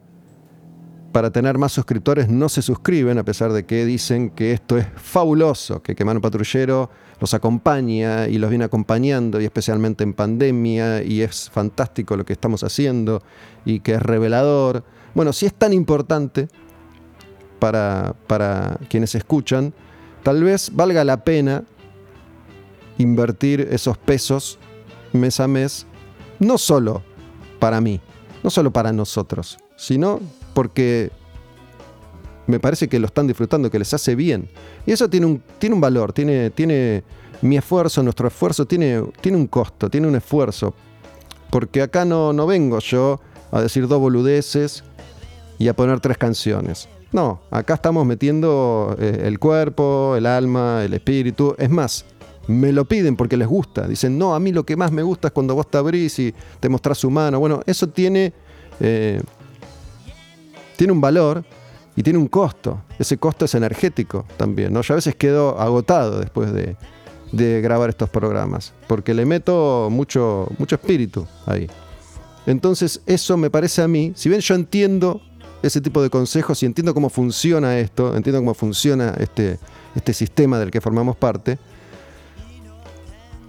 para 1.13 1.31
tener 1.31 1.59
más 1.59 1.73
suscriptores 1.73 2.29
no 2.29 2.49
se 2.49 2.63
suscriben, 2.63 3.19
a 3.19 3.25
pesar 3.25 3.53
de 3.53 3.65
que 3.65 3.85
dicen 3.85 4.31
que 4.31 4.53
esto 4.53 4.79
es 4.79 4.87
fabuloso, 4.97 5.83
que 5.83 5.95
Quemar 5.95 6.17
un 6.17 6.23
Patrullero 6.23 6.91
los 7.21 7.35
acompaña 7.35 8.27
y 8.27 8.39
los 8.39 8.51
viene 8.51 8.65
acompañando, 8.65 9.41
y 9.41 9.45
especialmente 9.45 10.03
en 10.03 10.15
pandemia, 10.15 11.03
y 11.03 11.21
es 11.21 11.51
fantástico 11.51 12.17
lo 12.17 12.25
que 12.25 12.33
estamos 12.33 12.65
haciendo, 12.65 13.23
y 13.65 13.81
que 13.81 13.95
es 13.95 14.03
revelador. 14.03 14.83
Bueno, 15.15 15.33
si 15.33 15.47
es 15.47 15.55
tan 15.55 15.73
importante 15.73 16.49
para, 17.59 18.15
para 18.27 18.79
quienes 18.89 19.15
escuchan, 19.15 19.73
tal 20.23 20.43
vez 20.43 20.71
valga 20.73 21.05
la 21.05 21.23
pena 21.23 21.63
invertir 22.99 23.69
esos 23.71 23.99
pesos 23.99 24.59
mes 25.13 25.39
a 25.41 25.47
mes, 25.47 25.87
no 26.41 26.59
solo 26.59 27.03
para 27.61 27.81
mí, 27.81 28.01
no 28.43 28.51
solo 28.51 28.73
para 28.73 28.93
nosotros, 28.93 29.59
sino 29.77 30.21
porque 30.55 31.11
me 32.47 32.61
parece 32.61 32.89
que 32.89 32.99
lo 32.99 33.07
están 33.07 33.27
disfrutando, 33.27 33.70
que 33.70 33.79
les 33.79 33.93
hace 33.95 34.15
bien. 34.15 34.49
Y 34.87 34.93
eso 34.93 35.09
tiene 35.09 35.27
un, 35.27 35.43
tiene 35.59 35.74
un 35.74 35.81
valor, 35.81 36.12
tiene, 36.12 36.51
tiene 36.51 37.03
mi 37.41 37.57
esfuerzo, 37.57 38.03
nuestro 38.03 38.29
esfuerzo, 38.29 38.66
tiene, 38.66 39.03
tiene 39.20 39.39
un 39.39 39.47
costo, 39.47 39.89
tiene 39.89 40.09
un 40.09 40.16
esfuerzo. 40.16 40.74
Porque 41.51 41.83
acá 41.83 42.05
no, 42.05 42.33
no 42.33 42.47
vengo 42.47 42.79
yo 42.79 43.20
a 43.51 43.61
decir 43.61 43.87
dos 43.87 44.01
boludeces 44.01 44.85
y 45.59 45.69
a 45.69 45.74
poner 45.74 46.01
tres 46.01 46.19
canciones. 46.19 46.89
No, 47.12 47.41
acá 47.51 47.74
estamos 47.74 48.07
metiendo 48.07 48.97
eh, 48.99 49.24
el 49.24 49.39
cuerpo, 49.39 50.15
el 50.16 50.24
alma, 50.24 50.83
el 50.83 50.95
espíritu. 50.95 51.55
Es 51.59 51.69
más, 51.69 52.07
me 52.47 52.73
lo 52.73 52.87
piden 52.87 53.16
porque 53.16 53.37
les 53.37 53.47
gusta. 53.47 53.87
Dicen, 53.87 54.19
no, 54.19 54.35
a 54.35 54.41
mí 54.41 54.51
lo 54.51 54.65
que 54.65 54.77
más 54.77 54.91
me 54.93 55.03
gusta 55.03 55.29
es 55.29 55.33
cuando 55.33 55.55
vos 55.55 55.70
te 55.70 55.79
abrís 55.79 56.19
y 56.19 56.35
te 56.59 56.69
mostrás 56.69 56.99
su 56.99 57.11
mano. 57.11 57.39
Bueno, 57.39 57.61
eso 57.66 57.87
tiene 57.89 58.33
eh, 58.81 59.20
tiene 60.77 60.93
un 60.93 61.01
valor 61.01 61.44
y 61.97 62.03
tiene 62.03 62.19
un 62.19 62.28
costo. 62.28 62.82
Ese 62.99 63.19
costo 63.19 63.44
es 63.44 63.55
energético 63.55 64.24
también. 64.36 64.74
Yo 64.81 64.94
a 64.94 64.97
veces 64.97 65.15
quedo 65.15 65.59
agotado 65.61 66.20
después 66.20 66.53
de, 66.53 66.77
grabar 67.62 67.89
estos 67.89 68.11
programas, 68.11 68.74
porque 68.86 69.15
le 69.15 69.24
meto 69.24 69.89
mucho, 69.90 70.49
mucho 70.59 70.77
espíritu 70.77 71.27
ahí. 71.47 71.66
Entonces 72.47 73.01
eso 73.07 73.36
me 73.36 73.49
parece 73.49 73.81
a 73.81 73.89
mí, 73.89 74.12
si 74.15 74.28
bien 74.28 74.40
yo 74.40 74.55
entiendo 74.55 75.23
ese 75.62 75.81
tipo 75.81 76.03
de 76.03 76.11
consejos 76.11 76.62
y 76.62 76.66
entiendo 76.66 76.93
cómo 76.93 77.09
funciona 77.09 77.78
esto, 77.78 78.15
entiendo 78.16 78.40
cómo 78.40 78.53
funciona 78.53 79.15
este, 79.19 79.59
este 79.94 80.12
sistema 80.12 80.59
del 80.59 80.70
que 80.70 80.81
formamos 80.81 81.16
parte, 81.16 81.59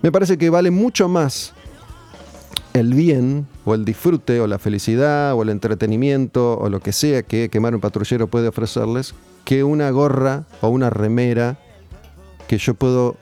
me 0.02 0.12
parece 0.12 0.38
que 0.38 0.50
vale 0.50 0.70
mucho 0.70 1.10
más 1.10 1.54
el 2.74 2.94
bien 2.94 3.48
o 3.66 3.76
el 3.76 3.86
disfrute 3.86 4.40
o 4.42 4.48
la 4.48 4.60
felicidad 4.60 5.34
o 5.36 5.44
el 5.44 5.50
entretenimiento 5.50 6.58
o 6.58 6.70
lo 6.70 6.80
que 6.80 6.92
sea 6.92 7.24
que 7.24 7.50
quemar 7.50 7.76
un 7.76 7.82
patrullero 7.82 8.28
puede 8.28 8.48
ofrecerles 8.48 9.14
que 9.46 9.64
una 9.64 9.90
gorra 9.92 10.46
o 10.62 10.70
una 10.70 10.90
remera 10.90 11.58
que 12.48 12.58
yo 12.58 12.74
puedo 12.74 13.16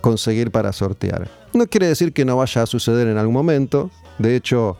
conseguir 0.00 0.50
para 0.50 0.72
sortear. 0.72 1.30
No 1.54 1.66
quiere 1.66 1.86
decir 1.86 2.12
que 2.12 2.24
no 2.24 2.36
vaya 2.36 2.62
a 2.62 2.66
suceder 2.66 3.08
en 3.08 3.18
algún 3.18 3.34
momento. 3.34 3.90
De 4.18 4.36
hecho, 4.36 4.76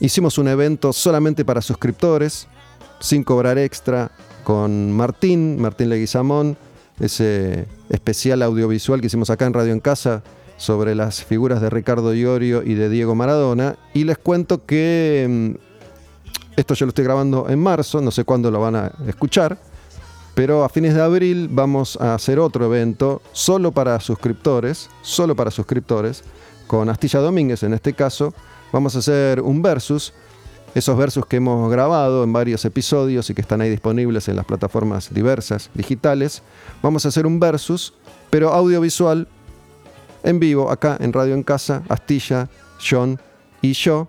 hicimos 0.00 0.38
un 0.38 0.48
evento 0.48 0.92
solamente 0.92 1.44
para 1.44 1.60
suscriptores, 1.60 2.48
sin 3.00 3.24
cobrar 3.24 3.58
extra, 3.58 4.10
con 4.44 4.92
Martín, 4.92 5.60
Martín 5.60 5.88
Leguizamón, 5.88 6.56
ese 7.00 7.66
especial 7.90 8.42
audiovisual 8.42 9.00
que 9.00 9.08
hicimos 9.08 9.28
acá 9.28 9.44
en 9.44 9.52
Radio 9.52 9.72
en 9.72 9.80
Casa, 9.80 10.22
sobre 10.56 10.94
las 10.94 11.22
figuras 11.24 11.60
de 11.60 11.70
Ricardo 11.70 12.14
Iorio 12.14 12.62
y 12.62 12.74
de 12.74 12.88
Diego 12.88 13.14
Maradona. 13.14 13.76
Y 13.94 14.04
les 14.04 14.18
cuento 14.18 14.64
que 14.64 15.26
mm, 15.28 15.66
esto 16.56 16.74
yo 16.74 16.86
lo 16.86 16.90
estoy 16.90 17.04
grabando 17.04 17.48
en 17.48 17.58
marzo, 17.58 18.00
no 18.00 18.10
sé 18.10 18.24
cuándo 18.24 18.50
lo 18.50 18.60
van 18.60 18.76
a 18.76 18.92
escuchar, 19.06 19.58
pero 20.34 20.64
a 20.64 20.68
fines 20.68 20.94
de 20.94 21.02
abril 21.02 21.48
vamos 21.50 21.98
a 22.00 22.14
hacer 22.14 22.38
otro 22.38 22.66
evento 22.66 23.22
solo 23.32 23.72
para 23.72 24.00
suscriptores, 24.00 24.88
solo 25.02 25.36
para 25.36 25.50
suscriptores, 25.50 26.24
con 26.66 26.88
Astilla 26.88 27.20
Domínguez 27.20 27.62
en 27.62 27.74
este 27.74 27.92
caso. 27.92 28.34
Vamos 28.72 28.96
a 28.96 28.98
hacer 28.98 29.40
un 29.40 29.62
versus, 29.62 30.12
esos 30.74 30.96
versus 30.96 31.24
que 31.26 31.36
hemos 31.36 31.70
grabado 31.70 32.24
en 32.24 32.32
varios 32.32 32.64
episodios 32.64 33.30
y 33.30 33.34
que 33.34 33.40
están 33.40 33.60
ahí 33.60 33.70
disponibles 33.70 34.28
en 34.28 34.36
las 34.36 34.44
plataformas 34.44 35.12
diversas 35.12 35.70
digitales. 35.74 36.42
Vamos 36.82 37.04
a 37.04 37.08
hacer 37.08 37.26
un 37.26 37.38
versus, 37.38 37.94
pero 38.30 38.52
audiovisual 38.52 39.28
en 40.26 40.40
vivo 40.40 40.70
acá 40.70 40.98
en 41.00 41.12
Radio 41.12 41.34
en 41.34 41.42
Casa, 41.42 41.82
Astilla, 41.88 42.48
John 42.78 43.18
y 43.62 43.72
yo. 43.72 44.08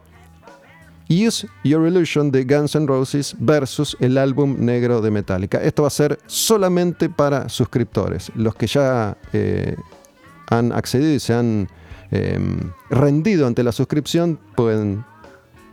Use 1.10 1.48
Your 1.64 1.88
Illusion 1.88 2.32
de 2.32 2.44
Guns 2.44 2.76
N' 2.76 2.86
Roses 2.86 3.34
versus 3.40 3.96
el 4.02 4.18
álbum 4.18 4.58
negro 4.60 5.00
de 5.00 5.10
Metallica. 5.10 5.62
Esto 5.62 5.84
va 5.84 5.88
a 5.88 5.92
ser 5.92 6.20
solamente 6.26 7.10
para 7.10 7.48
suscriptores. 7.48 8.30
Los 8.36 8.56
que 8.56 8.68
ya 8.68 9.16
eh, 9.32 9.78
han 10.50 10.74
accedido 10.74 11.14
y 11.14 11.20
se 11.22 11.34
han 11.34 11.70
em, 12.12 12.72
rendido 12.90 13.48
ante 13.48 13.64
la 13.64 13.72
suscripción 13.72 14.38
pueden 14.56 15.06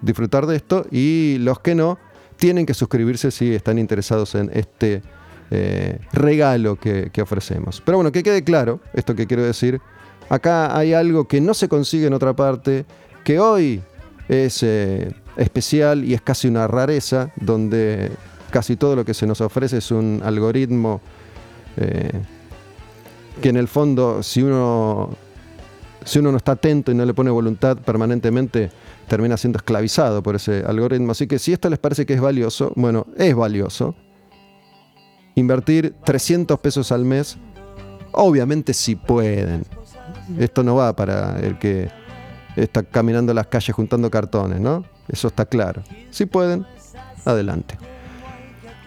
disfrutar 0.02 0.46
de 0.46 0.54
esto 0.54 0.86
y 0.92 1.38
los 1.40 1.58
que 1.58 1.74
no 1.74 1.98
tienen 2.36 2.64
que 2.64 2.74
suscribirse 2.74 3.32
si 3.32 3.54
están 3.54 3.78
interesados 3.78 4.36
en 4.36 4.50
este 4.52 5.02
eh, 5.50 5.98
regalo 6.12 6.76
que 6.76 7.10
ofrecemos. 7.20 7.82
Pero 7.84 7.98
bueno, 7.98 8.12
que 8.12 8.22
quede 8.22 8.44
claro 8.44 8.80
esto 8.92 9.16
que 9.16 9.26
quiero 9.26 9.42
decir 9.42 9.80
Acá 10.28 10.76
hay 10.76 10.94
algo 10.94 11.26
que 11.28 11.40
no 11.40 11.54
se 11.54 11.68
consigue 11.68 12.06
en 12.06 12.14
otra 12.14 12.34
parte, 12.34 12.86
que 13.24 13.38
hoy 13.38 13.82
es 14.28 14.62
eh, 14.62 15.12
especial 15.36 16.04
y 16.04 16.14
es 16.14 16.22
casi 16.22 16.48
una 16.48 16.66
rareza, 16.66 17.30
donde 17.36 18.10
casi 18.50 18.76
todo 18.76 18.96
lo 18.96 19.04
que 19.04 19.14
se 19.14 19.26
nos 19.26 19.40
ofrece 19.40 19.78
es 19.78 19.90
un 19.90 20.22
algoritmo 20.24 21.00
eh, 21.76 22.12
que 23.42 23.48
en 23.48 23.56
el 23.56 23.68
fondo, 23.68 24.22
si 24.22 24.42
uno, 24.42 25.10
si 26.04 26.20
uno 26.20 26.30
no 26.30 26.36
está 26.36 26.52
atento 26.52 26.92
y 26.92 26.94
no 26.94 27.04
le 27.04 27.14
pone 27.14 27.30
voluntad 27.30 27.76
permanentemente, 27.78 28.70
termina 29.08 29.36
siendo 29.36 29.58
esclavizado 29.58 30.22
por 30.22 30.36
ese 30.36 30.62
algoritmo. 30.66 31.12
Así 31.12 31.26
que 31.26 31.38
si 31.38 31.52
esto 31.52 31.68
les 31.68 31.78
parece 31.78 32.06
que 32.06 32.14
es 32.14 32.20
valioso, 32.20 32.72
bueno, 32.76 33.06
es 33.16 33.34
valioso. 33.34 33.94
Invertir 35.34 35.94
300 36.04 36.58
pesos 36.60 36.92
al 36.92 37.04
mes, 37.04 37.36
obviamente 38.12 38.72
si 38.72 38.94
pueden. 38.94 39.64
Esto 40.38 40.62
no 40.62 40.76
va 40.76 40.94
para 40.94 41.38
el 41.40 41.58
que 41.58 41.90
está 42.56 42.82
caminando 42.82 43.34
las 43.34 43.46
calles 43.46 43.74
juntando 43.74 44.10
cartones, 44.10 44.60
¿no? 44.60 44.84
Eso 45.08 45.28
está 45.28 45.44
claro. 45.44 45.82
Si 46.10 46.26
pueden, 46.26 46.66
adelante. 47.24 47.76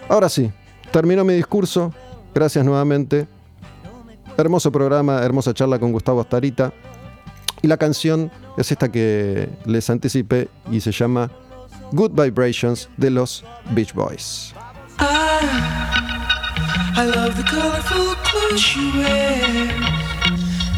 Ahora 0.09 0.29
sí, 0.29 0.51
termino 0.91 1.23
mi 1.23 1.33
discurso. 1.33 1.93
Gracias 2.33 2.63
nuevamente. 2.63 3.27
Hermoso 4.37 4.71
programa, 4.71 5.21
hermosa 5.23 5.53
charla 5.53 5.79
con 5.79 5.91
Gustavo 5.91 6.21
Astarita. 6.21 6.71
Y 7.61 7.67
la 7.67 7.77
canción 7.77 8.31
es 8.57 8.71
esta 8.71 8.89
que 8.89 9.49
les 9.65 9.89
anticipé 9.89 10.47
y 10.71 10.79
se 10.79 10.91
llama 10.91 11.31
Good 11.91 12.11
Vibrations 12.11 12.89
de 12.97 13.09
los 13.09 13.43
Beach 13.71 13.93
Boys. 13.93 14.53
I, 14.99 17.05
love 17.05 17.37
the 17.37 17.43
colorful 17.43 18.15
clothes 18.23 18.75
you 18.75 18.99
wear 18.99 19.96